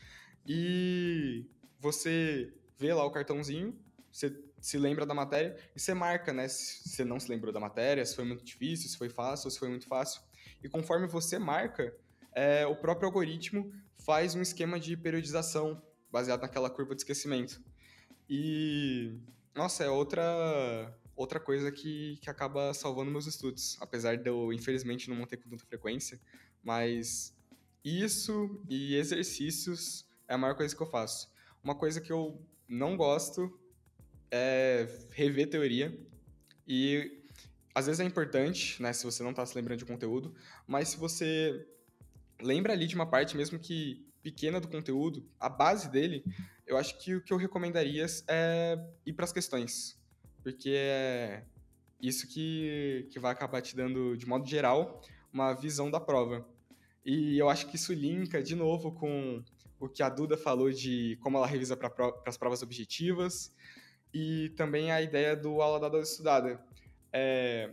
e 0.45 1.45
você 1.80 2.54
vê 2.78 2.93
lá 2.93 3.06
o 3.06 3.12
cartãozinho, 3.12 3.78
você 4.12 4.36
se 4.60 4.78
lembra 4.78 5.06
da 5.06 5.13
matéria 5.13 5.58
e 5.76 5.80
você 5.80 5.93
marca, 5.93 6.34
né? 6.34 6.47
Se 6.47 6.89
você 6.89 7.04
não 7.04 7.19
se 7.19 7.30
lembrou 7.30 7.54
da 7.54 7.60
matéria, 7.60 8.06
se 8.06 8.15
foi 8.15 8.26
muito 8.26 8.43
difícil, 8.43 8.89
se 8.89 8.97
foi 8.97 9.10
fácil, 9.10 9.50
se 9.50 9.58
foi 9.58 9.69
muito 9.69 9.88
fácil. 9.88 10.21
E 10.63 10.69
conforme 10.69 11.08
você 11.08 11.39
marca, 11.39 11.95
é, 12.34 12.65
o 12.65 12.76
próprio 12.76 13.08
algoritmo 13.08 13.72
faz 14.06 14.36
um 14.36 14.41
esquema 14.41 14.80
de 14.80 14.96
periodização 14.98 15.82
baseado 16.12 16.41
naquela 16.41 16.70
curva 16.70 16.96
de 16.96 17.02
esquecimento. 17.02 17.62
E, 18.30 19.17
nossa, 19.56 19.84
é 19.84 19.89
outra, 19.89 20.24
outra 21.15 21.39
coisa 21.39 21.72
que, 21.72 22.17
que 22.22 22.30
acaba 22.30 22.74
salvando 22.74 23.12
meus 23.12 23.28
estudos. 23.28 23.78
Apesar 23.82 24.17
de 24.17 24.30
eu, 24.30 24.52
infelizmente, 24.54 25.10
não 25.10 25.17
manter 25.17 25.38
com 25.38 25.50
tanta 25.50 25.65
frequência. 25.65 26.20
Mas 26.63 27.36
isso 27.84 28.63
e 28.70 28.96
exercícios 28.96 30.06
é 30.28 30.34
a 30.34 30.38
maior 30.38 30.56
coisa 30.56 30.76
que 30.76 30.82
eu 30.82 30.88
faço. 30.88 31.32
Uma 31.63 31.76
coisa 31.76 32.00
que 32.00 32.12
eu 32.12 32.41
não 32.67 32.96
gosto 32.96 33.60
é 34.30 34.88
rever 35.12 35.50
teoria. 35.50 35.98
E 36.67 37.22
às 37.74 37.86
vezes 37.86 38.00
é 38.00 38.04
importante, 38.04 38.82
né, 38.82 38.94
se 38.94 39.04
você 39.04 39.24
não 39.24 39.32
está 39.32 39.46
se 39.46 39.56
lembrando 39.56 39.80
de 39.80 39.86
conteúdo, 39.86 40.34
mas 40.67 40.89
se 40.89 40.98
você 40.98 41.67
lembra 42.41 42.73
ali 42.73 42.88
de 42.88 42.95
uma 42.95 43.06
parte, 43.06 43.38
mesmo 43.38 43.60
que 43.60 44.06
pequena 44.21 44.60
do 44.60 44.68
conteúdo, 44.68 45.28
a 45.39 45.49
base 45.49 45.89
dele, 45.89 46.24
eu 46.66 46.78
acho 46.78 46.97
que 46.99 47.16
o 47.16 47.22
que 47.22 47.34
eu 47.34 47.38
recomendaria 47.38 48.05
é 48.28 48.78
ir 49.05 49.13
para 49.13 49.26
as 49.26 49.34
questões. 49.34 49.99
Porque 50.43 50.74
é 50.76 51.43
isso 51.99 52.28
que, 52.28 53.07
que 53.11 53.20
vai 53.20 53.32
acabar 53.32 53.61
te 53.61 53.76
dando, 53.76 54.16
de 54.18 54.26
modo 54.26 54.47
geral, 54.47 55.01
uma 55.32 55.53
visão 55.53 55.89
da 55.89 55.99
prova. 55.99 56.47
E 57.05 57.38
eu 57.38 57.49
acho 57.49 57.68
que 57.68 57.76
isso 57.76 57.93
linka, 57.93 58.41
de 58.41 58.55
novo, 58.55 58.91
com 58.91 59.43
o 59.80 59.89
que 59.89 60.03
a 60.03 60.09
Duda 60.09 60.38
falou 60.38 60.72
de 60.72 61.18
como 61.22 61.38
ela 61.38 61.47
revisa 61.47 61.76
para 61.76 61.91
as 62.26 62.38
provas 62.38 62.61
objetivas. 62.61 63.53
e 64.13 64.49
também 64.57 64.91
a 64.91 65.01
ideia 65.01 65.36
do 65.38 65.61
aula 65.61 65.80
dada 65.80 65.99
estudada. 65.99 66.61
É, 67.13 67.72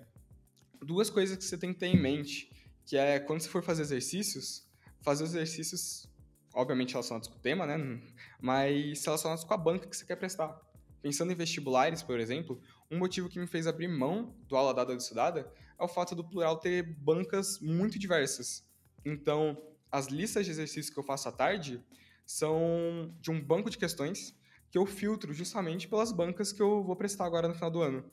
duas 0.80 1.10
coisas 1.10 1.36
que 1.36 1.44
você 1.44 1.58
tem 1.58 1.72
que 1.72 1.80
ter 1.80 1.86
em 1.86 2.00
mente, 2.00 2.48
que 2.88 2.96
é 2.96 3.20
quando 3.20 3.42
você 3.42 3.50
for 3.50 3.62
fazer 3.62 3.82
exercícios, 3.82 4.66
fazer 5.02 5.22
os 5.22 5.34
exercícios, 5.34 6.08
obviamente 6.54 6.92
relacionados 6.92 7.28
com 7.28 7.36
o 7.36 7.38
tema, 7.38 7.66
né? 7.66 8.00
Mas 8.40 9.04
relacionados 9.04 9.44
com 9.44 9.52
a 9.52 9.58
banca 9.58 9.86
que 9.86 9.94
você 9.94 10.06
quer 10.06 10.16
prestar. 10.16 10.58
Pensando 11.02 11.30
em 11.30 11.34
vestibulares, 11.34 12.02
por 12.02 12.18
exemplo, 12.18 12.58
um 12.90 12.96
motivo 12.96 13.28
que 13.28 13.38
me 13.38 13.46
fez 13.46 13.66
abrir 13.66 13.88
mão 13.88 14.34
do 14.48 14.56
aula 14.56 14.72
dada 14.72 14.94
estudada 14.94 15.52
é 15.78 15.84
o 15.84 15.86
fato 15.86 16.14
do 16.14 16.24
plural 16.26 16.56
ter 16.56 16.82
bancas 16.82 17.60
muito 17.60 17.98
diversas. 17.98 18.66
Então, 19.04 19.62
as 19.92 20.06
listas 20.06 20.46
de 20.46 20.52
exercícios 20.52 20.88
que 20.88 20.98
eu 20.98 21.04
faço 21.04 21.28
à 21.28 21.32
tarde 21.32 21.84
são 22.24 23.14
de 23.20 23.30
um 23.30 23.38
banco 23.38 23.68
de 23.68 23.76
questões 23.76 24.34
que 24.70 24.78
eu 24.78 24.86
filtro 24.86 25.34
justamente 25.34 25.86
pelas 25.86 26.10
bancas 26.10 26.52
que 26.52 26.62
eu 26.62 26.82
vou 26.82 26.96
prestar 26.96 27.26
agora 27.26 27.48
no 27.48 27.54
final 27.54 27.70
do 27.70 27.82
ano. 27.82 28.10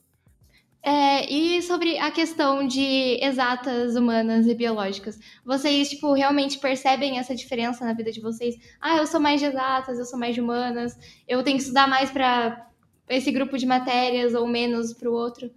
É, 0.88 1.28
e 1.34 1.64
sobre 1.64 1.98
a 1.98 2.12
questão 2.12 2.68
de 2.68 3.18
exatas 3.20 3.96
humanas 3.96 4.46
e 4.46 4.54
biológicas, 4.54 5.20
vocês, 5.44 5.90
tipo, 5.90 6.14
realmente 6.14 6.60
percebem 6.60 7.18
essa 7.18 7.34
diferença 7.34 7.84
na 7.84 7.94
vida 7.94 8.12
de 8.12 8.22
vocês? 8.22 8.56
Ah, 8.80 8.98
eu 8.98 9.08
sou 9.08 9.20
mais 9.20 9.42
de 9.42 9.48
exatas, 9.48 9.98
eu 9.98 10.06
sou 10.06 10.20
mais 10.20 10.36
de 10.36 10.42
humanas, 10.42 10.96
eu 11.28 11.42
tenho 11.42 11.58
que 11.58 11.64
estudar 11.64 11.88
mais 11.88 12.12
para 12.12 12.70
esse 13.10 13.32
grupo 13.32 13.58
de 13.58 13.66
matérias 13.66 14.36
ou 14.36 14.46
menos 14.46 14.94
para 14.94 15.10
o 15.10 15.14
outro? 15.14 15.50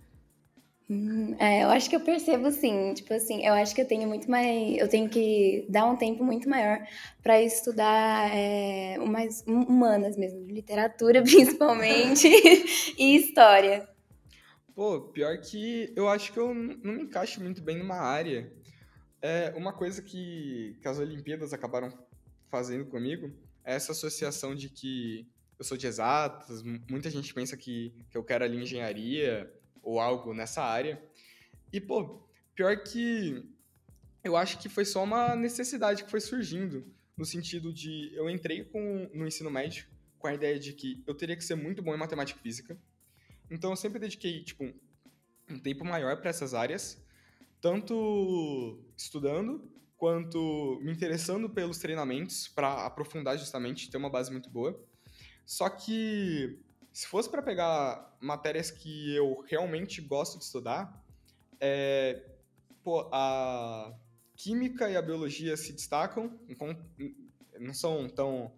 Hum, 0.89 1.37
é, 1.39 1.63
eu 1.63 1.69
acho 1.69 1.91
que 1.91 1.97
eu 1.97 2.01
percebo 2.01 2.51
sim, 2.51 2.95
tipo 2.95 3.13
assim, 3.13 3.45
eu 3.45 3.53
acho 3.53 3.75
que 3.75 3.83
eu 3.83 3.87
tenho 3.87 4.09
muito 4.09 4.31
mais, 4.31 4.79
eu 4.79 4.89
tenho 4.89 5.11
que 5.11 5.67
dar 5.69 5.85
um 5.85 5.97
tempo 5.97 6.25
muito 6.25 6.49
maior 6.49 6.79
para 7.23 7.39
estudar 7.43 8.35
é, 8.35 8.97
umas 8.99 9.45
humanas 9.47 10.17
mesmo, 10.17 10.47
literatura 10.47 11.21
principalmente 11.23 12.27
e 12.97 13.15
história. 13.15 13.87
Pô, 14.79 15.01
pior 15.01 15.37
que 15.39 15.93
eu 15.97 16.09
acho 16.09 16.33
que 16.33 16.39
eu 16.39 16.55
não 16.55 16.93
me 16.93 17.03
encaixo 17.03 17.43
muito 17.43 17.61
bem 17.61 17.79
numa 17.79 17.97
área. 17.97 18.49
É 19.21 19.53
uma 19.57 19.73
coisa 19.73 20.01
que, 20.01 20.79
que 20.81 20.87
as 20.87 21.01
Olimpíadas 21.01 21.53
acabaram 21.53 21.93
fazendo 22.49 22.87
comigo 22.87 23.29
é 23.65 23.75
essa 23.75 23.91
associação 23.91 24.55
de 24.55 24.69
que 24.69 25.29
eu 25.59 25.65
sou 25.65 25.77
de 25.77 25.89
exatas, 25.89 26.63
muita 26.89 27.11
gente 27.11 27.35
pensa 27.35 27.57
que, 27.57 27.93
que 28.09 28.17
eu 28.17 28.23
quero 28.23 28.45
ali 28.45 28.63
engenharia 28.63 29.53
ou 29.83 29.99
algo 29.99 30.33
nessa 30.33 30.63
área. 30.63 31.03
E, 31.73 31.81
pô, 31.81 32.23
pior 32.55 32.81
que 32.85 33.45
eu 34.23 34.37
acho 34.37 34.61
que 34.61 34.69
foi 34.69 34.85
só 34.85 35.03
uma 35.03 35.35
necessidade 35.35 36.05
que 36.05 36.11
foi 36.13 36.21
surgindo, 36.21 36.87
no 37.17 37.25
sentido 37.25 37.73
de 37.73 38.15
eu 38.15 38.31
entrei 38.31 38.63
com, 38.63 39.11
no 39.13 39.27
ensino 39.27 39.51
médio 39.51 39.89
com 40.21 40.29
a 40.29 40.35
ideia 40.35 40.57
de 40.57 40.73
que 40.73 41.03
eu 41.05 41.17
teria 41.17 41.37
que 41.37 41.43
ser 41.43 41.57
muito 41.57 41.83
bom 41.83 41.93
em 41.97 41.99
matemática 41.99 42.39
e 42.39 42.43
física, 42.45 42.79
então 43.51 43.71
eu 43.71 43.77
sempre 43.77 43.99
dediquei, 43.99 44.43
tipo, 44.43 44.73
um 45.49 45.59
tempo 45.59 45.85
maior 45.85 46.21
para 46.21 46.31
essas 46.31 46.55
áreas, 46.55 47.03
tanto 47.61 48.79
estudando 48.97 49.71
quanto 49.97 50.79
me 50.83 50.93
interessando 50.93 51.51
pelos 51.51 51.79
treinamentos 51.79 52.47
para 52.49 52.87
aprofundar 52.87 53.37
justamente, 53.37 53.91
ter 53.91 53.97
uma 53.97 54.11
base 54.11 54.31
muito 54.31 54.49
boa. 54.49 54.79
Só 55.45 55.69
que 55.69 56.61
se 56.93 57.07
fosse 57.07 57.29
para 57.29 57.43
pegar 57.43 58.17
matérias 58.21 58.71
que 58.71 59.15
eu 59.15 59.45
realmente 59.49 60.01
gosto 60.01 60.39
de 60.39 60.45
estudar, 60.45 61.05
é, 61.61 62.23
pô, 62.85 63.09
a 63.13 63.93
química 64.37 64.89
e 64.89 64.97
a 64.97 65.03
biologia 65.03 65.57
se 65.57 65.73
destacam, 65.73 66.39
não 67.59 67.75
são 67.75 68.09
tão 68.09 68.53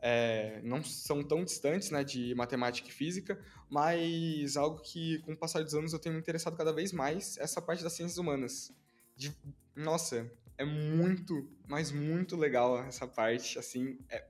é, 0.00 0.60
não 0.62 0.82
são 0.82 1.22
tão 1.22 1.44
distantes 1.44 1.90
né, 1.90 2.04
de 2.04 2.34
matemática 2.34 2.88
e 2.88 2.92
física, 2.92 3.38
mas 3.68 4.56
algo 4.56 4.80
que, 4.80 5.18
com 5.20 5.32
o 5.32 5.36
passar 5.36 5.62
dos 5.62 5.74
anos, 5.74 5.92
eu 5.92 5.98
tenho 5.98 6.14
me 6.14 6.20
interessado 6.20 6.56
cada 6.56 6.72
vez 6.72 6.92
mais 6.92 7.36
é 7.38 7.42
essa 7.42 7.60
parte 7.60 7.82
das 7.82 7.92
ciências 7.92 8.18
humanas. 8.18 8.72
De, 9.16 9.36
nossa, 9.74 10.30
é 10.56 10.64
muito, 10.64 11.50
mas 11.66 11.90
muito 11.90 12.36
legal 12.36 12.82
essa 12.84 13.06
parte, 13.06 13.58
assim, 13.58 13.98
é, 14.08 14.24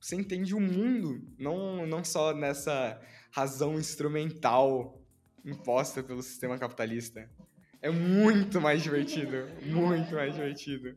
você 0.00 0.16
entende 0.16 0.54
o 0.54 0.60
mundo, 0.60 1.22
não, 1.38 1.86
não 1.86 2.02
só 2.02 2.34
nessa 2.34 3.00
razão 3.30 3.78
instrumental 3.78 5.00
imposta 5.44 6.02
pelo 6.02 6.22
sistema 6.22 6.58
capitalista. 6.58 7.30
É 7.82 7.90
muito 7.90 8.60
mais 8.60 8.82
divertido, 8.82 9.48
muito 9.62 10.14
mais 10.14 10.34
divertido. 10.34 10.96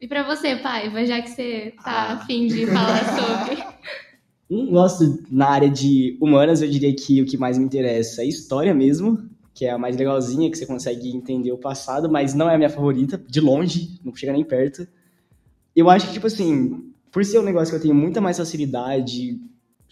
E 0.00 0.06
para 0.06 0.22
você, 0.22 0.56
Paiva, 0.56 1.04
já 1.06 1.22
que 1.22 1.30
você 1.30 1.72
tá 1.82 1.90
ah. 1.90 2.12
afim 2.14 2.46
de 2.46 2.66
falar 2.66 3.04
sobre. 3.16 3.64
Não 4.48 4.66
gosto 4.70 5.24
na 5.30 5.48
área 5.48 5.70
de 5.70 6.18
humanas, 6.20 6.60
eu 6.60 6.68
diria 6.68 6.94
que 6.94 7.22
o 7.22 7.26
que 7.26 7.38
mais 7.38 7.56
me 7.56 7.64
interessa 7.64 8.22
é 8.22 8.26
história 8.26 8.74
mesmo, 8.74 9.28
que 9.54 9.64
é 9.64 9.70
a 9.70 9.78
mais 9.78 9.96
legalzinha, 9.96 10.50
que 10.50 10.58
você 10.58 10.66
consegue 10.66 11.08
entender 11.08 11.50
o 11.50 11.58
passado, 11.58 12.10
mas 12.10 12.34
não 12.34 12.50
é 12.50 12.54
a 12.54 12.58
minha 12.58 12.68
favorita, 12.68 13.16
de 13.16 13.40
longe, 13.40 13.98
não 14.04 14.14
chega 14.14 14.32
nem 14.32 14.44
perto. 14.44 14.86
Eu 15.74 15.88
acho 15.88 16.08
que, 16.08 16.12
tipo 16.12 16.26
assim, 16.26 16.92
por 17.10 17.24
ser 17.24 17.38
um 17.38 17.42
negócio 17.42 17.70
que 17.70 17.76
eu 17.76 17.82
tenho 17.82 17.94
muita 17.94 18.20
mais 18.20 18.36
facilidade, 18.36 19.40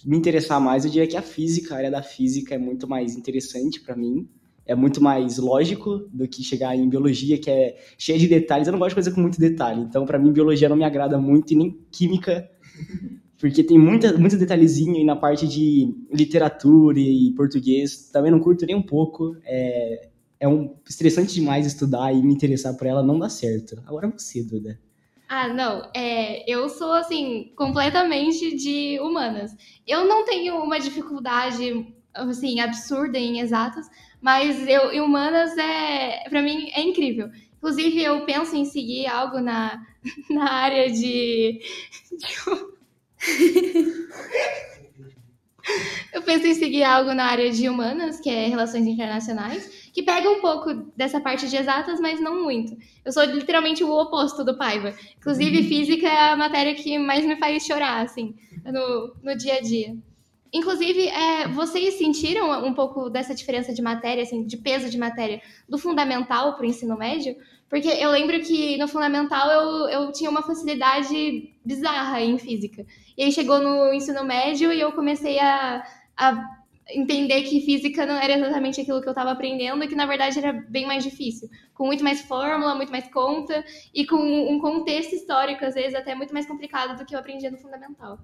me 0.05 0.18
interessar 0.18 0.61
mais, 0.61 0.84
eu 0.84 0.90
diria 0.90 1.09
que 1.09 1.16
a 1.16 1.22
física, 1.22 1.74
a 1.74 1.78
área 1.78 1.90
da 1.90 2.02
física 2.02 2.55
é 2.55 2.59
muito 2.59 2.86
mais 2.86 3.16
interessante 3.16 3.80
para 3.80 3.96
mim 3.96 4.28
é 4.66 4.74
muito 4.74 5.02
mais 5.02 5.38
lógico 5.38 6.08
do 6.12 6.26
que 6.26 6.42
chegar 6.42 6.74
em 6.74 6.88
biologia, 6.88 7.38
que 7.38 7.50
é 7.50 7.76
cheia 7.98 8.18
de 8.18 8.26
detalhes. 8.26 8.66
Eu 8.66 8.72
não 8.72 8.78
gosto 8.78 8.90
de 8.90 8.94
coisa 8.94 9.10
com 9.12 9.20
muito 9.20 9.38
detalhe. 9.38 9.82
Então, 9.82 10.06
para 10.06 10.18
mim, 10.18 10.32
biologia 10.32 10.68
não 10.68 10.76
me 10.76 10.84
agrada 10.84 11.18
muito 11.18 11.52
e 11.52 11.56
nem 11.56 11.78
química, 11.90 12.48
porque 13.38 13.62
tem 13.62 13.78
muita, 13.78 14.16
muito 14.16 14.38
detalhezinho 14.38 14.96
e 14.96 15.04
na 15.04 15.16
parte 15.16 15.46
de 15.46 15.94
literatura 16.12 16.98
e 16.98 17.32
português 17.36 18.10
também 18.10 18.30
não 18.30 18.40
curto 18.40 18.64
nem 18.64 18.74
um 18.74 18.82
pouco. 18.82 19.36
É, 19.44 20.08
é 20.40 20.48
um 20.48 20.74
estressante 20.88 21.34
demais 21.34 21.66
estudar 21.66 22.12
e 22.12 22.22
me 22.22 22.32
interessar 22.32 22.76
por 22.76 22.86
ela, 22.86 23.02
não 23.02 23.18
dá 23.18 23.28
certo. 23.28 23.82
Agora 23.86 24.08
você, 24.08 24.42
Duda. 24.42 24.78
Ah, 25.28 25.48
não. 25.48 25.90
É, 25.94 26.48
eu 26.50 26.68
sou, 26.68 26.92
assim, 26.92 27.52
completamente 27.56 28.56
de 28.56 29.00
humanas. 29.00 29.56
Eu 29.86 30.06
não 30.06 30.24
tenho 30.24 30.56
uma 30.56 30.78
dificuldade, 30.78 31.94
assim, 32.14 32.60
absurda 32.60 33.18
em 33.18 33.40
exatas, 33.40 33.86
mas 34.20 34.66
eu, 34.66 34.92
em 34.92 35.00
humanas, 35.00 35.56
é, 35.58 36.28
para 36.28 36.40
mim, 36.40 36.70
é 36.72 36.80
incrível. 36.82 37.28
Inclusive, 37.58 38.02
eu 38.02 38.24
penso 38.24 38.54
em 38.56 38.64
seguir 38.64 39.06
algo 39.06 39.40
na, 39.40 39.84
na 40.30 40.50
área 40.50 40.90
de. 40.90 41.60
eu 46.12 46.22
penso 46.22 46.46
em 46.46 46.54
seguir 46.54 46.84
algo 46.84 47.12
na 47.14 47.24
área 47.24 47.50
de 47.50 47.68
humanas, 47.68 48.20
que 48.20 48.28
é 48.28 48.46
relações 48.48 48.86
internacionais, 48.86 49.90
que 49.92 50.02
pega 50.02 50.30
um 50.30 50.40
pouco 50.40 50.74
dessa 50.96 51.20
parte 51.20 51.48
de 51.48 51.56
exatas, 51.56 52.00
mas 52.00 52.20
não 52.20 52.42
muito. 52.42 52.76
Eu 53.04 53.12
sou 53.12 53.24
literalmente 53.24 53.82
o 53.82 53.90
oposto 53.90 54.44
do 54.44 54.56
Paiva. 54.56 54.94
Inclusive, 55.16 55.62
física 55.62 56.06
é 56.06 56.32
a 56.32 56.36
matéria 56.36 56.74
que 56.74 56.98
mais 56.98 57.24
me 57.24 57.36
faz 57.36 57.64
chorar, 57.64 58.02
assim, 58.02 58.34
no, 58.64 59.14
no 59.22 59.36
dia 59.36 59.54
a 59.54 59.60
dia. 59.60 59.96
Inclusive, 60.55 61.09
é, 61.09 61.48
vocês 61.48 61.94
sentiram 61.94 62.64
um 62.64 62.72
pouco 62.72 63.11
dessa 63.11 63.34
diferença 63.34 63.74
de 63.74 63.82
matéria, 63.82 64.22
assim, 64.22 64.46
de 64.46 64.57
peso 64.57 64.88
de 64.88 64.96
matéria, 64.96 65.42
do 65.68 65.76
fundamental 65.76 66.55
para 66.55 66.62
o 66.62 66.68
ensino 66.68 66.96
médio? 66.96 67.34
Porque 67.68 67.88
eu 67.88 68.09
lembro 68.12 68.38
que 68.40 68.76
no 68.78 68.86
fundamental 68.86 69.50
eu, 69.50 69.88
eu 69.88 70.12
tinha 70.12 70.30
uma 70.30 70.42
facilidade 70.42 71.52
bizarra 71.64 72.20
em 72.20 72.38
física. 72.38 72.86
E 73.18 73.24
aí 73.24 73.32
chegou 73.32 73.59
no 73.59 73.92
ensino 73.92 74.22
médio 74.22 74.72
e 74.72 74.80
eu 74.80 74.92
comecei 74.92 75.40
a, 75.40 75.84
a 76.16 76.44
entender 76.88 77.42
que 77.42 77.61
física 77.62 78.07
não 78.07 78.14
era 78.14 78.34
exatamente 78.34 78.80
aquilo 78.80 79.00
que 79.00 79.09
eu 79.09 79.12
estava 79.12 79.32
aprendendo 79.32 79.82
e 79.82 79.88
que 79.88 79.96
na 79.96 80.07
verdade 80.07 80.38
era 80.38 80.52
bem 80.52 80.86
mais 80.86 81.02
difícil, 81.02 81.48
com 81.74 81.86
muito 81.86 82.05
mais 82.05 82.20
fórmula, 82.22 82.76
muito 82.76 82.92
mais 82.92 83.09
conta 83.09 83.64
e 83.92 84.07
com 84.07 84.16
um 84.16 84.61
contexto 84.61 85.16
histórico 85.16 85.64
às 85.64 85.74
vezes 85.74 85.96
até 85.96 86.14
muito 86.14 86.32
mais 86.32 86.46
complicado 86.46 86.96
do 86.96 87.05
que 87.05 87.12
eu 87.12 87.18
aprendia 87.18 87.50
no 87.50 87.59
fundamental. 87.59 88.20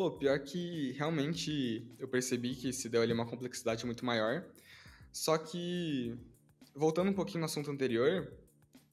Pô, 0.00 0.10
pior 0.10 0.38
que 0.38 0.92
realmente 0.92 1.86
eu 1.98 2.08
percebi 2.08 2.54
que 2.54 2.72
se 2.72 2.88
deu 2.88 3.02
ali 3.02 3.12
uma 3.12 3.26
complexidade 3.26 3.84
muito 3.84 4.02
maior. 4.02 4.42
Só 5.12 5.36
que, 5.36 6.18
voltando 6.74 7.10
um 7.10 7.12
pouquinho 7.12 7.40
no 7.40 7.44
assunto 7.44 7.70
anterior 7.70 8.32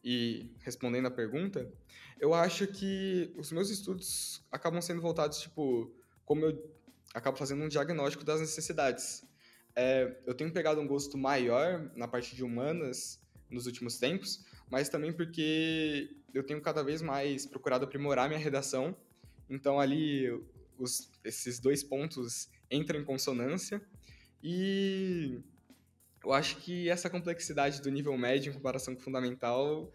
e 0.03 0.51
respondendo 0.59 1.05
a 1.05 1.09
pergunta, 1.09 1.71
eu 2.19 2.33
acho 2.33 2.67
que 2.67 3.33
os 3.37 3.53
meus 3.53 3.69
estudos 3.69 4.45
acabam 4.51 4.81
sendo 4.81 4.99
voltados, 4.99 5.39
tipo, 5.39 5.95
como 6.25 6.43
eu 6.43 6.77
acabo 7.13 7.37
fazendo 7.37 7.63
um 7.63 7.69
diagnóstico 7.69 8.25
das 8.25 8.41
necessidades. 8.41 9.23
É, 9.77 10.13
eu 10.25 10.33
tenho 10.33 10.51
pegado 10.51 10.81
um 10.81 10.87
gosto 10.87 11.17
maior 11.17 11.89
na 11.95 12.09
parte 12.09 12.35
de 12.35 12.43
humanas 12.43 13.17
nos 13.49 13.65
últimos 13.65 13.97
tempos, 13.97 14.43
mas 14.69 14.89
também 14.89 15.13
porque 15.13 16.17
eu 16.33 16.43
tenho 16.43 16.59
cada 16.59 16.83
vez 16.83 17.01
mais 17.01 17.45
procurado 17.45 17.85
aprimorar 17.85 18.27
minha 18.27 18.41
redação. 18.41 18.93
Então, 19.49 19.79
ali, 19.79 20.29
os, 20.77 21.09
esses 21.23 21.59
dois 21.59 21.83
pontos 21.83 22.49
entram 22.69 22.99
em 22.99 23.05
consonância 23.05 23.81
e 24.43 25.39
eu 26.23 26.33
acho 26.33 26.57
que 26.57 26.89
essa 26.89 27.09
complexidade 27.09 27.81
do 27.81 27.89
nível 27.89 28.17
médio 28.17 28.49
em 28.49 28.53
comparação 28.53 28.93
com 28.93 29.01
o 29.01 29.03
fundamental 29.03 29.91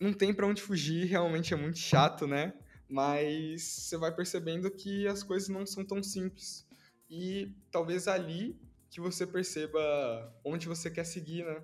não 0.00 0.12
tem 0.12 0.34
para 0.34 0.46
onde 0.46 0.60
fugir, 0.62 1.06
realmente 1.06 1.54
é 1.54 1.56
muito 1.56 1.78
chato, 1.78 2.26
né? 2.26 2.52
Mas 2.88 3.62
você 3.62 3.96
vai 3.96 4.14
percebendo 4.14 4.70
que 4.70 5.06
as 5.06 5.22
coisas 5.22 5.48
não 5.48 5.64
são 5.64 5.84
tão 5.84 6.02
simples. 6.02 6.66
e 7.08 7.54
talvez 7.70 8.08
ali 8.08 8.58
que 8.90 9.00
você 9.00 9.26
perceba 9.26 9.80
onde 10.44 10.66
você 10.66 10.90
quer 10.90 11.04
seguir, 11.04 11.44
né? 11.44 11.62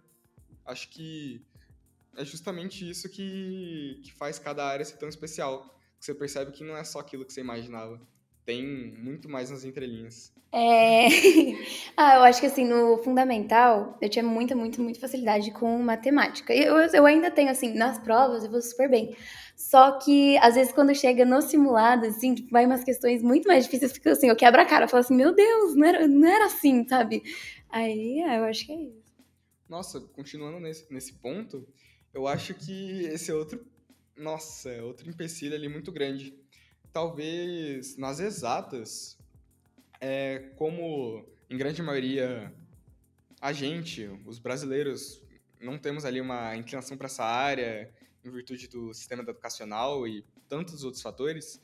Acho 0.64 0.88
que 0.90 1.44
é 2.16 2.24
justamente 2.24 2.88
isso 2.88 3.08
que, 3.08 4.00
que 4.02 4.12
faz 4.12 4.38
cada 4.38 4.66
área 4.66 4.84
ser 4.84 4.96
tão 4.96 5.08
especial. 5.08 5.78
Você 6.00 6.14
percebe 6.14 6.52
que 6.52 6.64
não 6.64 6.76
é 6.76 6.84
só 6.84 7.00
aquilo 7.00 7.24
que 7.24 7.32
você 7.32 7.40
imaginava. 7.40 8.00
Tem 8.48 8.64
muito 8.64 9.28
mais 9.28 9.50
nas 9.50 9.62
entrelinhas. 9.62 10.32
É... 10.50 11.06
ah, 11.94 12.16
eu 12.16 12.22
acho 12.22 12.40
que 12.40 12.46
assim, 12.46 12.64
no 12.64 12.96
fundamental, 13.04 13.98
eu 14.00 14.08
tinha 14.08 14.24
muita, 14.24 14.56
muita, 14.56 14.80
muita 14.80 14.98
facilidade 14.98 15.50
com 15.50 15.78
matemática. 15.82 16.54
Eu, 16.54 16.78
eu 16.78 17.04
ainda 17.04 17.30
tenho, 17.30 17.50
assim, 17.50 17.74
nas 17.74 17.98
provas 17.98 18.42
eu 18.42 18.50
vou 18.50 18.62
super 18.62 18.88
bem. 18.88 19.14
Só 19.54 19.98
que, 19.98 20.38
às 20.38 20.54
vezes, 20.54 20.72
quando 20.72 20.94
chega 20.94 21.26
no 21.26 21.42
simulado, 21.42 22.06
assim, 22.06 22.36
tipo, 22.36 22.50
vai 22.50 22.64
umas 22.64 22.82
questões 22.82 23.22
muito 23.22 23.46
mais 23.46 23.64
difíceis, 23.64 23.92
fica 23.92 24.12
assim, 24.12 24.30
eu 24.30 24.36
quebro 24.36 24.62
a 24.62 24.64
cara, 24.64 24.86
eu 24.86 24.88
falo 24.88 25.02
assim, 25.02 25.14
meu 25.14 25.34
Deus, 25.34 25.76
não 25.76 25.86
era, 25.86 26.08
não 26.08 26.26
era 26.26 26.46
assim, 26.46 26.88
sabe? 26.88 27.22
Aí, 27.68 28.20
é, 28.20 28.38
eu 28.38 28.44
acho 28.44 28.64
que 28.64 28.72
é 28.72 28.82
isso. 28.82 29.14
Nossa, 29.68 30.00
continuando 30.00 30.58
nesse, 30.58 30.90
nesse 30.90 31.12
ponto, 31.12 31.68
eu 32.14 32.26
acho 32.26 32.54
que 32.54 33.02
esse 33.08 33.30
é 33.30 33.34
outro, 33.34 33.62
nossa, 34.16 34.70
é 34.70 34.82
outro 34.82 35.06
empecilho 35.06 35.54
ali 35.54 35.68
muito 35.68 35.92
grande. 35.92 36.47
Talvez 36.98 37.96
nas 37.96 38.18
exatas, 38.18 39.16
é, 40.00 40.50
como 40.56 41.24
em 41.48 41.56
grande 41.56 41.80
maioria 41.80 42.52
a 43.40 43.52
gente, 43.52 44.10
os 44.26 44.40
brasileiros, 44.40 45.22
não 45.60 45.78
temos 45.78 46.04
ali 46.04 46.20
uma 46.20 46.56
inclinação 46.56 46.96
para 46.96 47.06
essa 47.06 47.22
área 47.22 47.88
em 48.24 48.30
virtude 48.32 48.66
do 48.66 48.92
sistema 48.92 49.22
educacional 49.22 50.08
e 50.08 50.26
tantos 50.48 50.82
outros 50.82 51.00
fatores, 51.00 51.62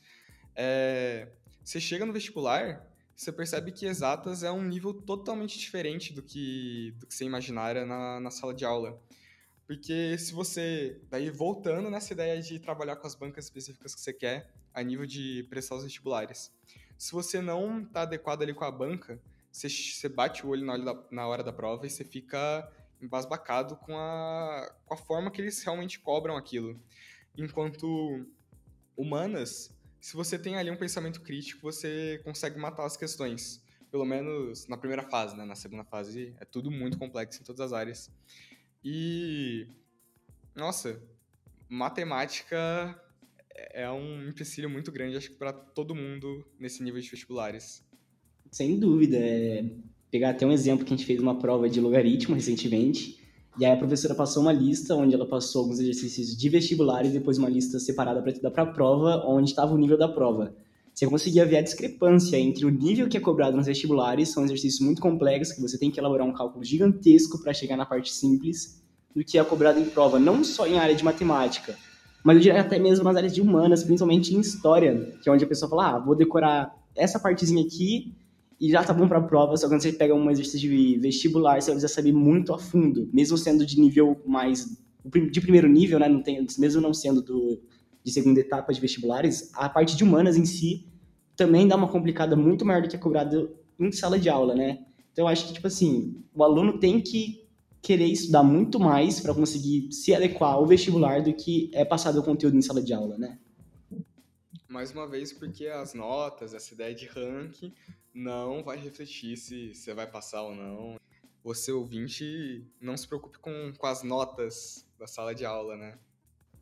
é, 0.55 1.27
você 1.61 1.81
chega 1.81 2.05
no 2.05 2.13
vestibular, 2.13 2.89
você 3.13 3.29
percebe 3.29 3.73
que 3.73 3.85
exatas 3.85 4.41
é 4.41 4.49
um 4.49 4.63
nível 4.63 4.93
totalmente 4.93 5.59
diferente 5.59 6.13
do 6.13 6.23
que, 6.23 6.95
do 6.97 7.07
que 7.07 7.13
você 7.13 7.25
imaginara 7.25 7.85
na, 7.85 8.21
na 8.21 8.31
sala 8.31 8.53
de 8.53 8.63
aula. 8.63 8.97
Porque 9.67 10.17
se 10.17 10.31
você, 10.31 11.01
daí 11.09 11.29
voltando 11.29 11.89
nessa 11.89 12.13
ideia 12.13 12.41
de 12.41 12.57
trabalhar 12.57 12.95
com 12.95 13.05
as 13.05 13.15
bancas 13.15 13.43
específicas 13.43 13.93
que 13.93 13.99
você 13.99 14.13
quer, 14.13 14.49
a 14.75 14.83
nível 14.83 15.05
de 15.05 15.43
prestar 15.49 15.75
os 15.75 15.83
vestibulares. 15.83 16.53
Se 16.97 17.13
você 17.13 17.41
não 17.41 17.81
está 17.81 18.01
adequado 18.01 18.43
ali 18.43 18.53
com 18.53 18.65
a 18.65 18.71
banca, 18.71 19.19
você, 19.51 19.69
você 19.69 20.09
bate 20.09 20.45
o 20.45 20.49
olho 20.49 20.65
na 20.65 21.27
hora, 21.27 21.43
da, 21.43 21.53
prova 21.53 21.87
e 21.87 21.89
você 21.89 22.03
fica 22.03 22.69
embasbacado 23.01 23.77
com 23.77 23.97
a, 23.97 24.69
com 24.85 24.93
a 24.93 24.97
forma 24.97 25.31
que 25.31 25.41
eles 25.41 25.63
realmente 25.63 25.99
cobram 25.99 26.35
aquilo. 26.35 26.79
Enquanto 27.37 28.27
humanas, 28.97 29.73
se 29.99 30.15
você 30.15 30.37
tem 30.37 30.57
ali 30.57 30.69
um 30.69 30.77
pensamento 30.77 31.21
crítico, 31.21 31.61
você 31.61 32.21
consegue 32.23 32.59
matar 32.59 32.85
as 32.85 32.97
questões. 32.97 33.63
Pelo 33.89 34.05
menos 34.05 34.67
na 34.67 34.77
primeira 34.77 35.03
fase, 35.03 35.37
né? 35.37 35.45
Na 35.45 35.55
segunda 35.55 35.85
fase 35.85 36.35
é 36.39 36.45
tudo 36.45 36.69
muito 36.69 36.97
complexo 36.97 37.41
em 37.41 37.45
todas 37.45 37.61
as 37.61 37.71
áreas. 37.71 38.11
E. 38.83 39.67
Nossa, 40.53 41.01
matemática 41.69 43.01
é 43.55 43.89
um 43.89 44.27
empecilho 44.27 44.69
muito 44.69 44.91
grande, 44.91 45.17
acho 45.17 45.31
que 45.31 45.37
para 45.37 45.53
todo 45.53 45.95
mundo 45.95 46.45
nesse 46.59 46.83
nível 46.83 46.99
de 46.99 47.09
vestibulares. 47.09 47.83
Sem 48.51 48.79
dúvida. 48.79 49.17
É... 49.17 49.65
Pegar 50.11 50.29
até 50.29 50.45
um 50.45 50.51
exemplo 50.51 50.85
que 50.85 50.93
a 50.93 50.97
gente 50.97 51.05
fez 51.05 51.19
uma 51.19 51.39
prova 51.39 51.69
de 51.69 51.81
logaritmo 51.81 52.35
recentemente, 52.35 53.19
e 53.57 53.65
aí 53.65 53.71
a 53.71 53.77
professora 53.77 54.15
passou 54.15 54.41
uma 54.41 54.51
lista 54.51 54.95
onde 54.95 55.15
ela 55.15 55.27
passou 55.27 55.63
alguns 55.63 55.79
exercícios 55.79 56.37
de 56.37 56.49
vestibulares 56.49 57.11
depois 57.11 57.37
uma 57.37 57.49
lista 57.49 57.79
separada 57.79 58.21
para 58.21 58.31
estudar 58.31 58.51
para 58.51 58.63
a 58.63 58.67
prova, 58.67 59.25
onde 59.27 59.49
estava 59.49 59.73
o 59.73 59.77
nível 59.77 59.97
da 59.97 60.07
prova. 60.07 60.55
Você 60.93 61.07
conseguia 61.07 61.45
ver 61.45 61.57
a 61.57 61.61
discrepância 61.61 62.37
entre 62.37 62.65
o 62.65 62.69
nível 62.69 63.09
que 63.09 63.17
é 63.17 63.19
cobrado 63.19 63.57
nos 63.57 63.65
vestibulares, 63.65 64.29
são 64.29 64.45
exercícios 64.45 64.79
muito 64.79 65.01
complexos, 65.01 65.55
que 65.55 65.61
você 65.61 65.77
tem 65.77 65.91
que 65.91 65.99
elaborar 65.99 66.25
um 66.25 66.33
cálculo 66.33 66.63
gigantesco 66.63 67.41
para 67.41 67.53
chegar 67.53 67.75
na 67.75 67.85
parte 67.85 68.13
simples, 68.13 68.81
do 69.13 69.23
que 69.23 69.37
é 69.37 69.43
cobrado 69.43 69.79
em 69.79 69.85
prova, 69.85 70.17
não 70.17 70.43
só 70.43 70.65
em 70.65 70.77
área 70.77 70.95
de 70.95 71.03
matemática, 71.03 71.77
mas 72.25 72.37
eu 72.37 72.41
diria 72.41 72.59
até 72.59 72.79
mesmo 72.79 73.03
nas 73.03 73.15
áreas 73.15 73.35
de 73.35 73.39
humanas, 73.39 73.83
principalmente 73.83 74.35
em 74.35 74.39
história, 74.39 75.15
que 75.21 75.29
é 75.29 75.31
onde 75.31 75.45
a 75.45 75.47
pessoa 75.47 75.69
fala, 75.69 75.89
ah, 75.89 75.99
vou 75.99 76.15
decorar 76.15 76.75
essa 76.95 77.19
partezinha 77.19 77.63
aqui 77.63 78.15
e 78.59 78.71
já 78.71 78.83
tá 78.83 78.91
bom 78.91 79.07
para 79.07 79.19
a 79.19 79.21
prova, 79.21 79.55
só 79.55 79.67
que 79.67 79.73
quando 79.73 79.81
você 79.83 79.93
pega 79.93 80.15
um 80.15 80.31
exercício 80.31 80.67
de 80.67 80.97
vestibular, 80.97 81.61
você 81.61 81.69
precisa 81.69 81.93
saber 81.93 82.13
muito 82.13 82.51
a 82.51 82.57
fundo, 82.57 83.07
mesmo 83.13 83.37
sendo 83.37 83.63
de 83.63 83.79
nível 83.79 84.19
mais 84.25 84.83
de 85.05 85.39
primeiro 85.39 85.69
nível, 85.69 85.99
né, 85.99 86.09
não 86.09 86.23
tem, 86.23 86.43
mesmo 86.57 86.81
não 86.81 86.95
sendo 86.95 87.21
do 87.21 87.61
de 88.03 88.11
segunda 88.11 88.39
etapa 88.39 88.73
de 88.73 88.81
vestibulares, 88.81 89.51
a 89.53 89.69
parte 89.69 89.95
de 89.95 90.03
humanas 90.03 90.35
em 90.35 90.45
si 90.45 90.87
também 91.35 91.67
dá 91.67 91.75
uma 91.75 91.87
complicada 91.87 92.35
muito 92.35 92.65
maior 92.65 92.81
do 92.81 92.87
que 92.87 92.95
é 92.95 92.99
cobrado 92.99 93.51
em 93.79 93.91
sala 93.91 94.17
de 94.17 94.29
aula, 94.29 94.55
né? 94.55 94.79
Então 95.11 95.25
eu 95.25 95.27
acho 95.27 95.47
que 95.47 95.53
tipo 95.53 95.67
assim, 95.67 96.23
o 96.33 96.43
aluno 96.43 96.79
tem 96.79 96.99
que 97.01 97.44
querer 97.85 98.07
estudar 98.07 98.41
muito 98.41 98.79
mais 98.79 99.19
para 99.19 99.31
conseguir 99.31 99.91
se 99.91 100.11
adequar 100.11 100.53
ao 100.53 100.65
vestibular 100.65 101.21
do 101.21 101.31
que 101.31 101.69
é 101.71 101.85
passado 101.85 102.19
o 102.19 102.23
conteúdo 102.23 102.57
em 102.57 102.61
sala 102.61 102.81
de 102.81 102.91
aula, 102.95 103.15
né? 103.15 103.37
Mais 104.67 104.91
uma 104.91 105.07
vez, 105.07 105.31
porque 105.31 105.67
as 105.67 105.93
notas, 105.93 106.55
essa 106.55 106.73
ideia 106.73 106.95
de 106.95 107.05
ranking, 107.05 107.71
não 108.11 108.63
vai 108.63 108.75
refletir 108.77 109.37
se 109.37 109.75
você 109.75 109.93
vai 109.93 110.09
passar 110.09 110.41
ou 110.41 110.55
não. 110.55 110.99
Você, 111.43 111.71
ouvinte, 111.71 112.65
não 112.81 112.97
se 112.97 113.07
preocupe 113.07 113.37
com, 113.37 113.71
com 113.77 113.85
as 113.85 114.01
notas 114.01 114.83
da 114.97 115.05
sala 115.05 115.35
de 115.35 115.45
aula, 115.45 115.77
né? 115.77 115.99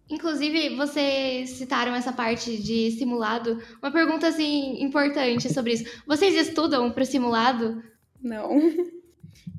Inclusive, 0.09 0.75
vocês 0.75 1.51
citaram 1.51 1.95
essa 1.95 2.11
parte 2.11 2.61
de 2.61 2.91
simulado. 2.91 3.63
Uma 3.81 3.93
pergunta, 3.93 4.27
assim, 4.27 4.83
importante 4.83 5.51
sobre 5.53 5.71
isso. 5.71 5.85
Vocês 6.05 6.35
estudam 6.35 6.91
para 6.91 7.05
simulado? 7.05 7.81
Não. 8.21 8.49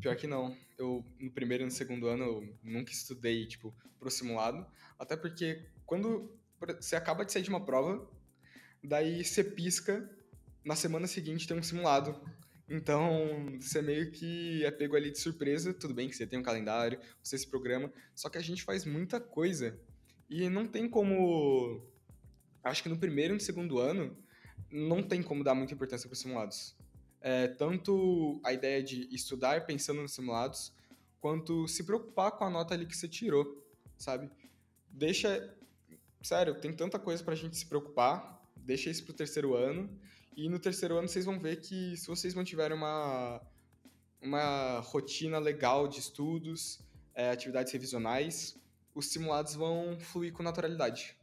Pior 0.04 0.16
que 0.16 0.26
não. 0.26 0.54
Eu 0.76 1.02
no 1.18 1.30
primeiro 1.30 1.62
e 1.62 1.64
no 1.64 1.70
segundo 1.70 2.06
ano 2.08 2.24
eu 2.24 2.58
nunca 2.62 2.92
estudei, 2.92 3.46
tipo, 3.46 3.74
pro 3.98 4.10
simulado, 4.10 4.66
até 4.98 5.16
porque 5.16 5.64
quando 5.86 6.30
você 6.78 6.94
acaba 6.94 7.24
de 7.24 7.32
sair 7.32 7.40
de 7.40 7.48
uma 7.48 7.64
prova, 7.64 8.06
daí 8.82 9.24
você 9.24 9.42
pisca, 9.42 10.06
na 10.62 10.76
semana 10.76 11.06
seguinte 11.06 11.48
tem 11.48 11.58
um 11.58 11.62
simulado. 11.62 12.20
Então, 12.68 13.46
você 13.58 13.80
meio 13.80 14.10
que 14.10 14.62
é 14.66 14.70
pego 14.70 14.94
ali 14.94 15.10
de 15.10 15.18
surpresa, 15.18 15.72
tudo 15.72 15.94
bem 15.94 16.06
que 16.06 16.14
você 16.14 16.26
tem 16.26 16.38
um 16.38 16.42
calendário, 16.42 17.00
você 17.22 17.38
se 17.38 17.48
programa, 17.48 17.90
só 18.14 18.28
que 18.28 18.36
a 18.36 18.42
gente 18.42 18.62
faz 18.62 18.84
muita 18.84 19.18
coisa 19.18 19.80
e 20.28 20.50
não 20.50 20.66
tem 20.66 20.86
como 20.86 21.82
acho 22.62 22.82
que 22.82 22.90
no 22.90 22.98
primeiro 22.98 23.32
e 23.32 23.36
no 23.36 23.40
segundo 23.40 23.78
ano 23.78 24.14
não 24.70 25.02
tem 25.02 25.22
como 25.22 25.42
dar 25.42 25.54
muita 25.54 25.72
importância 25.72 26.06
para 26.06 26.12
os 26.14 26.20
simulados 26.20 26.76
é, 27.24 27.48
tanto 27.48 28.38
a 28.44 28.52
ideia 28.52 28.82
de 28.82 29.08
estudar 29.10 29.64
pensando 29.64 30.02
nos 30.02 30.12
simulados, 30.12 30.74
quanto 31.18 31.66
se 31.66 31.82
preocupar 31.82 32.32
com 32.32 32.44
a 32.44 32.50
nota 32.50 32.74
ali 32.74 32.84
que 32.84 32.94
você 32.94 33.08
tirou, 33.08 33.66
sabe? 33.96 34.30
Deixa. 34.90 35.56
Sério, 36.22 36.60
tem 36.60 36.70
tanta 36.70 36.98
coisa 36.98 37.24
pra 37.24 37.34
gente 37.34 37.56
se 37.56 37.64
preocupar, 37.64 38.46
deixa 38.54 38.90
isso 38.90 39.04
pro 39.04 39.14
terceiro 39.14 39.54
ano, 39.54 39.88
e 40.36 40.50
no 40.50 40.58
terceiro 40.58 40.98
ano 40.98 41.08
vocês 41.08 41.24
vão 41.24 41.40
ver 41.40 41.62
que 41.62 41.96
se 41.96 42.06
vocês 42.06 42.34
mantiverem 42.34 42.76
uma, 42.76 43.40
uma 44.20 44.80
rotina 44.80 45.38
legal 45.38 45.88
de 45.88 46.00
estudos, 46.00 46.78
é, 47.14 47.30
atividades 47.30 47.72
revisionais, 47.72 48.54
os 48.94 49.06
simulados 49.06 49.54
vão 49.54 49.98
fluir 49.98 50.32
com 50.32 50.42
naturalidade. 50.42 51.16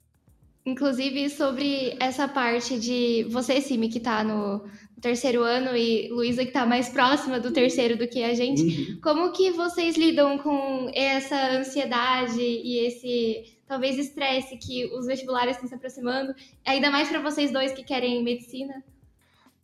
Inclusive, 0.65 1.29
sobre 1.29 1.95
essa 1.99 2.27
parte 2.27 2.79
de 2.79 3.23
você, 3.29 3.59
Simi, 3.59 3.89
que 3.89 3.97
está 3.97 4.23
no 4.23 4.63
terceiro 5.01 5.41
ano, 5.41 5.75
e 5.75 6.07
Luísa, 6.09 6.43
que 6.43 6.49
está 6.49 6.65
mais 6.65 6.87
próxima 6.87 7.39
do 7.39 7.51
terceiro 7.51 7.97
do 7.97 8.07
que 8.07 8.23
a 8.23 8.35
gente, 8.35 8.61
uhum. 8.61 8.99
como 9.01 9.31
que 9.31 9.49
vocês 9.49 9.97
lidam 9.97 10.37
com 10.37 10.91
essa 10.93 11.57
ansiedade 11.57 12.39
e 12.39 12.85
esse, 12.85 13.57
talvez, 13.67 13.97
estresse 13.97 14.55
que 14.57 14.85
os 14.93 15.07
vestibulares 15.07 15.55
estão 15.55 15.67
se 15.67 15.73
aproximando, 15.73 16.35
ainda 16.63 16.91
mais 16.91 17.09
para 17.09 17.19
vocês 17.19 17.51
dois 17.51 17.71
que 17.71 17.83
querem 17.83 18.23
medicina? 18.23 18.83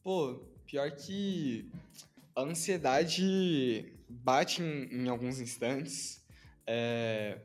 Pô, 0.03 0.39
pior 0.65 0.89
que 0.89 1.69
a 2.35 2.41
ansiedade 2.41 3.93
bate 4.09 4.63
em, 4.63 5.03
em 5.03 5.07
alguns 5.07 5.39
instantes, 5.39 6.25
é 6.65 7.37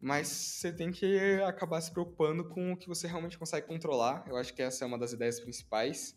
mas 0.00 0.28
você 0.28 0.72
tem 0.72 0.90
que 0.90 1.18
acabar 1.46 1.80
se 1.80 1.90
preocupando 1.90 2.44
com 2.44 2.72
o 2.72 2.76
que 2.76 2.88
você 2.88 3.06
realmente 3.06 3.38
consegue 3.38 3.66
controlar. 3.66 4.24
Eu 4.28 4.36
acho 4.36 4.54
que 4.54 4.62
essa 4.62 4.84
é 4.84 4.86
uma 4.86 4.98
das 4.98 5.12
ideias 5.12 5.40
principais. 5.40 6.16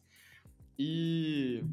E, 0.77 1.63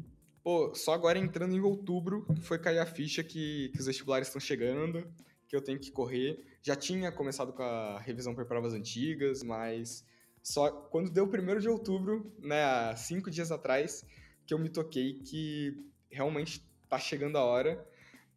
pô, 0.43 0.73
só 0.73 0.93
agora 0.93 1.19
entrando 1.19 1.55
em 1.55 1.59
outubro 1.59 2.25
foi 2.41 2.59
cair 2.59 2.79
a 2.79 2.85
ficha 2.85 3.23
que, 3.23 3.69
que 3.73 3.79
os 3.79 3.85
vestibulares 3.85 4.27
estão 4.27 4.39
chegando, 4.39 5.07
que 5.47 5.55
eu 5.55 5.61
tenho 5.61 5.79
que 5.79 5.91
correr. 5.91 6.43
Já 6.61 6.75
tinha 6.75 7.11
começado 7.11 7.53
com 7.53 7.63
a 7.63 7.99
revisão 7.99 8.33
por 8.33 8.45
provas 8.45 8.73
antigas, 8.73 9.43
mas 9.43 10.05
só 10.41 10.71
quando 10.71 11.11
deu 11.11 11.25
o 11.25 11.29
primeiro 11.29 11.59
de 11.59 11.69
outubro, 11.69 12.33
né, 12.39 12.63
há 12.63 12.95
cinco 12.95 13.29
dias 13.29 13.51
atrás, 13.51 14.05
que 14.45 14.53
eu 14.53 14.59
me 14.59 14.69
toquei 14.69 15.19
que 15.19 15.77
realmente 16.09 16.65
tá 16.89 16.97
chegando 16.97 17.37
a 17.37 17.43
hora. 17.43 17.85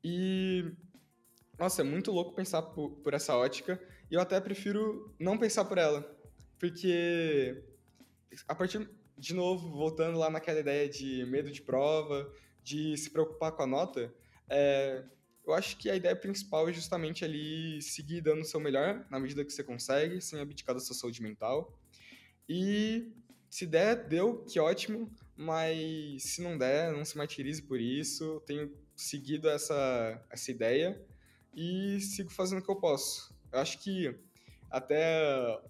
E 0.02 0.72
nossa, 1.60 1.82
é 1.82 1.84
muito 1.84 2.10
louco 2.10 2.32
pensar 2.32 2.62
por, 2.62 2.88
por 3.02 3.12
essa 3.12 3.36
ótica. 3.36 3.78
E 4.10 4.14
eu 4.14 4.20
até 4.22 4.40
prefiro 4.40 5.14
não 5.20 5.36
pensar 5.36 5.66
por 5.66 5.76
ela. 5.76 6.00
Porque, 6.58 7.62
a 8.48 8.54
partir, 8.54 8.88
de 9.18 9.34
novo, 9.34 9.68
voltando 9.68 10.18
lá 10.18 10.30
naquela 10.30 10.58
ideia 10.58 10.88
de 10.88 11.22
medo 11.26 11.50
de 11.50 11.60
prova, 11.60 12.32
de 12.64 12.96
se 12.96 13.10
preocupar 13.10 13.52
com 13.52 13.62
a 13.62 13.66
nota, 13.66 14.10
é, 14.48 15.04
eu 15.46 15.52
acho 15.52 15.76
que 15.76 15.90
a 15.90 15.94
ideia 15.94 16.16
principal 16.16 16.66
é 16.66 16.72
justamente 16.72 17.26
ali 17.26 17.82
seguir 17.82 18.22
dando 18.22 18.40
o 18.40 18.46
seu 18.46 18.58
melhor 18.58 19.06
na 19.10 19.20
medida 19.20 19.44
que 19.44 19.52
você 19.52 19.62
consegue, 19.62 20.18
sem 20.22 20.40
abdicar 20.40 20.74
da 20.74 20.80
sua 20.80 20.96
saúde 20.96 21.20
mental. 21.20 21.78
E 22.48 23.12
se 23.50 23.66
der, 23.66 24.08
deu, 24.08 24.46
que 24.46 24.58
ótimo, 24.58 25.14
mas 25.36 26.22
se 26.22 26.40
não 26.40 26.56
der, 26.56 26.90
não 26.90 27.04
se 27.04 27.18
martirize 27.18 27.60
por 27.60 27.78
isso. 27.78 28.40
Tenho 28.46 28.74
seguido 28.96 29.46
essa, 29.46 30.24
essa 30.30 30.50
ideia 30.50 31.09
e 31.54 32.00
sigo 32.00 32.30
fazendo 32.30 32.60
o 32.60 32.62
que 32.62 32.70
eu 32.70 32.76
posso. 32.76 33.34
Eu 33.52 33.58
acho 33.58 33.78
que 33.78 34.14
até 34.70 35.60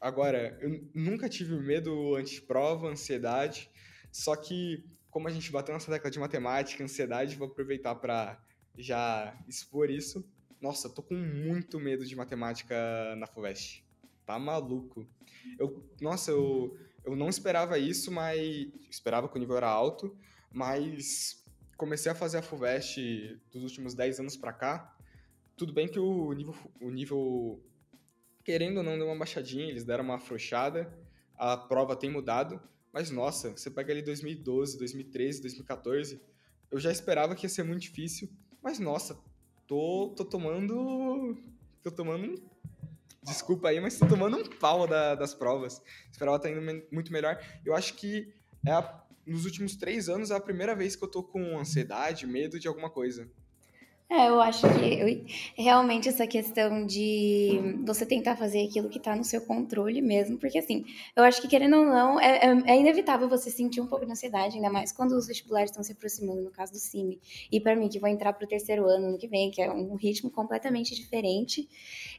agora, 0.00 0.56
eu 0.60 0.88
nunca 0.94 1.28
tive 1.28 1.56
medo 1.56 2.14
antes 2.14 2.38
prova, 2.40 2.88
ansiedade, 2.88 3.70
só 4.12 4.36
que 4.36 4.84
como 5.10 5.26
a 5.26 5.30
gente 5.30 5.50
bateu 5.50 5.74
nessa 5.74 5.90
década 5.90 6.10
de 6.10 6.18
matemática, 6.18 6.84
ansiedade, 6.84 7.36
vou 7.36 7.48
aproveitar 7.48 7.94
para 7.96 8.40
já 8.76 9.36
expor 9.48 9.90
isso. 9.90 10.24
Nossa, 10.60 10.88
tô 10.88 11.02
com 11.02 11.14
muito 11.14 11.80
medo 11.80 12.04
de 12.04 12.14
matemática 12.14 12.76
na 13.16 13.26
FUVEST. 13.26 13.84
Tá 14.26 14.38
maluco. 14.38 15.08
Eu, 15.58 15.84
nossa, 16.00 16.30
eu, 16.30 16.76
eu 17.04 17.16
não 17.16 17.28
esperava 17.28 17.78
isso, 17.78 18.10
mas. 18.10 18.68
Esperava 18.90 19.28
que 19.28 19.36
o 19.36 19.38
nível 19.40 19.56
era 19.56 19.68
alto, 19.68 20.16
mas 20.52 21.44
comecei 21.76 22.10
a 22.10 22.14
fazer 22.14 22.38
a 22.38 22.42
FUVEST 22.42 23.40
dos 23.50 23.62
últimos 23.62 23.94
10 23.94 24.20
anos 24.20 24.36
para 24.36 24.52
cá. 24.52 24.96
Tudo 25.58 25.72
bem 25.72 25.88
que 25.88 25.98
o 25.98 26.32
nível, 26.32 26.54
o 26.80 26.88
nível, 26.88 27.60
querendo 28.44 28.78
ou 28.78 28.82
não, 28.84 28.96
deu 28.96 29.08
uma 29.08 29.18
baixadinha, 29.18 29.68
eles 29.68 29.84
deram 29.84 30.04
uma 30.04 30.14
afrouxada, 30.14 30.96
a 31.36 31.56
prova 31.56 31.96
tem 31.96 32.08
mudado, 32.08 32.60
mas 32.92 33.10
nossa, 33.10 33.50
você 33.50 33.68
pega 33.68 33.92
ali 33.92 34.00
2012, 34.00 34.78
2013, 34.78 35.42
2014, 35.42 36.22
eu 36.70 36.78
já 36.78 36.92
esperava 36.92 37.34
que 37.34 37.44
ia 37.44 37.50
ser 37.50 37.64
muito 37.64 37.82
difícil, 37.82 38.30
mas 38.62 38.78
nossa, 38.78 39.18
tô, 39.66 40.14
tô 40.16 40.24
tomando. 40.24 41.36
tô 41.82 41.90
tomando 41.90 42.24
um 42.24 42.36
Desculpa 43.28 43.68
aí, 43.68 43.80
mas 43.80 43.98
tô 43.98 44.06
tomando 44.06 44.38
um 44.38 44.44
pau 44.44 44.86
da, 44.86 45.14
das 45.14 45.34
provas. 45.34 45.82
Esperava 46.10 46.36
estar 46.36 46.50
indo 46.50 46.62
muito 46.90 47.12
melhor. 47.12 47.38
Eu 47.64 47.74
acho 47.74 47.94
que 47.94 48.32
é 48.64 48.70
a, 48.70 49.04
nos 49.26 49.44
últimos 49.44 49.76
três 49.76 50.08
anos 50.08 50.30
é 50.30 50.36
a 50.36 50.40
primeira 50.40 50.74
vez 50.74 50.96
que 50.96 51.04
eu 51.04 51.08
tô 51.08 51.22
com 51.22 51.58
ansiedade, 51.58 52.26
medo 52.26 52.58
de 52.58 52.68
alguma 52.68 52.88
coisa. 52.88 53.30
É, 54.10 54.30
eu 54.30 54.40
acho 54.40 54.62
que 54.62 55.26
realmente 55.54 56.08
essa 56.08 56.26
questão 56.26 56.86
de 56.86 57.60
você 57.84 58.06
tentar 58.06 58.36
fazer 58.36 58.66
aquilo 58.66 58.88
que 58.88 58.96
está 58.96 59.14
no 59.14 59.22
seu 59.22 59.42
controle 59.42 60.00
mesmo, 60.00 60.38
porque 60.38 60.58
assim, 60.58 60.86
eu 61.14 61.22
acho 61.22 61.42
que 61.42 61.46
querendo 61.46 61.76
ou 61.76 61.84
não, 61.84 62.18
é, 62.18 62.38
é, 62.38 62.72
é, 62.72 62.80
inevitável 62.80 63.28
você 63.28 63.50
sentir 63.50 63.82
um 63.82 63.86
pouco 63.86 64.06
de 64.06 64.12
ansiedade, 64.12 64.56
ainda 64.56 64.70
mais 64.70 64.92
quando 64.92 65.12
os 65.12 65.26
vestibulares 65.26 65.70
estão 65.70 65.82
se 65.84 65.92
aproximando, 65.92 66.40
no 66.40 66.50
caso 66.50 66.72
do 66.72 66.78
CIMI. 66.78 67.20
E 67.52 67.60
para 67.60 67.76
mim, 67.76 67.90
que 67.90 67.98
vou 67.98 68.08
entrar 68.08 68.32
para 68.32 68.46
o 68.46 68.48
terceiro 68.48 68.86
ano 68.86 69.12
no 69.12 69.18
que 69.18 69.28
vem, 69.28 69.50
que 69.50 69.60
é 69.60 69.70
um 69.70 69.94
ritmo 69.94 70.30
completamente 70.30 70.94
diferente. 70.94 71.68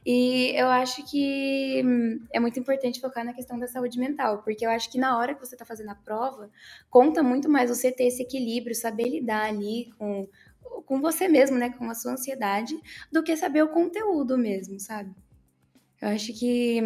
E 0.06 0.52
eu 0.54 0.68
acho 0.68 1.04
que 1.10 1.82
hum, 1.84 2.24
é 2.32 2.38
muito 2.38 2.60
importante 2.60 3.00
focar 3.00 3.24
na 3.24 3.32
questão 3.32 3.58
da 3.58 3.66
saúde 3.66 3.98
mental, 3.98 4.44
porque 4.44 4.64
eu 4.64 4.70
acho 4.70 4.88
que 4.92 4.96
na 4.98 5.18
hora 5.18 5.34
que 5.34 5.44
você 5.44 5.56
está 5.56 5.64
fazendo 5.64 5.90
a 5.90 5.96
prova, 5.96 6.48
conta 6.88 7.20
muito 7.20 7.48
mais 7.48 7.68
você 7.68 7.90
ter 7.90 8.04
esse 8.04 8.22
equilíbrio, 8.22 8.76
saber 8.76 9.08
lidar 9.08 9.46
ali 9.48 9.90
com 9.98 10.28
com 10.86 11.00
você 11.00 11.28
mesmo, 11.28 11.56
né, 11.56 11.70
com 11.70 11.88
a 11.90 11.94
sua 11.94 12.12
ansiedade, 12.12 12.74
do 13.12 13.22
que 13.22 13.36
saber 13.36 13.62
o 13.62 13.68
conteúdo 13.68 14.36
mesmo, 14.36 14.78
sabe? 14.80 15.14
Eu 16.00 16.08
acho 16.08 16.32
que, 16.32 16.80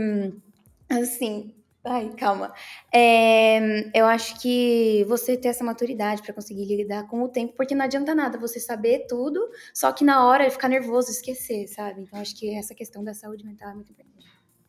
assim, 0.91 1.55
ai, 1.85 2.11
calma. 2.17 2.53
É, 2.93 3.91
eu 3.99 4.07
acho 4.07 4.41
que 4.41 5.05
você 5.09 5.37
ter 5.37 5.49
essa 5.49 5.63
maturidade 5.63 6.23
para 6.23 6.35
conseguir 6.35 6.65
lidar 6.65 7.07
com 7.07 7.23
o 7.23 7.29
tempo, 7.29 7.55
porque 7.57 7.75
não 7.75 7.85
adianta 7.85 8.15
nada 8.15 8.39
você 8.39 8.59
saber 8.59 9.07
tudo, 9.09 9.41
só 9.73 9.93
que 9.93 10.05
na 10.05 10.27
hora 10.27 10.51
ficar 10.51 10.69
nervoso, 10.69 11.11
esquecer, 11.11 11.69
sabe? 11.69 12.03
Então, 12.03 12.19
acho 12.19 12.37
que 12.37 12.55
essa 12.55 12.75
questão 12.75 13.05
da 13.05 13.15
saúde 13.15 13.45
mental 13.45 13.71
é 13.71 13.75
muito 13.75 13.93
importante. 13.93 14.15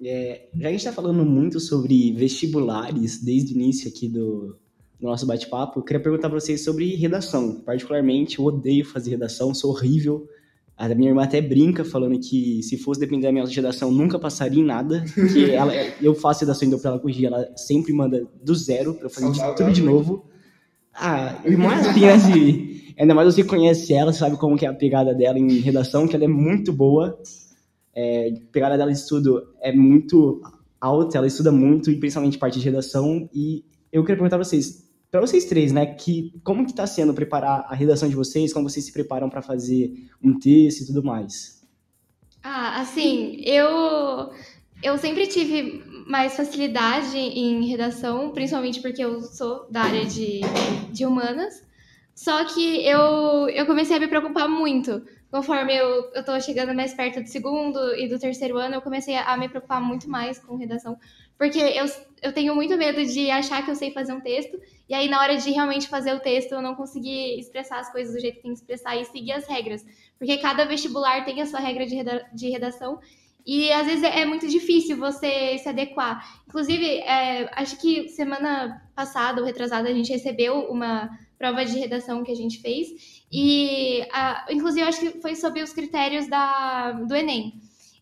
É, 0.03 0.49
já 0.53 0.67
a 0.67 0.71
gente 0.71 0.81
está 0.81 0.91
falando 0.91 1.25
muito 1.25 1.59
sobre 1.59 2.11
vestibulares 2.11 3.23
desde 3.23 3.53
o 3.53 3.55
início 3.55 3.89
aqui 3.89 4.09
do, 4.09 4.59
no 4.99 5.09
nosso 5.09 5.25
bate-papo, 5.25 5.79
eu 5.79 5.83
queria 5.83 6.01
perguntar 6.01 6.29
para 6.29 6.39
vocês 6.39 6.63
sobre 6.63 6.95
redação. 6.95 7.61
Particularmente, 7.61 8.39
eu 8.39 8.45
odeio 8.45 8.85
fazer 8.85 9.11
redação, 9.11 9.53
sou 9.53 9.71
horrível. 9.71 10.27
A 10.77 10.89
minha 10.89 11.09
irmã 11.09 11.23
até 11.23 11.41
brinca 11.41 11.85
falando 11.85 12.19
que 12.19 12.61
se 12.61 12.77
fosse 12.77 12.99
depender 12.99 13.27
da 13.27 13.31
minha 13.31 13.45
redação, 13.45 13.91
nunca 13.91 14.19
passaria 14.19 14.61
em 14.61 14.65
nada. 14.65 15.03
Que 15.31 15.51
ela, 15.55 15.73
eu 16.01 16.13
faço 16.13 16.41
redação 16.41 16.65
ainda 16.65 16.77
para 16.77 16.91
ela 16.91 16.99
corrigir, 16.99 17.25
ela 17.25 17.49
sempre 17.55 17.93
manda 17.93 18.27
do 18.43 18.53
zero 18.55 18.93
para 18.93 19.09
fazer 19.09 19.31
de, 19.31 19.55
tudo 19.55 19.71
de 19.71 19.81
novo. 19.81 20.25
Ah, 20.93 21.41
irmã 21.45 21.73
é 21.73 21.89
assim, 21.89 22.05
assim, 22.05 22.81
ainda 22.97 23.13
mais 23.13 23.33
você 23.33 23.43
conhece 23.43 23.93
ela, 23.93 24.13
sabe 24.13 24.37
como 24.37 24.57
que 24.57 24.65
é 24.65 24.69
a 24.69 24.73
pegada 24.73 25.13
dela 25.13 25.37
em 25.37 25.59
redação, 25.59 26.07
que 26.07 26.15
ela 26.15 26.25
é 26.25 26.29
muito 26.29 26.71
boa. 26.73 27.19
É, 27.93 28.29
a 28.29 28.51
pegada 28.51 28.77
dela 28.77 28.91
de 28.91 28.97
estudo 28.97 29.41
é 29.61 29.73
muito 29.73 30.41
alta, 30.79 31.17
ela 31.17 31.27
estuda 31.27 31.51
muito, 31.51 31.89
e 31.89 31.97
principalmente 31.97 32.37
parte 32.37 32.59
de 32.59 32.65
redação. 32.65 33.29
E 33.33 33.63
eu 33.91 34.03
queria 34.03 34.17
perguntar 34.17 34.37
para 34.37 34.43
vocês, 34.43 34.84
para 35.15 35.25
vocês 35.25 35.45
três, 35.45 35.71
né, 35.71 35.85
que 35.85 36.33
como 36.43 36.65
que 36.65 36.71
está 36.71 36.85
sendo 36.85 37.13
preparar 37.13 37.65
a 37.69 37.73
redação 37.73 38.09
de 38.09 38.15
vocês, 38.15 38.51
como 38.51 38.69
vocês 38.69 38.85
se 38.85 38.91
preparam 38.91 39.29
para 39.29 39.41
fazer 39.41 40.09
um 40.21 40.37
texto 40.37 40.81
e 40.81 40.87
tudo 40.87 41.01
mais? 41.01 41.65
Ah, 42.43 42.81
assim, 42.81 43.41
eu 43.45 44.29
eu 44.83 44.97
sempre 44.97 45.25
tive 45.25 45.81
mais 46.05 46.35
facilidade 46.35 47.17
em 47.17 47.65
redação, 47.65 48.31
principalmente 48.31 48.81
porque 48.81 49.01
eu 49.01 49.21
sou 49.21 49.65
da 49.71 49.83
área 49.83 50.05
de, 50.05 50.41
de 50.91 51.05
humanas. 51.05 51.63
Só 52.13 52.43
que 52.45 52.85
eu, 52.85 53.47
eu 53.49 53.65
comecei 53.65 53.95
a 53.95 53.99
me 53.99 54.07
preocupar 54.07 54.49
muito. 54.49 55.01
Conforme 55.31 55.75
eu, 55.75 56.11
eu 56.13 56.41
chegando 56.41 56.73
mais 56.73 56.93
perto 56.93 57.21
do 57.21 57.27
segundo 57.27 57.95
e 57.95 58.07
do 58.07 58.19
terceiro 58.19 58.57
ano, 58.57 58.75
eu 58.75 58.81
comecei 58.81 59.15
a 59.15 59.35
me 59.37 59.49
preocupar 59.49 59.81
muito 59.81 60.09
mais 60.09 60.39
com 60.39 60.55
redação. 60.55 60.97
Porque 61.37 61.59
eu, 61.59 61.85
eu 62.21 62.33
tenho 62.33 62.53
muito 62.53 62.77
medo 62.77 63.03
de 63.05 63.29
achar 63.31 63.63
que 63.63 63.71
eu 63.71 63.75
sei 63.75 63.91
fazer 63.91 64.13
um 64.13 64.21
texto, 64.21 64.57
e 64.87 64.93
aí 64.93 65.09
na 65.09 65.19
hora 65.19 65.37
de 65.37 65.51
realmente 65.51 65.87
fazer 65.87 66.13
o 66.13 66.19
texto 66.19 66.51
eu 66.51 66.61
não 66.61 66.75
conseguir 66.75 67.39
expressar 67.39 67.79
as 67.79 67.91
coisas 67.91 68.13
do 68.13 68.19
jeito 68.19 68.35
que 68.35 68.43
tem 68.43 68.51
que 68.51 68.59
expressar 68.59 68.95
e 68.95 69.05
seguir 69.05 69.31
as 69.31 69.47
regras. 69.47 69.83
Porque 70.17 70.37
cada 70.37 70.65
vestibular 70.65 71.25
tem 71.25 71.41
a 71.41 71.45
sua 71.45 71.59
regra 71.59 71.85
de, 71.85 71.95
reda 71.95 72.25
de 72.33 72.49
redação, 72.49 72.99
e 73.45 73.71
às 73.71 73.85
vezes 73.85 74.03
é 74.03 74.25
muito 74.25 74.47
difícil 74.47 74.97
você 74.97 75.57
se 75.59 75.69
adequar. 75.69 76.41
Inclusive, 76.47 76.85
é, 76.99 77.49
acho 77.53 77.79
que 77.79 78.09
semana 78.09 78.81
passada 78.95 79.39
ou 79.39 79.45
retrasada 79.45 79.87
a 79.87 79.93
gente 79.93 80.11
recebeu 80.11 80.61
uma 80.61 81.09
prova 81.37 81.63
de 81.63 81.77
redação 81.77 82.23
que 82.23 82.31
a 82.31 82.35
gente 82.35 82.59
fez, 82.59 83.23
e 83.31 84.01
a, 84.11 84.47
inclusive 84.49 84.87
acho 84.87 84.99
que 84.99 85.21
foi 85.21 85.35
sob 85.35 85.61
os 85.61 85.73
critérios 85.73 86.27
da, 86.27 86.93
do 86.93 87.15
Enem. 87.15 87.53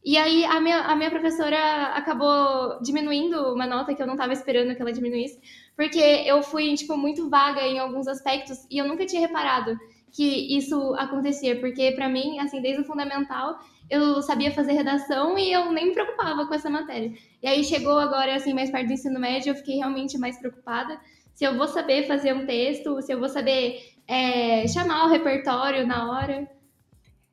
E 0.06 0.18
aí 0.18 0.46
a 0.46 0.60
minha, 0.62 0.80
a 0.80 0.96
minha 0.96 1.10
professora 1.10 1.88
acabou 1.96 2.82
diminuindo 2.82 3.54
uma 3.54 3.66
nota 3.66 3.94
que 3.94 4.02
eu 4.02 4.08
não 4.08 4.16
estava 4.16 4.34
esperando 4.34 4.76
que 4.76 4.82
ela 4.82 4.92
diminuísse, 4.92 5.40
porque 5.76 6.00
eu 6.00 6.42
fui, 6.44 6.74
tipo, 6.76 6.96
muito 6.98 7.30
vaga 7.30 7.62
em 7.62 7.80
alguns 7.80 8.08
aspectos 8.08 8.66
e 8.70 8.78
eu 8.78 8.88
nunca 8.88 9.06
tinha 9.06 9.22
reparado 9.22 9.78
que 10.12 10.56
isso 10.56 10.94
acontecia, 10.96 11.60
porque 11.60 11.92
para 11.94 12.08
mim, 12.08 12.40
assim, 12.40 12.62
desde 12.62 12.82
o 12.82 12.86
fundamental, 12.86 13.58
eu 13.90 14.22
sabia 14.22 14.52
fazer 14.52 14.74
redação 14.74 15.38
e 15.38 15.52
eu 15.52 15.72
nem 15.72 15.88
me 15.88 15.94
preocupava 15.94 16.46
com 16.46 16.54
essa 16.54 16.70
matéria. 16.70 17.12
E 17.42 17.48
aí 17.48 17.64
chegou 17.64 17.98
agora, 17.98 18.36
assim, 18.36 18.54
mais 18.54 18.70
perto 18.70 18.88
do 18.88 18.94
ensino 18.94 19.20
médio, 19.20 19.50
eu 19.50 19.56
fiquei 19.56 19.78
realmente 19.78 20.18
mais 20.18 20.38
preocupada 20.38 21.00
se 21.34 21.44
eu 21.44 21.58
vou 21.58 21.68
saber 21.68 22.08
fazer 22.08 22.34
um 22.34 22.46
texto, 22.46 23.02
se 23.02 23.12
eu 23.12 23.20
vou 23.20 23.30
saber 23.30 23.80
é, 24.08 24.68
chamar 24.68 25.06
o 25.06 25.10
repertório 25.10 25.86
na 25.86 26.12
hora. 26.12 26.48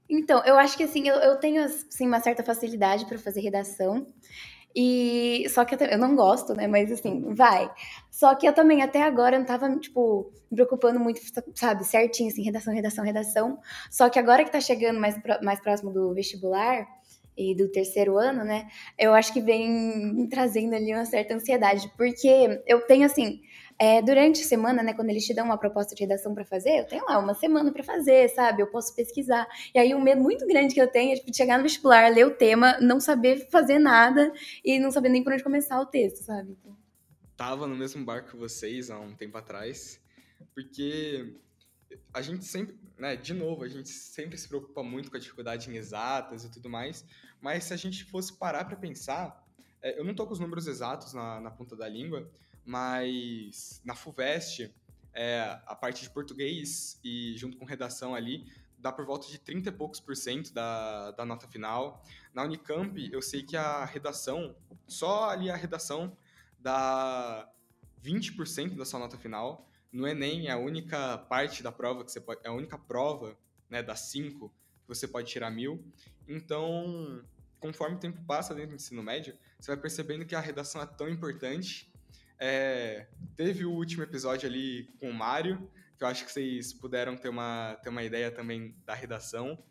Então, 0.09 0.43
eu 0.45 0.59
acho 0.59 0.76
que 0.76 0.82
assim, 0.82 1.07
eu, 1.07 1.16
eu 1.16 1.36
tenho 1.36 1.62
assim, 1.62 2.07
uma 2.07 2.20
certa 2.20 2.43
facilidade 2.43 3.07
para 3.07 3.18
fazer 3.18 3.41
redação. 3.41 4.07
E 4.75 5.47
só 5.51 5.64
que 5.64 5.75
eu, 5.75 5.79
eu, 5.81 5.99
não 5.99 6.14
gosto, 6.14 6.55
né? 6.55 6.66
Mas 6.66 6.93
assim, 6.93 7.35
vai. 7.35 7.71
Só 8.11 8.35
que 8.35 8.47
eu 8.47 8.53
também 8.53 8.83
até 8.83 9.03
agora 9.03 9.39
não 9.39 9.45
tava, 9.45 9.68
tipo, 9.79 10.33
me 10.51 10.57
preocupando 10.57 11.01
muito, 11.01 11.21
sabe, 11.55 11.85
certinho, 11.85 12.29
assim, 12.29 12.43
redação, 12.43 12.73
redação, 12.73 13.05
redação. 13.05 13.59
Só 13.91 14.09
que 14.09 14.18
agora 14.18 14.45
que 14.45 14.53
tá 14.53 14.61
chegando 14.61 15.01
mais, 15.01 15.21
mais 15.43 15.61
próximo 15.61 15.93
do 15.93 16.14
vestibular 16.14 16.87
e 17.37 17.55
do 17.55 17.68
terceiro 17.68 18.18
ano, 18.18 18.45
né? 18.45 18.68
Eu 18.99 19.14
acho 19.14 19.33
que 19.33 19.41
vem 19.41 20.27
trazendo 20.29 20.75
ali 20.75 20.93
uma 20.93 21.07
certa 21.07 21.35
ansiedade, 21.35 21.91
porque 21.97 22.62
eu 22.66 22.81
tenho 22.83 23.07
assim, 23.07 23.41
é, 23.81 24.03
durante 24.03 24.43
a 24.43 24.45
semana, 24.45 24.83
né, 24.83 24.93
quando 24.93 25.09
eles 25.09 25.24
te 25.24 25.33
dão 25.33 25.47
uma 25.47 25.57
proposta 25.57 25.95
de 25.95 26.03
redação 26.03 26.35
para 26.35 26.45
fazer, 26.45 26.81
eu 26.81 26.87
tenho 26.87 27.03
lá 27.07 27.18
uma 27.18 27.33
semana 27.33 27.72
para 27.72 27.83
fazer, 27.83 28.28
sabe? 28.28 28.61
Eu 28.61 28.66
posso 28.66 28.95
pesquisar. 28.95 29.49
E 29.74 29.78
aí, 29.78 29.95
um 29.95 30.03
medo 30.03 30.20
muito 30.20 30.47
grande 30.47 30.74
que 30.74 30.83
eu 30.83 30.87
tenho 30.87 31.12
é 31.12 31.16
tipo, 31.16 31.31
de 31.31 31.37
chegar 31.39 31.57
no 31.57 31.62
vestibular, 31.62 32.12
ler 32.12 32.26
o 32.26 32.35
tema, 32.35 32.78
não 32.78 33.01
saber 33.01 33.49
fazer 33.51 33.78
nada 33.78 34.31
e 34.62 34.78
não 34.78 34.91
saber 34.91 35.09
nem 35.09 35.24
por 35.24 35.33
onde 35.33 35.43
começar 35.43 35.81
o 35.81 35.87
texto, 35.87 36.22
sabe? 36.24 36.59
Tava 37.39 37.66
no 37.66 37.74
mesmo 37.74 38.05
barco 38.05 38.33
que 38.33 38.37
vocês 38.37 38.91
há 38.91 39.01
um 39.01 39.14
tempo 39.14 39.39
atrás, 39.39 39.99
porque 40.55 41.35
a 42.12 42.20
gente 42.20 42.45
sempre, 42.45 42.78
né, 42.99 43.16
de 43.16 43.33
novo, 43.33 43.64
a 43.64 43.68
gente 43.68 43.89
sempre 43.89 44.37
se 44.37 44.47
preocupa 44.47 44.83
muito 44.83 45.11
com 45.11 45.16
a 45.16 45.20
dificuldade 45.20 45.70
em 45.70 45.76
exatas 45.76 46.45
e 46.45 46.51
tudo 46.51 46.68
mais, 46.68 47.03
mas 47.41 47.64
se 47.64 47.72
a 47.72 47.78
gente 47.78 48.05
fosse 48.05 48.37
parar 48.37 48.66
para 48.66 48.76
pensar, 48.76 49.43
é, 49.81 49.99
eu 49.99 50.05
não 50.05 50.14
tô 50.14 50.26
com 50.26 50.35
os 50.35 50.39
números 50.39 50.66
exatos 50.66 51.14
na, 51.14 51.41
na 51.41 51.51
ponta 51.51 51.74
da 51.74 51.89
língua, 51.89 52.31
mas 52.65 53.81
na 53.85 53.95
FUVEST, 53.95 54.75
é, 55.13 55.61
a 55.67 55.75
parte 55.75 56.03
de 56.03 56.11
português 56.11 57.01
e 57.03 57.37
junto 57.37 57.57
com 57.57 57.65
redação 57.65 58.15
ali, 58.15 58.47
dá 58.81 58.91
por 58.91 59.05
volta 59.05 59.29
de 59.29 59.39
30 59.39 59.69
e 59.69 59.73
poucos 59.73 60.01
por 60.01 60.17
cento 60.17 60.53
da, 60.53 61.11
da 61.13 61.25
nota 61.25 61.47
final. 61.47 62.03
Na 62.33 62.45
Unicamp, 62.45 62.97
eu 63.13 63.21
sei 63.21 63.43
que 63.43 63.57
a 63.57 63.85
redação, 63.85 64.57
só 64.87 65.31
ali 65.31 65.51
a 65.51 65.57
redação, 65.57 66.17
dá 66.59 67.49
20% 68.03 68.77
da 68.77 68.85
sua 68.85 68.99
nota 68.99 69.17
final. 69.17 69.69
No 69.93 70.07
Enem, 70.07 70.49
é 70.49 70.53
a 70.53 70.59
única 70.59 71.19
parte 71.19 71.63
da 71.63 71.73
prova 71.73 72.05
que 72.05 72.13
você 72.13 72.21
pode. 72.21 72.41
É 72.45 72.49
a 72.49 72.53
única 72.53 72.79
prova, 72.79 73.37
né, 73.69 73.83
das 73.83 74.01
cinco, 74.01 74.49
que 74.83 74.89
você 74.89 75.07
pode 75.07 75.29
tirar 75.31 75.51
mil. 75.51 75.85
Então, 76.29 77.23
conforme 77.59 77.97
o 77.97 77.99
tempo 77.99 78.23
passa 78.25 78.55
dentro 78.55 78.71
do 78.71 78.77
ensino 78.77 79.03
médio, 79.03 79.37
você 79.59 79.73
vai 79.73 79.81
percebendo 79.81 80.25
que 80.25 80.35
a 80.35 80.41
redação 80.41 80.81
é 80.81 80.87
tão 80.87 81.09
importante. 81.09 81.89
É, 82.43 83.07
teve 83.36 83.66
o 83.66 83.70
último 83.70 84.03
episódio 84.03 84.49
ali 84.49 84.91
com 84.99 85.11
o 85.11 85.14
Mário, 85.14 85.70
que 85.99 86.03
eu 86.03 86.09
acho 86.09 86.24
que 86.24 86.32
vocês 86.32 86.72
puderam 86.72 87.14
ter 87.14 87.28
uma, 87.28 87.78
ter 87.82 87.91
uma 87.91 88.03
ideia 88.03 88.30
também 88.30 88.74
da 88.86 88.95
redação. 88.95 89.62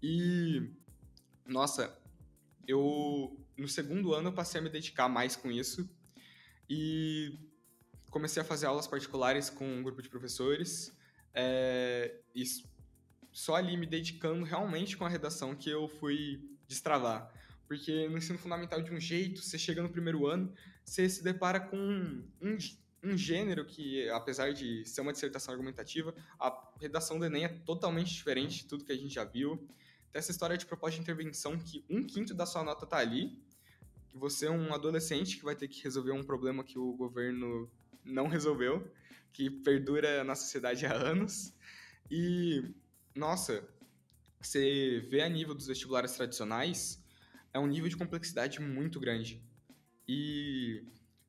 E, 0.00 0.70
nossa, 1.44 2.00
eu 2.68 3.36
no 3.56 3.66
segundo 3.66 4.14
ano 4.14 4.28
eu 4.28 4.32
passei 4.32 4.60
a 4.60 4.62
me 4.62 4.70
dedicar 4.70 5.08
mais 5.08 5.34
com 5.34 5.50
isso 5.50 5.88
e 6.70 7.36
comecei 8.10 8.40
a 8.40 8.44
fazer 8.44 8.66
aulas 8.66 8.86
particulares 8.86 9.50
com 9.50 9.66
um 9.66 9.82
grupo 9.82 10.00
de 10.00 10.08
professores. 10.08 10.96
É, 11.34 12.20
e 12.32 12.44
só 13.32 13.56
ali 13.56 13.76
me 13.76 13.86
dedicando 13.86 14.44
realmente 14.44 14.96
com 14.96 15.04
a 15.04 15.08
redação 15.08 15.56
que 15.56 15.68
eu 15.68 15.88
fui 15.88 16.48
destravar. 16.68 17.33
Porque 17.66 18.08
no 18.08 18.18
ensino 18.18 18.38
fundamental, 18.38 18.82
de 18.82 18.92
um 18.92 19.00
jeito, 19.00 19.42
você 19.42 19.58
chega 19.58 19.82
no 19.82 19.88
primeiro 19.88 20.26
ano, 20.26 20.52
você 20.84 21.08
se 21.08 21.22
depara 21.22 21.60
com 21.60 21.76
um, 21.76 22.58
um 23.02 23.16
gênero 23.16 23.64
que, 23.64 24.08
apesar 24.10 24.52
de 24.52 24.84
ser 24.84 25.00
uma 25.00 25.12
dissertação 25.12 25.52
argumentativa, 25.52 26.14
a 26.38 26.72
redação 26.80 27.18
do 27.18 27.24
Enem 27.24 27.44
é 27.44 27.48
totalmente 27.48 28.12
diferente 28.12 28.58
de 28.58 28.66
tudo 28.66 28.84
que 28.84 28.92
a 28.92 28.96
gente 28.96 29.14
já 29.14 29.24
viu. 29.24 29.56
Tem 30.12 30.18
essa 30.18 30.30
história 30.30 30.56
de 30.56 30.66
proposta 30.66 30.96
de 30.96 31.02
intervenção 31.02 31.58
que 31.58 31.84
um 31.88 32.02
quinto 32.04 32.34
da 32.34 32.46
sua 32.46 32.62
nota 32.62 32.86
tá 32.86 32.98
ali, 32.98 33.38
que 34.08 34.16
você 34.16 34.46
é 34.46 34.50
um 34.50 34.72
adolescente 34.72 35.36
que 35.36 35.44
vai 35.44 35.56
ter 35.56 35.68
que 35.68 35.82
resolver 35.82 36.12
um 36.12 36.22
problema 36.22 36.62
que 36.62 36.78
o 36.78 36.92
governo 36.92 37.70
não 38.04 38.28
resolveu, 38.28 38.90
que 39.32 39.50
perdura 39.50 40.22
na 40.22 40.34
sociedade 40.34 40.86
há 40.86 40.92
anos. 40.92 41.52
E, 42.10 42.62
nossa, 43.14 43.66
você 44.40 45.00
vê 45.10 45.22
a 45.22 45.28
nível 45.28 45.54
dos 45.54 45.66
vestibulares 45.66 46.12
tradicionais, 46.12 47.03
é 47.54 47.58
um 47.60 47.66
nível 47.68 47.88
de 47.88 47.96
complexidade 47.96 48.60
muito 48.60 48.98
grande. 48.98 49.40
E 50.06 50.82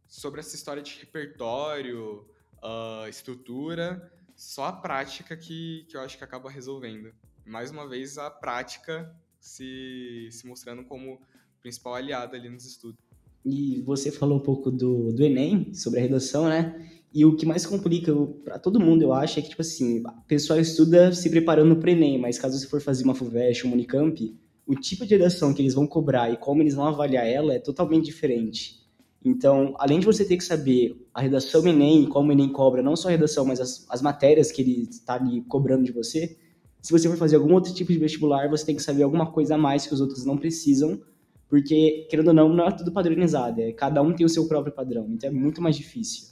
sobre 0.08 0.40
essa 0.40 0.56
história 0.56 0.82
de 0.82 0.98
repertório, 1.00 2.26
uh, 2.64 3.08
estrutura, 3.08 4.12
só 4.36 4.66
a 4.66 4.74
prática 4.74 5.38
que, 5.38 5.86
que 5.88 5.96
eu 5.96 6.02
acho 6.02 6.18
que 6.18 6.24
acaba 6.24 6.50
resolvendo. 6.50 7.14
Mais 7.46 7.70
uma 7.70 7.88
vez, 7.88 8.18
a 8.18 8.30
prática 8.30 9.16
se, 9.40 10.28
se 10.32 10.48
mostrando 10.48 10.84
como 10.84 11.22
principal 11.62 11.94
aliada 11.94 12.36
ali 12.36 12.50
nos 12.50 12.66
estudos. 12.66 13.00
E 13.46 13.82
você 13.84 14.12
falou 14.12 14.40
um 14.40 14.42
pouco 14.42 14.72
do, 14.72 15.14
do 15.14 15.24
Enem, 15.24 15.72
sobre 15.76 16.00
a 16.00 16.02
redação, 16.02 16.50
né? 16.50 16.90
E 17.14 17.24
o 17.24 17.36
que 17.36 17.46
mais 17.46 17.66
complica 17.66 18.12
para 18.44 18.58
todo 18.58 18.80
mundo, 18.80 19.04
eu 19.04 19.14
acho, 19.14 19.38
é 19.40 19.42
que, 19.44 19.50
tipo 19.50 19.62
assim, 19.62 20.00
o 20.00 20.22
pessoal 20.28 20.60
estuda 20.60 21.14
se 21.14 21.30
preparando 21.30 21.76
para 21.76 21.88
o 21.88 21.92
Enem, 21.92 22.18
mas 22.20 22.40
caso 22.40 22.58
você 22.58 22.68
for 22.68 22.82
fazer 22.82 23.04
uma 23.04 23.14
FUVEST, 23.14 23.64
uma 23.64 23.74
Unicamp, 23.74 24.36
o 24.68 24.76
tipo 24.76 25.06
de 25.06 25.16
redação 25.16 25.54
que 25.54 25.62
eles 25.62 25.74
vão 25.74 25.86
cobrar 25.86 26.32
e 26.32 26.38
como 26.38 26.62
eles 26.62 26.76
vão 26.76 26.88
avaliar 26.88 27.26
ela 27.26 27.54
é 27.54 27.60
totalmente 27.60 28.06
diferente. 28.06 28.84
Então, 29.24 29.74
além 29.80 30.00
de 30.00 30.06
você 30.06 30.24
ter 30.24 30.38
que 30.38 30.44
saber 30.44 30.96
a 31.14 31.22
redação 31.22 31.66
Enem 31.68 32.04
e 32.04 32.08
como 32.08 32.30
o 32.30 32.32
Enem 32.32 32.50
cobra, 32.50 32.84
não 32.84 32.96
só 32.96 33.08
a 33.08 33.12
redação, 33.12 33.44
mas 33.46 33.60
as, 33.60 33.86
as 33.90 34.02
matérias 34.02 34.52
que 34.52 34.62
ele 34.62 34.88
está 34.90 35.16
ali 35.16 35.42
cobrando 35.42 35.84
de 35.84 35.92
você, 35.92 36.38
se 36.80 36.92
você 36.92 37.10
for 37.10 37.18
fazer 37.18 37.38
algum 37.38 37.54
outro 37.54 37.74
tipo 37.74 37.92
de 37.92 37.98
vestibular, 37.98 38.48
você 38.48 38.64
tem 38.64 38.76
que 38.76 38.84
saber 38.84 39.02
alguma 39.02 39.32
coisa 39.32 39.56
a 39.56 39.58
mais 39.58 39.88
que 39.88 39.94
os 39.96 40.00
outros 40.00 40.24
não 40.24 40.38
precisam, 40.38 41.02
porque, 41.50 42.06
querendo 42.10 42.28
ou 42.28 42.34
não, 42.34 42.50
não 42.50 42.68
é 42.68 42.72
tudo 42.72 42.92
padronizado, 42.92 43.62
é, 43.62 43.72
cada 43.72 44.04
um 44.04 44.14
tem 44.14 44.24
o 44.26 44.30
seu 44.30 44.48
próprio 44.48 44.72
padrão, 44.72 45.08
então 45.10 45.28
é 45.28 45.34
muito 45.34 45.60
mais 45.62 45.76
difícil. 45.76 46.28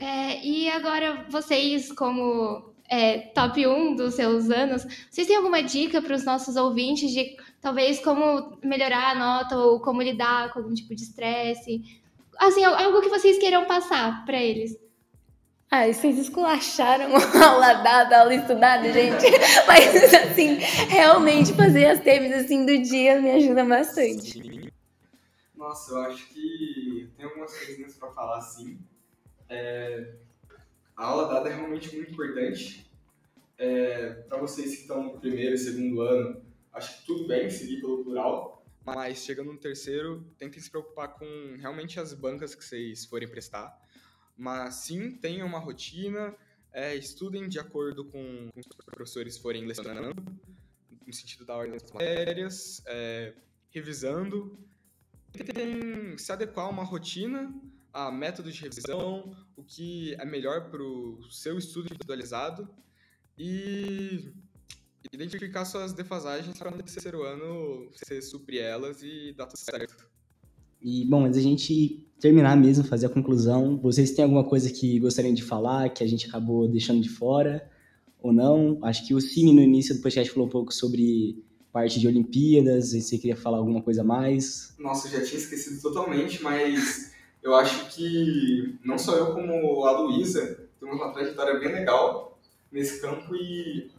É, 0.00 0.42
e 0.42 0.70
agora, 0.70 1.26
vocês, 1.30 1.92
como 1.92 2.72
é, 2.88 3.18
top 3.18 3.66
1 3.66 3.94
dos 3.94 4.14
seus 4.14 4.50
anos, 4.50 4.84
vocês 5.10 5.26
têm 5.26 5.36
alguma 5.36 5.62
dica 5.62 6.00
para 6.00 6.14
os 6.14 6.24
nossos 6.24 6.56
ouvintes 6.56 7.10
de 7.10 7.36
talvez 7.60 8.00
como 8.00 8.58
melhorar 8.64 9.12
a 9.12 9.14
nota 9.14 9.56
ou 9.56 9.80
como 9.80 10.02
lidar 10.02 10.52
com 10.52 10.60
algum 10.60 10.74
tipo 10.74 10.94
de 10.94 11.02
estresse? 11.02 11.82
Assim, 12.38 12.64
algo 12.64 13.00
que 13.00 13.08
vocês 13.08 13.38
queiram 13.38 13.66
passar 13.66 14.24
para 14.24 14.40
eles. 14.40 14.76
Ah, 15.70 15.86
vocês 15.86 16.16
esculacharam 16.16 17.10
a 17.14 17.46
aula 17.46 17.74
dada, 17.74 18.16
a 18.16 18.20
aula 18.20 18.34
estudada, 18.34 18.90
gente. 18.90 19.24
Mas, 19.66 20.14
assim, 20.14 20.54
realmente 20.88 21.52
fazer 21.52 21.86
as 21.86 22.00
temas 22.00 22.32
assim 22.44 22.64
do 22.64 22.78
dia 22.82 23.20
me 23.20 23.30
ajuda 23.32 23.64
bastante. 23.64 24.72
Nossa, 25.54 25.92
eu 25.92 26.02
acho 26.04 26.26
que 26.28 27.10
tem 27.16 27.26
algumas 27.26 27.54
coisinhas 27.58 27.94
para 27.96 28.10
falar, 28.12 28.40
sim. 28.40 28.78
É, 29.50 30.14
a 30.98 31.06
aula 31.06 31.32
dada 31.32 31.48
é 31.48 31.54
realmente 31.54 31.94
muito 31.96 32.12
importante. 32.12 32.86
É, 33.56 34.10
para 34.28 34.38
vocês 34.38 34.74
que 34.74 34.82
estão 34.82 35.02
no 35.02 35.18
primeiro 35.18 35.54
e 35.54 35.58
segundo 35.58 36.02
ano, 36.02 36.42
acho 36.72 37.00
que 37.00 37.06
tudo 37.06 37.26
bem 37.26 37.48
seguir 37.48 37.80
pelo 37.80 38.04
plural, 38.04 38.62
mas 38.84 39.18
chegando 39.18 39.52
no 39.52 39.58
terceiro, 39.58 40.24
tentem 40.38 40.60
se 40.60 40.70
preocupar 40.70 41.14
com 41.14 41.56
realmente 41.58 41.98
as 42.00 42.14
bancas 42.14 42.54
que 42.54 42.64
vocês 42.64 43.04
forem 43.04 43.28
prestar 43.28 43.78
mas 44.38 44.76
sim 44.76 45.10
tenham 45.10 45.48
uma 45.48 45.58
rotina, 45.58 46.32
é, 46.72 46.94
estudem 46.94 47.48
de 47.48 47.58
acordo 47.58 48.04
com, 48.04 48.48
com 48.54 48.60
os 48.60 48.66
professores 48.86 49.36
forem 49.36 49.66
lecionando, 49.66 50.22
no 51.04 51.12
sentido 51.12 51.44
da 51.44 51.56
ordem 51.56 51.72
das 51.72 51.90
matérias, 51.90 52.80
é, 52.86 53.34
revisando, 53.70 54.56
tentem 55.32 56.16
se 56.16 56.30
adequar 56.30 56.66
a 56.66 56.68
uma 56.68 56.84
rotina, 56.84 57.52
a 57.98 58.12
método 58.12 58.52
de 58.52 58.60
revisão, 58.60 59.34
o 59.56 59.64
que 59.64 60.14
é 60.14 60.24
melhor 60.24 60.70
para 60.70 60.80
o 60.80 61.20
seu 61.30 61.58
estudo 61.58 61.86
individualizado 61.86 62.68
e 63.36 64.32
identificar 65.12 65.64
suas 65.64 65.92
defasagens 65.92 66.56
para 66.56 66.70
no 66.70 66.76
terceiro 66.78 67.24
ano 67.24 67.90
você 67.90 68.22
suprir 68.22 68.62
elas 68.62 69.02
e 69.02 69.34
dar 69.36 69.46
tudo 69.46 69.58
certo. 69.58 70.08
E, 70.80 71.04
bom, 71.06 71.22
mas 71.22 71.36
a 71.36 71.40
gente 71.40 72.08
terminar 72.20 72.56
mesmo, 72.56 72.84
fazer 72.84 73.06
a 73.06 73.08
conclusão, 73.08 73.76
vocês 73.78 74.12
têm 74.12 74.22
alguma 74.22 74.44
coisa 74.44 74.70
que 74.70 75.00
gostariam 75.00 75.34
de 75.34 75.42
falar, 75.42 75.88
que 75.88 76.04
a 76.04 76.06
gente 76.06 76.28
acabou 76.28 76.68
deixando 76.68 77.00
de 77.00 77.08
fora, 77.08 77.68
ou 78.20 78.32
não? 78.32 78.78
Acho 78.84 79.04
que 79.08 79.12
o 79.12 79.20
Cine, 79.20 79.52
no 79.52 79.60
início 79.60 79.96
do 79.96 80.00
podcast, 80.02 80.32
falou 80.32 80.46
um 80.46 80.50
pouco 80.50 80.72
sobre 80.72 81.44
parte 81.72 81.98
de 81.98 82.06
Olimpíadas, 82.06 82.92
e 82.92 83.02
você 83.02 83.18
queria 83.18 83.36
falar 83.36 83.58
alguma 83.58 83.82
coisa 83.82 84.02
a 84.02 84.04
mais? 84.04 84.76
Nossa, 84.78 85.08
eu 85.08 85.18
já 85.18 85.26
tinha 85.26 85.40
esquecido 85.40 85.82
totalmente, 85.82 86.40
mas 86.42 87.17
eu 87.48 87.54
acho 87.54 87.88
que 87.88 88.78
não 88.84 88.98
só 88.98 89.16
eu, 89.16 89.32
como 89.32 89.84
a 89.86 90.00
Luísa, 90.00 90.68
temos 90.78 90.96
uma 90.96 91.12
trajetória 91.12 91.58
bem 91.58 91.72
legal 91.72 92.38
nesse 92.70 93.00
campo 93.00 93.34
e 93.34 93.90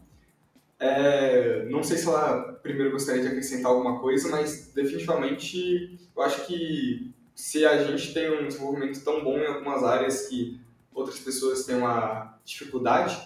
é, 0.80 1.66
não 1.66 1.82
sei 1.82 1.98
se 1.98 2.08
ela 2.08 2.54
primeiro 2.62 2.92
gostaria 2.92 3.24
de 3.24 3.28
acrescentar 3.28 3.72
alguma 3.72 4.00
coisa, 4.00 4.30
mas 4.30 4.72
definitivamente 4.74 6.00
eu 6.16 6.22
acho 6.22 6.46
que 6.46 7.12
se 7.34 7.66
a 7.66 7.84
gente 7.84 8.14
tem 8.14 8.32
um 8.32 8.48
desenvolvimento 8.48 9.04
tão 9.04 9.24
bom 9.24 9.40
em 9.40 9.48
algumas 9.48 9.84
áreas 9.84 10.28
que 10.28 10.60
outras 10.94 11.18
pessoas 11.18 11.66
têm 11.66 11.78
uma 11.78 12.38
dificuldade, 12.46 13.20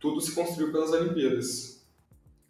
tudo 0.00 0.20
se 0.20 0.34
construiu 0.34 0.72
pelas 0.72 0.90
Olimpíadas. 0.90 1.86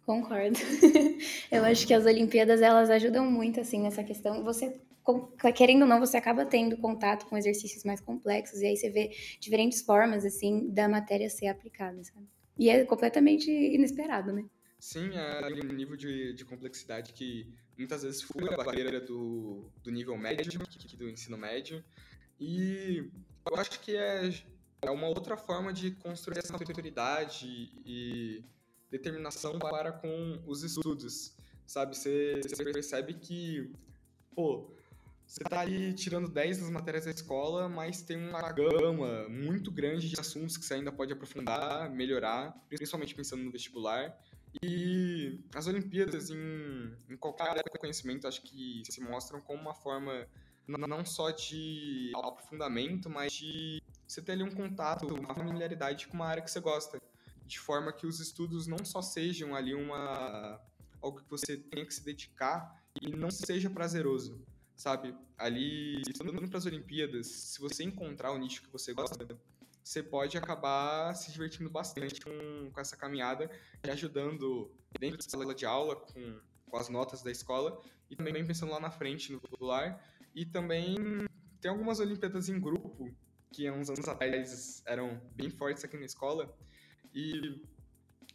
Concordo. 0.07 0.57
eu 1.51 1.63
acho 1.65 1.85
que 1.85 1.93
as 1.93 2.05
Olimpíadas 2.05 2.63
elas 2.63 2.89
ajudam 2.89 3.29
muito 3.29 3.59
assim 3.59 3.79
nessa 3.79 4.03
questão. 4.03 4.43
Você 4.43 4.75
querendo 5.55 5.83
ou 5.83 5.87
não, 5.87 5.99
você 5.99 6.17
acaba 6.17 6.45
tendo 6.45 6.77
contato 6.77 7.25
com 7.27 7.37
exercícios 7.37 7.83
mais 7.83 8.01
complexos 8.01 8.61
e 8.61 8.67
aí 8.67 8.77
você 8.77 8.89
vê 8.89 9.11
diferentes 9.39 9.81
formas 9.81 10.25
assim 10.25 10.69
da 10.69 10.87
matéria 10.87 11.29
ser 11.29 11.47
aplicada, 11.47 12.03
sabe? 12.03 12.27
E 12.57 12.69
é 12.69 12.83
completamente 12.85 13.49
inesperado, 13.49 14.33
né? 14.33 14.45
Sim, 14.79 15.11
é 15.13 15.45
um 15.45 15.73
nível 15.73 15.95
de, 15.95 16.33
de 16.33 16.45
complexidade 16.45 17.13
que 17.13 17.53
muitas 17.77 18.03
vezes 18.03 18.21
fura 18.21 18.53
a 18.53 18.63
barreira 18.63 18.99
do, 18.99 19.69
do 19.83 19.91
nível 19.91 20.17
médio, 20.17 20.59
do 20.97 21.09
ensino 21.09 21.37
médio. 21.37 21.83
E 22.39 23.09
eu 23.49 23.55
acho 23.57 23.79
que 23.81 23.95
é, 23.95 24.29
é 24.81 24.91
uma 24.91 25.07
outra 25.07 25.35
forma 25.35 25.73
de 25.73 25.91
construir 25.91 26.39
essa 26.39 26.53
autoridade 26.53 27.71
e 27.85 28.43
determinação 28.89 29.59
para 29.59 29.91
com 29.91 30.41
os 30.45 30.63
estudos, 30.63 31.35
sabe? 31.65 31.95
Você 31.95 32.41
percebe 32.73 33.13
que, 33.13 33.71
pô, 34.33 34.73
você 35.29 35.43
está 35.43 35.59
ali 35.59 35.93
tirando 35.93 36.27
10 36.27 36.57
das 36.57 36.71
matérias 36.71 37.05
da 37.05 37.11
escola, 37.11 37.69
mas 37.69 38.01
tem 38.01 38.17
uma 38.17 38.51
gama 38.51 39.29
muito 39.29 39.71
grande 39.71 40.09
de 40.09 40.19
assuntos 40.19 40.57
que 40.57 40.65
você 40.65 40.73
ainda 40.73 40.91
pode 40.91 41.13
aprofundar, 41.13 41.87
melhorar, 41.91 42.51
principalmente 42.67 43.13
pensando 43.13 43.43
no 43.43 43.51
vestibular. 43.51 44.19
E 44.63 45.39
as 45.53 45.67
Olimpíadas, 45.67 46.31
em, 46.31 46.97
em 47.07 47.15
qualquer 47.15 47.47
área 47.47 47.61
de 47.63 47.79
conhecimento, 47.79 48.27
acho 48.27 48.41
que 48.41 48.81
se 48.89 48.99
mostram 49.01 49.39
como 49.39 49.61
uma 49.61 49.75
forma 49.75 50.27
não 50.67 51.05
só 51.05 51.29
de 51.29 52.11
aprofundamento, 52.15 53.07
mas 53.07 53.31
de 53.33 53.83
você 54.07 54.23
ter 54.23 54.31
ali 54.31 54.41
um 54.41 54.49
contato, 54.49 55.13
uma 55.13 55.35
familiaridade 55.35 56.07
com 56.07 56.15
uma 56.15 56.25
área 56.25 56.41
que 56.41 56.49
você 56.49 56.59
gosta, 56.59 56.99
de 57.45 57.59
forma 57.59 57.93
que 57.93 58.07
os 58.07 58.19
estudos 58.19 58.65
não 58.65 58.83
só 58.83 58.99
sejam 58.99 59.55
ali 59.55 59.75
uma 59.75 60.59
algo 60.99 61.21
que 61.21 61.29
você 61.29 61.55
tenha 61.55 61.85
que 61.85 61.93
se 61.93 62.03
dedicar 62.03 62.83
e 62.99 63.11
não 63.11 63.29
seja 63.29 63.69
prazeroso, 63.69 64.43
sabe? 64.79 65.13
Ali, 65.37 66.01
estudando 66.07 66.47
para 66.47 66.57
as 66.57 66.65
Olimpíadas, 66.65 67.27
se 67.27 67.59
você 67.59 67.83
encontrar 67.83 68.31
o 68.31 68.37
nicho 68.37 68.61
que 68.61 68.71
você 68.71 68.93
gosta, 68.93 69.27
você 69.83 70.01
pode 70.01 70.37
acabar 70.37 71.13
se 71.15 71.33
divertindo 71.33 71.69
bastante 71.69 72.21
com, 72.21 72.71
com 72.71 72.79
essa 72.79 72.95
caminhada, 72.95 73.51
ajudando 73.83 74.71
dentro 74.97 75.17
da 75.17 75.23
sala 75.23 75.53
de 75.53 75.65
aula, 75.65 75.97
com, 75.97 76.39
com 76.65 76.77
as 76.77 76.87
notas 76.87 77.21
da 77.21 77.29
escola, 77.29 77.81
e 78.09 78.15
também 78.15 78.45
pensando 78.47 78.71
lá 78.71 78.79
na 78.79 78.89
frente, 78.89 79.33
no 79.33 79.41
popular. 79.41 80.01
E 80.33 80.45
também 80.45 80.95
tem 81.59 81.69
algumas 81.69 81.99
Olimpíadas 81.99 82.47
em 82.47 82.57
grupo, 82.57 83.13
que 83.51 83.67
há 83.67 83.73
uns 83.73 83.89
anos 83.89 84.07
atrás 84.07 84.81
eram 84.85 85.21
bem 85.35 85.49
fortes 85.49 85.83
aqui 85.83 85.97
na 85.97 86.05
escola, 86.05 86.57
e 87.13 87.61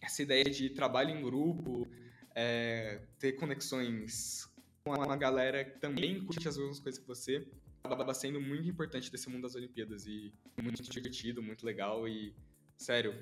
essa 0.03 0.23
ideia 0.23 0.45
de 0.45 0.69
trabalho 0.69 1.09
em 1.09 1.23
grupo, 1.23 1.89
é, 2.35 3.01
ter 3.19 3.33
conexões 3.33 4.53
uma 4.87 5.16
galera 5.16 5.64
que 5.64 5.78
também 5.80 6.20
curte 6.20 6.47
as 6.47 6.59
mesmas 6.59 6.78
coisas 6.78 7.01
que 7.01 7.09
você, 7.09 7.47
acaba 7.82 8.12
sendo 8.12 8.39
muito 8.39 8.68
importante 8.68 9.11
desse 9.11 9.30
mundo 9.30 9.41
das 9.41 9.55
Olimpíadas 9.55 10.07
e 10.07 10.30
muito 10.62 10.82
divertido, 10.82 11.43
muito 11.43 11.64
legal 11.64 12.07
e, 12.07 12.35
sério, 12.76 13.14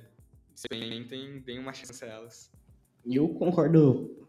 experimentem, 0.53 1.41
deem 1.47 1.61
uma 1.61 1.73
chance 1.73 2.05
a 2.05 2.09
elas. 2.09 2.51
Eu 3.07 3.29
concordo 3.29 4.27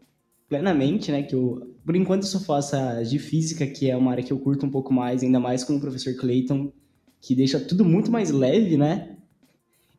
plenamente, 0.48 1.10
né, 1.10 1.24
que 1.24 1.34
eu, 1.34 1.76
por 1.84 1.96
enquanto 1.96 2.22
eu 2.22 2.28
só 2.28 2.38
faço 2.38 2.76
de 3.04 3.18
física, 3.18 3.66
que 3.66 3.90
é 3.90 3.96
uma 3.96 4.12
área 4.12 4.22
que 4.22 4.32
eu 4.32 4.38
curto 4.38 4.64
um 4.64 4.70
pouco 4.70 4.92
mais, 4.92 5.24
ainda 5.24 5.40
mais 5.40 5.64
com 5.64 5.74
o 5.74 5.80
professor 5.80 6.14
Clayton, 6.14 6.72
que 7.20 7.34
deixa 7.34 7.58
tudo 7.58 7.84
muito 7.84 8.12
mais 8.12 8.30
leve, 8.30 8.76
né, 8.76 9.18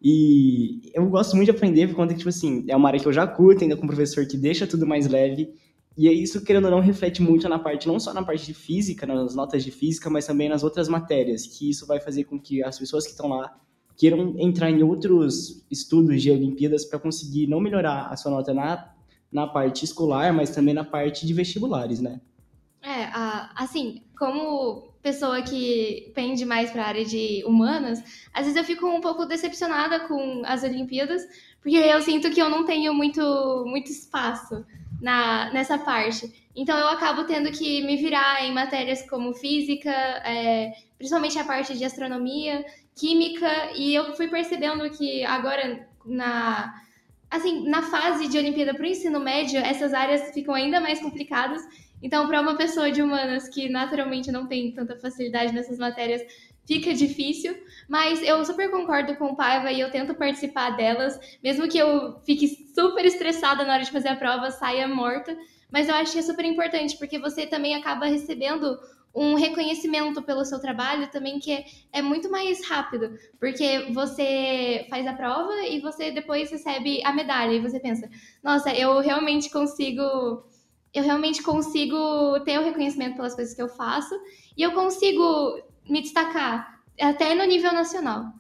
e 0.01 0.89
eu 0.93 1.05
gosto 1.09 1.35
muito 1.35 1.51
de 1.51 1.57
aprender 1.57 1.87
por 1.87 1.97
conta 1.97 2.13
que, 2.13 2.19
tipo 2.19 2.29
assim, 2.29 2.63
é 2.69 2.75
uma 2.77 2.87
área 2.87 2.99
que 2.99 3.07
eu 3.07 3.11
já 3.11 3.27
curto, 3.27 3.63
ainda 3.63 3.75
com 3.75 3.83
um 3.83 3.87
professor 3.87 4.25
que 4.25 4.37
deixa 4.37 4.65
tudo 4.65 4.87
mais 4.87 5.07
leve, 5.07 5.53
e 5.97 6.09
isso, 6.09 6.43
querendo 6.43 6.65
ou 6.65 6.71
não, 6.71 6.79
reflete 6.81 7.21
muito 7.21 7.47
na 7.47 7.57
parte, 7.57 7.87
não 7.87 7.99
só 7.99 8.13
na 8.13 8.23
parte 8.23 8.45
de 8.45 8.53
física, 8.53 9.05
nas 9.05 9.33
notas 9.33 9.63
de 9.63 9.71
física, 9.71 10.09
mas 10.09 10.27
também 10.27 10.49
nas 10.49 10.63
outras 10.63 10.89
matérias, 10.89 11.47
que 11.47 11.69
isso 11.69 11.87
vai 11.87 12.01
fazer 12.01 12.25
com 12.25 12.37
que 12.37 12.61
as 12.61 12.77
pessoas 12.77 13.05
que 13.05 13.11
estão 13.11 13.29
lá 13.29 13.55
queiram 13.95 14.35
entrar 14.37 14.69
em 14.69 14.83
outros 14.83 15.65
estudos 15.71 16.21
de 16.21 16.29
Olimpíadas 16.29 16.83
para 16.83 16.99
conseguir 16.99 17.47
não 17.47 17.61
melhorar 17.61 18.07
a 18.07 18.17
sua 18.17 18.31
nota 18.31 18.53
na, 18.53 18.93
na 19.31 19.47
parte 19.47 19.85
escolar, 19.85 20.33
mas 20.33 20.49
também 20.49 20.73
na 20.73 20.83
parte 20.83 21.25
de 21.25 21.33
vestibulares, 21.33 22.01
né? 22.01 22.19
É, 22.83 23.09
assim, 23.55 24.03
como 24.19 24.93
pessoa 25.01 25.41
que 25.41 26.11
pende 26.13 26.45
mais 26.45 26.71
para 26.71 26.83
a 26.83 26.87
área 26.87 27.05
de 27.05 27.43
humanas, 27.45 28.03
às 28.33 28.45
vezes 28.45 28.57
eu 28.57 28.63
fico 28.63 28.85
um 28.85 28.99
pouco 28.99 29.25
decepcionada 29.25 30.01
com 30.07 30.41
as 30.45 30.61
Olimpíadas, 30.63 31.23
porque 31.61 31.77
eu 31.77 32.01
sinto 32.01 32.29
que 32.31 32.41
eu 32.41 32.49
não 32.49 32.65
tenho 32.65 32.93
muito, 32.93 33.63
muito 33.65 33.89
espaço 33.91 34.65
na, 35.01 35.51
nessa 35.51 35.77
parte. 35.77 36.49
Então 36.55 36.77
eu 36.77 36.87
acabo 36.87 37.25
tendo 37.25 37.51
que 37.51 37.85
me 37.85 37.97
virar 37.97 38.43
em 38.43 38.53
matérias 38.53 39.07
como 39.09 39.33
física, 39.33 39.91
é, 39.91 40.73
principalmente 40.97 41.37
a 41.37 41.43
parte 41.43 41.77
de 41.77 41.83
astronomia, 41.83 42.65
química, 42.95 43.71
e 43.75 43.93
eu 43.93 44.15
fui 44.15 44.27
percebendo 44.27 44.89
que 44.89 45.23
agora 45.25 45.87
na 46.05 46.73
assim, 47.29 47.67
na 47.67 47.81
fase 47.81 48.27
de 48.27 48.37
Olimpíada 48.37 48.73
para 48.73 48.83
o 48.83 48.87
ensino 48.87 49.19
médio, 49.19 49.59
essas 49.59 49.93
áreas 49.93 50.33
ficam 50.33 50.53
ainda 50.53 50.79
mais 50.79 51.01
complicadas. 51.01 51.61
Então, 52.01 52.27
para 52.27 52.41
uma 52.41 52.55
pessoa 52.55 52.91
de 52.91 53.01
humanas 53.01 53.49
que 53.49 53.67
naturalmente 53.67 54.31
não 54.31 54.47
tem 54.47 54.71
tanta 54.71 54.97
facilidade 54.97 55.53
nessas 55.53 55.77
matérias, 55.77 56.21
fica 56.65 56.93
difícil, 56.93 57.55
mas 57.87 58.21
eu 58.21 58.43
super 58.43 58.69
concordo 58.71 59.15
com 59.15 59.25
o 59.27 59.35
Paiva 59.35 59.71
e 59.71 59.79
eu 59.79 59.91
tento 59.91 60.15
participar 60.15 60.71
delas, 60.71 61.19
mesmo 61.43 61.67
que 61.67 61.77
eu 61.77 62.19
fique 62.25 62.64
super 62.75 63.05
estressada 63.05 63.63
na 63.63 63.73
hora 63.73 63.83
de 63.83 63.91
fazer 63.91 64.09
a 64.09 64.15
prova, 64.15 64.51
saia 64.51 64.87
morta, 64.87 65.35
mas 65.71 65.87
eu 65.87 65.95
acho 65.95 66.11
que 66.11 66.19
é 66.19 66.21
super 66.21 66.45
importante, 66.45 66.97
porque 66.97 67.17
você 67.17 67.47
também 67.47 67.73
acaba 67.73 68.05
recebendo 68.05 68.77
um 69.15 69.35
reconhecimento 69.35 70.21
pelo 70.21 70.43
seu 70.43 70.59
trabalho 70.59 71.09
também 71.09 71.39
que 71.39 71.53
é, 71.53 71.65
é, 71.93 72.01
muito 72.01 72.29
mais 72.29 72.67
rápido, 72.67 73.17
porque 73.39 73.89
você 73.93 74.85
faz 74.89 75.07
a 75.07 75.13
prova 75.13 75.53
e 75.63 75.79
você 75.79 76.11
depois 76.11 76.51
recebe 76.51 77.01
a 77.05 77.13
medalha 77.13 77.53
e 77.53 77.61
você 77.61 77.79
pensa, 77.79 78.09
nossa, 78.43 78.73
eu 78.73 78.99
realmente 78.99 79.49
consigo, 79.49 80.01
eu 80.93 81.01
realmente 81.01 81.41
consigo 81.41 82.41
ter 82.41 82.59
o 82.59 82.63
reconhecimento 82.65 83.15
pelas 83.15 83.33
coisas 83.33 83.55
que 83.55 83.61
eu 83.61 83.69
faço 83.69 84.13
e 84.57 84.61
eu 84.61 84.73
consigo 84.73 85.61
me 85.89 86.01
destacar, 86.01 86.81
até 86.99 87.33
no 87.33 87.45
nível 87.45 87.71
nacional. 87.71 88.33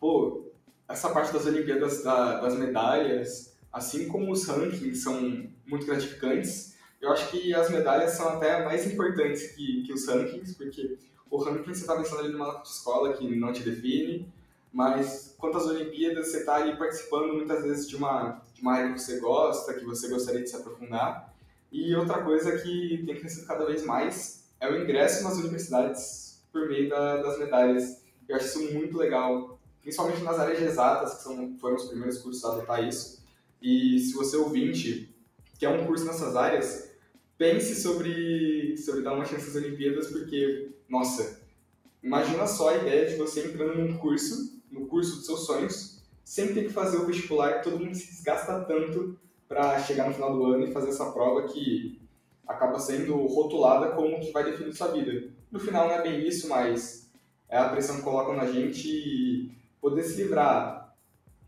Pô, 0.00 0.50
essa 0.88 1.10
parte 1.10 1.32
das 1.32 1.46
Olimpíadas, 1.46 2.02
da, 2.02 2.40
das 2.40 2.56
medalhas, 2.56 3.51
assim 3.72 4.08
como 4.08 4.30
os 4.30 4.46
rankings 4.46 5.02
são 5.02 5.48
muito 5.66 5.86
gratificantes, 5.86 6.76
eu 7.00 7.10
acho 7.10 7.30
que 7.30 7.54
as 7.54 7.70
medalhas 7.70 8.12
são 8.12 8.28
até 8.28 8.64
mais 8.64 8.86
importantes 8.86 9.52
que, 9.52 9.82
que 9.82 9.92
os 9.92 10.06
rankings, 10.06 10.54
porque 10.54 10.98
o 11.30 11.38
ranking 11.38 11.74
você 11.74 11.80
está 11.80 11.96
pensando 11.96 12.20
ali 12.20 12.32
numa 12.32 12.62
escola 12.62 13.14
que 13.14 13.34
não 13.34 13.52
te 13.52 13.62
define, 13.62 14.30
mas 14.72 15.34
quanto 15.38 15.58
às 15.58 15.66
Olimpíadas, 15.66 16.28
você 16.28 16.38
está 16.38 16.56
ali 16.56 16.76
participando 16.76 17.32
muitas 17.34 17.62
vezes 17.62 17.88
de 17.88 17.96
uma, 17.96 18.42
de 18.54 18.62
uma 18.62 18.74
área 18.74 18.92
que 18.92 19.00
você 19.00 19.18
gosta, 19.18 19.74
que 19.74 19.84
você 19.84 20.08
gostaria 20.08 20.42
de 20.42 20.48
se 20.48 20.56
aprofundar. 20.56 21.34
E 21.70 21.94
outra 21.96 22.22
coisa 22.22 22.58
que 22.58 23.02
tem 23.04 23.16
crescido 23.16 23.46
cada 23.46 23.64
vez 23.64 23.84
mais 23.84 24.44
é 24.60 24.70
o 24.70 24.82
ingresso 24.82 25.24
nas 25.24 25.38
universidades 25.38 26.42
por 26.52 26.68
meio 26.68 26.88
da, 26.88 27.16
das 27.22 27.38
medalhas. 27.38 28.02
Eu 28.28 28.36
acho 28.36 28.46
isso 28.46 28.72
muito 28.72 28.96
legal, 28.96 29.58
principalmente 29.80 30.22
nas 30.22 30.38
áreas 30.38 30.62
exatas, 30.62 31.14
que 31.14 31.22
são, 31.22 31.56
foram 31.58 31.76
os 31.76 31.86
primeiros 31.86 32.18
cursos 32.18 32.44
a 32.44 32.52
adotar 32.52 32.86
isso. 32.86 33.21
E 33.62 34.00
se 34.00 34.12
você 34.14 34.36
ouvinte 34.36 35.14
quer 35.56 35.68
um 35.68 35.86
curso 35.86 36.04
nessas 36.04 36.34
áreas, 36.34 36.90
pense 37.38 37.80
sobre, 37.80 38.76
sobre 38.76 39.02
dar 39.02 39.14
uma 39.14 39.24
chance 39.24 39.48
às 39.48 39.54
Olimpíadas, 39.54 40.08
porque, 40.08 40.72
nossa, 40.88 41.40
imagina 42.02 42.44
só 42.48 42.70
a 42.70 42.78
ideia 42.78 43.08
de 43.08 43.14
você 43.14 43.46
entrando 43.46 43.76
num 43.76 43.96
curso, 43.96 44.60
no 44.68 44.86
curso 44.86 45.16
dos 45.16 45.26
seus 45.26 45.46
sonhos, 45.46 46.02
sem 46.24 46.52
ter 46.52 46.64
que 46.64 46.72
fazer 46.72 46.96
o 46.96 47.06
vestibular, 47.06 47.62
todo 47.62 47.78
mundo 47.78 47.94
se 47.94 48.08
desgasta 48.08 48.64
tanto 48.64 49.16
para 49.46 49.78
chegar 49.80 50.08
no 50.08 50.14
final 50.14 50.36
do 50.36 50.44
ano 50.46 50.64
e 50.64 50.72
fazer 50.72 50.90
essa 50.90 51.12
prova 51.12 51.44
que 51.44 52.00
acaba 52.46 52.80
sendo 52.80 53.14
rotulada 53.26 53.94
como 53.94 54.18
que 54.18 54.32
vai 54.32 54.44
definir 54.44 54.72
sua 54.72 54.88
vida. 54.88 55.30
No 55.50 55.60
final 55.60 55.86
não 55.86 55.94
é 55.94 56.02
bem 56.02 56.26
isso, 56.26 56.48
mas 56.48 57.08
é 57.48 57.58
a 57.58 57.68
pressão 57.68 57.96
que 57.96 58.02
colocam 58.02 58.34
na 58.34 58.46
gente 58.46 58.88
e 58.88 59.52
poder 59.80 60.02
se 60.02 60.16
livrar 60.20 60.96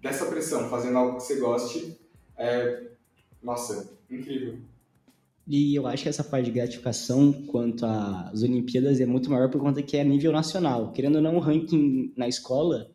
dessa 0.01 0.27
pressão 0.27 0.69
fazendo 0.69 0.99
algo 0.99 1.17
que 1.17 1.23
você 1.23 1.37
goste 1.37 2.04
é, 2.37 2.83
nossa, 3.43 3.91
incrível. 4.11 4.59
E 5.47 5.75
eu 5.75 5.87
acho 5.87 6.03
que 6.03 6.09
essa 6.09 6.25
parte 6.25 6.47
de 6.47 6.53
gratificação 6.53 7.33
quanto 7.33 7.85
às 7.85 8.43
Olimpíadas 8.43 8.99
é 9.01 9.07
muito 9.07 9.31
maior 9.31 9.51
por 9.51 9.61
conta 9.61 9.83
que 9.83 9.97
é 9.97 10.03
nível 10.03 10.33
nacional. 10.33 10.93
Querendo 10.93 11.17
ou 11.17 11.23
não, 11.23 11.37
o 11.37 11.41
ranking 11.41 12.13
na 12.17 12.27
escola, 12.27 12.91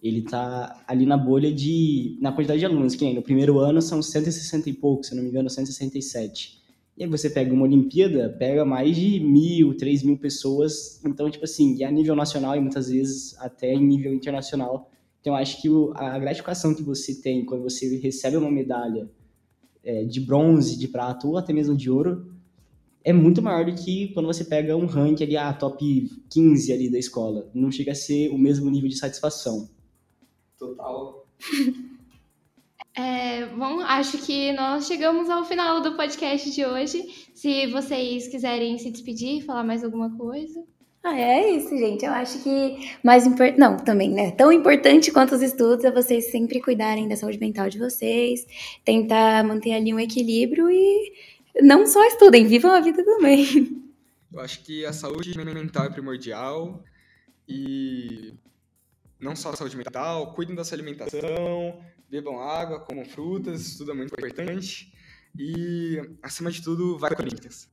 ele 0.00 0.22
tá 0.22 0.84
ali 0.86 1.04
na 1.04 1.16
bolha 1.16 1.52
de... 1.52 2.16
na 2.20 2.30
quantidade 2.30 2.60
de 2.60 2.66
alunos, 2.66 2.94
que 2.94 3.12
no 3.12 3.22
primeiro 3.22 3.58
ano 3.58 3.82
são 3.82 4.00
160 4.00 4.70
e 4.70 4.72
pouco, 4.72 5.04
se 5.04 5.14
não 5.14 5.24
me 5.24 5.28
engano, 5.28 5.50
167. 5.50 6.58
E 6.96 7.02
aí 7.02 7.10
você 7.10 7.28
pega 7.30 7.52
uma 7.52 7.64
Olimpíada, 7.64 8.28
pega 8.38 8.64
mais 8.64 8.96
de 8.96 9.18
mil, 9.20 9.76
três 9.76 10.02
mil 10.02 10.16
pessoas. 10.18 11.00
Então, 11.04 11.28
tipo 11.30 11.44
assim, 11.44 11.76
e 11.76 11.84
a 11.84 11.90
nível 11.90 12.14
nacional 12.14 12.56
e 12.56 12.60
muitas 12.60 12.88
vezes 12.88 13.36
até 13.38 13.72
em 13.72 13.84
nível 13.84 14.12
internacional. 14.12 14.90
Então, 15.28 15.36
acho 15.36 15.60
que 15.60 15.68
o, 15.68 15.92
a 15.94 16.18
gratificação 16.18 16.74
que 16.74 16.82
você 16.82 17.20
tem 17.20 17.44
quando 17.44 17.62
você 17.62 17.98
recebe 17.98 18.38
uma 18.38 18.50
medalha 18.50 19.10
é, 19.84 20.02
de 20.04 20.20
bronze, 20.20 20.78
de 20.78 20.88
prata 20.88 21.26
ou 21.26 21.36
até 21.36 21.52
mesmo 21.52 21.76
de 21.76 21.90
ouro 21.90 22.32
é 23.04 23.12
muito 23.12 23.42
maior 23.42 23.66
do 23.66 23.74
que 23.74 24.08
quando 24.14 24.24
você 24.24 24.42
pega 24.42 24.74
um 24.74 24.86
ranking 24.86 25.24
ali, 25.24 25.36
a 25.36 25.50
ah, 25.50 25.52
top 25.52 26.10
15 26.30 26.72
ali 26.72 26.88
da 26.88 26.98
escola. 26.98 27.50
Não 27.52 27.70
chega 27.70 27.92
a 27.92 27.94
ser 27.94 28.30
o 28.30 28.38
mesmo 28.38 28.70
nível 28.70 28.88
de 28.88 28.96
satisfação. 28.96 29.68
Total. 30.58 31.26
É, 32.96 33.46
bom, 33.54 33.78
acho 33.78 34.18
que 34.18 34.52
nós 34.54 34.88
chegamos 34.88 35.30
ao 35.30 35.44
final 35.44 35.80
do 35.80 35.94
podcast 35.94 36.50
de 36.50 36.66
hoje. 36.66 37.00
Se 37.32 37.68
vocês 37.68 38.26
quiserem 38.26 38.76
se 38.76 38.90
despedir, 38.90 39.44
falar 39.44 39.62
mais 39.62 39.84
alguma 39.84 40.16
coisa. 40.16 40.64
Ah, 41.08 41.18
é 41.18 41.52
isso, 41.52 41.70
gente. 41.70 42.04
Eu 42.04 42.12
acho 42.12 42.42
que 42.42 42.94
mais 43.02 43.26
importante. 43.26 43.58
Não, 43.58 43.78
também, 43.78 44.10
né? 44.10 44.30
Tão 44.32 44.52
importante 44.52 45.10
quanto 45.10 45.34
os 45.34 45.40
estudos 45.40 45.82
é 45.82 45.90
vocês 45.90 46.30
sempre 46.30 46.60
cuidarem 46.60 47.08
da 47.08 47.16
saúde 47.16 47.38
mental 47.38 47.70
de 47.70 47.78
vocês, 47.78 48.46
tentar 48.84 49.42
manter 49.42 49.72
ali 49.72 49.94
um 49.94 49.98
equilíbrio 49.98 50.70
e 50.70 51.12
não 51.62 51.86
só 51.86 52.04
estudem, 52.06 52.46
vivam 52.46 52.72
a 52.72 52.80
vida 52.80 53.02
também. 53.02 53.82
Eu 54.30 54.40
acho 54.40 54.62
que 54.62 54.84
a 54.84 54.92
saúde 54.92 55.34
mental 55.38 55.86
é 55.86 55.90
primordial 55.90 56.84
e 57.48 58.34
não 59.18 59.34
só 59.34 59.48
a 59.48 59.56
saúde 59.56 59.78
mental, 59.78 60.34
cuidem 60.34 60.54
da 60.54 60.62
sua 60.62 60.76
alimentação, 60.76 61.80
bebam 62.10 62.38
água, 62.38 62.80
comam 62.80 63.06
frutas, 63.06 63.78
tudo 63.78 63.92
é 63.92 63.94
muito 63.94 64.12
importante. 64.12 64.92
E, 65.38 65.98
acima 66.22 66.50
de 66.50 66.62
tudo, 66.62 66.98
vai 66.98 67.14
Corinthians. 67.14 67.66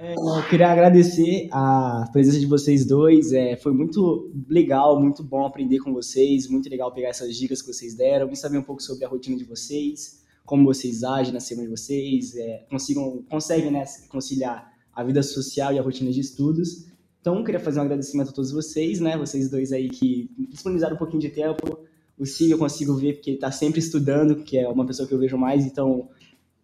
É, 0.00 0.14
eu 0.14 0.48
queria 0.48 0.68
agradecer 0.68 1.48
a 1.50 2.08
presença 2.12 2.38
de 2.38 2.46
vocês 2.46 2.86
dois. 2.86 3.32
É, 3.32 3.56
foi 3.56 3.72
muito 3.72 4.30
legal, 4.48 5.00
muito 5.00 5.24
bom 5.24 5.44
aprender 5.44 5.80
com 5.80 5.92
vocês. 5.92 6.46
Muito 6.48 6.70
legal 6.70 6.94
pegar 6.94 7.08
essas 7.08 7.36
dicas 7.36 7.60
que 7.60 7.72
vocês 7.72 7.96
deram, 7.96 8.30
e 8.30 8.36
saber 8.36 8.58
um 8.58 8.62
pouco 8.62 8.80
sobre 8.80 9.04
a 9.04 9.08
rotina 9.08 9.36
de 9.36 9.42
vocês, 9.42 10.22
como 10.46 10.64
vocês 10.64 11.02
agem 11.02 11.32
na 11.32 11.40
semana 11.40 11.66
de 11.66 11.76
vocês, 11.76 12.36
é, 12.36 12.64
consigam, 12.70 13.24
conseguem 13.28 13.72
né, 13.72 13.84
conciliar 14.08 14.72
a 14.94 15.02
vida 15.02 15.20
social 15.20 15.72
e 15.72 15.80
a 15.80 15.82
rotina 15.82 16.12
de 16.12 16.20
estudos. 16.20 16.86
Então, 17.20 17.42
queria 17.42 17.58
fazer 17.58 17.80
um 17.80 17.82
agradecimento 17.82 18.28
a 18.30 18.32
todos 18.32 18.52
vocês, 18.52 19.00
né? 19.00 19.18
Vocês 19.18 19.50
dois 19.50 19.72
aí 19.72 19.88
que 19.88 20.30
disponibilizaram 20.48 20.94
um 20.94 20.98
pouquinho 20.98 21.22
de 21.22 21.30
tempo. 21.30 21.80
O 22.16 22.24
Sim 22.24 22.52
eu 22.52 22.58
consigo 22.58 22.94
ver 22.94 23.14
porque 23.14 23.30
ele 23.30 23.36
está 23.38 23.50
sempre 23.50 23.80
estudando, 23.80 24.44
que 24.44 24.56
é 24.56 24.68
uma 24.68 24.86
pessoa 24.86 25.08
que 25.08 25.14
eu 25.14 25.18
vejo 25.18 25.36
mais, 25.36 25.66
então 25.66 26.08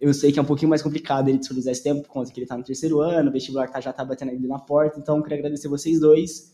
eu 0.04 0.12
sei 0.12 0.30
que 0.30 0.38
é 0.38 0.42
um 0.42 0.44
pouquinho 0.44 0.68
mais 0.68 0.82
complicado 0.82 1.28
ele 1.28 1.38
disponibilizar 1.38 1.72
esse 1.72 1.82
tempo, 1.82 2.02
por 2.02 2.08
conta 2.08 2.30
que 2.30 2.38
ele 2.38 2.44
está 2.44 2.56
no 2.56 2.62
terceiro 2.62 3.00
ano, 3.00 3.30
o 3.30 3.32
vestibular 3.32 3.68
tá, 3.68 3.80
já 3.80 3.90
está 3.90 4.04
batendo 4.04 4.32
ali 4.32 4.46
na 4.46 4.58
porta, 4.58 5.00
então 5.00 5.16
eu 5.16 5.22
queria 5.22 5.38
agradecer 5.38 5.66
vocês 5.66 5.98
dois 5.98 6.52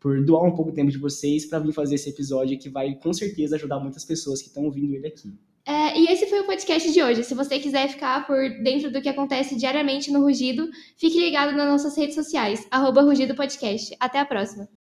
por 0.00 0.24
doar 0.24 0.44
um 0.44 0.50
pouco 0.52 0.72
do 0.72 0.74
tempo 0.74 0.90
de 0.90 0.98
vocês 0.98 1.46
para 1.46 1.60
vir 1.60 1.72
fazer 1.72 1.94
esse 1.94 2.10
episódio 2.10 2.58
que 2.58 2.68
vai 2.68 2.94
com 2.96 3.12
certeza 3.12 3.54
ajudar 3.54 3.78
muitas 3.78 4.04
pessoas 4.04 4.42
que 4.42 4.48
estão 4.48 4.64
ouvindo 4.64 4.94
ele 4.94 5.06
aqui. 5.06 5.32
É, 5.64 5.98
e 5.98 6.06
esse 6.06 6.26
foi 6.26 6.40
o 6.40 6.46
podcast 6.46 6.92
de 6.92 7.02
hoje. 7.02 7.22
Se 7.22 7.34
você 7.34 7.58
quiser 7.58 7.88
ficar 7.88 8.26
por 8.26 8.38
dentro 8.62 8.90
do 8.90 9.02
que 9.02 9.08
acontece 9.08 9.54
diariamente 9.56 10.10
no 10.10 10.22
Rugido, 10.22 10.68
fique 10.96 11.20
ligado 11.20 11.54
nas 11.56 11.68
nossas 11.68 11.96
redes 11.96 12.14
sociais, 12.14 12.66
arroba 12.70 13.02
Rugido 13.02 13.34
Podcast. 13.34 13.94
Até 14.00 14.18
a 14.18 14.24
próxima! 14.24 14.77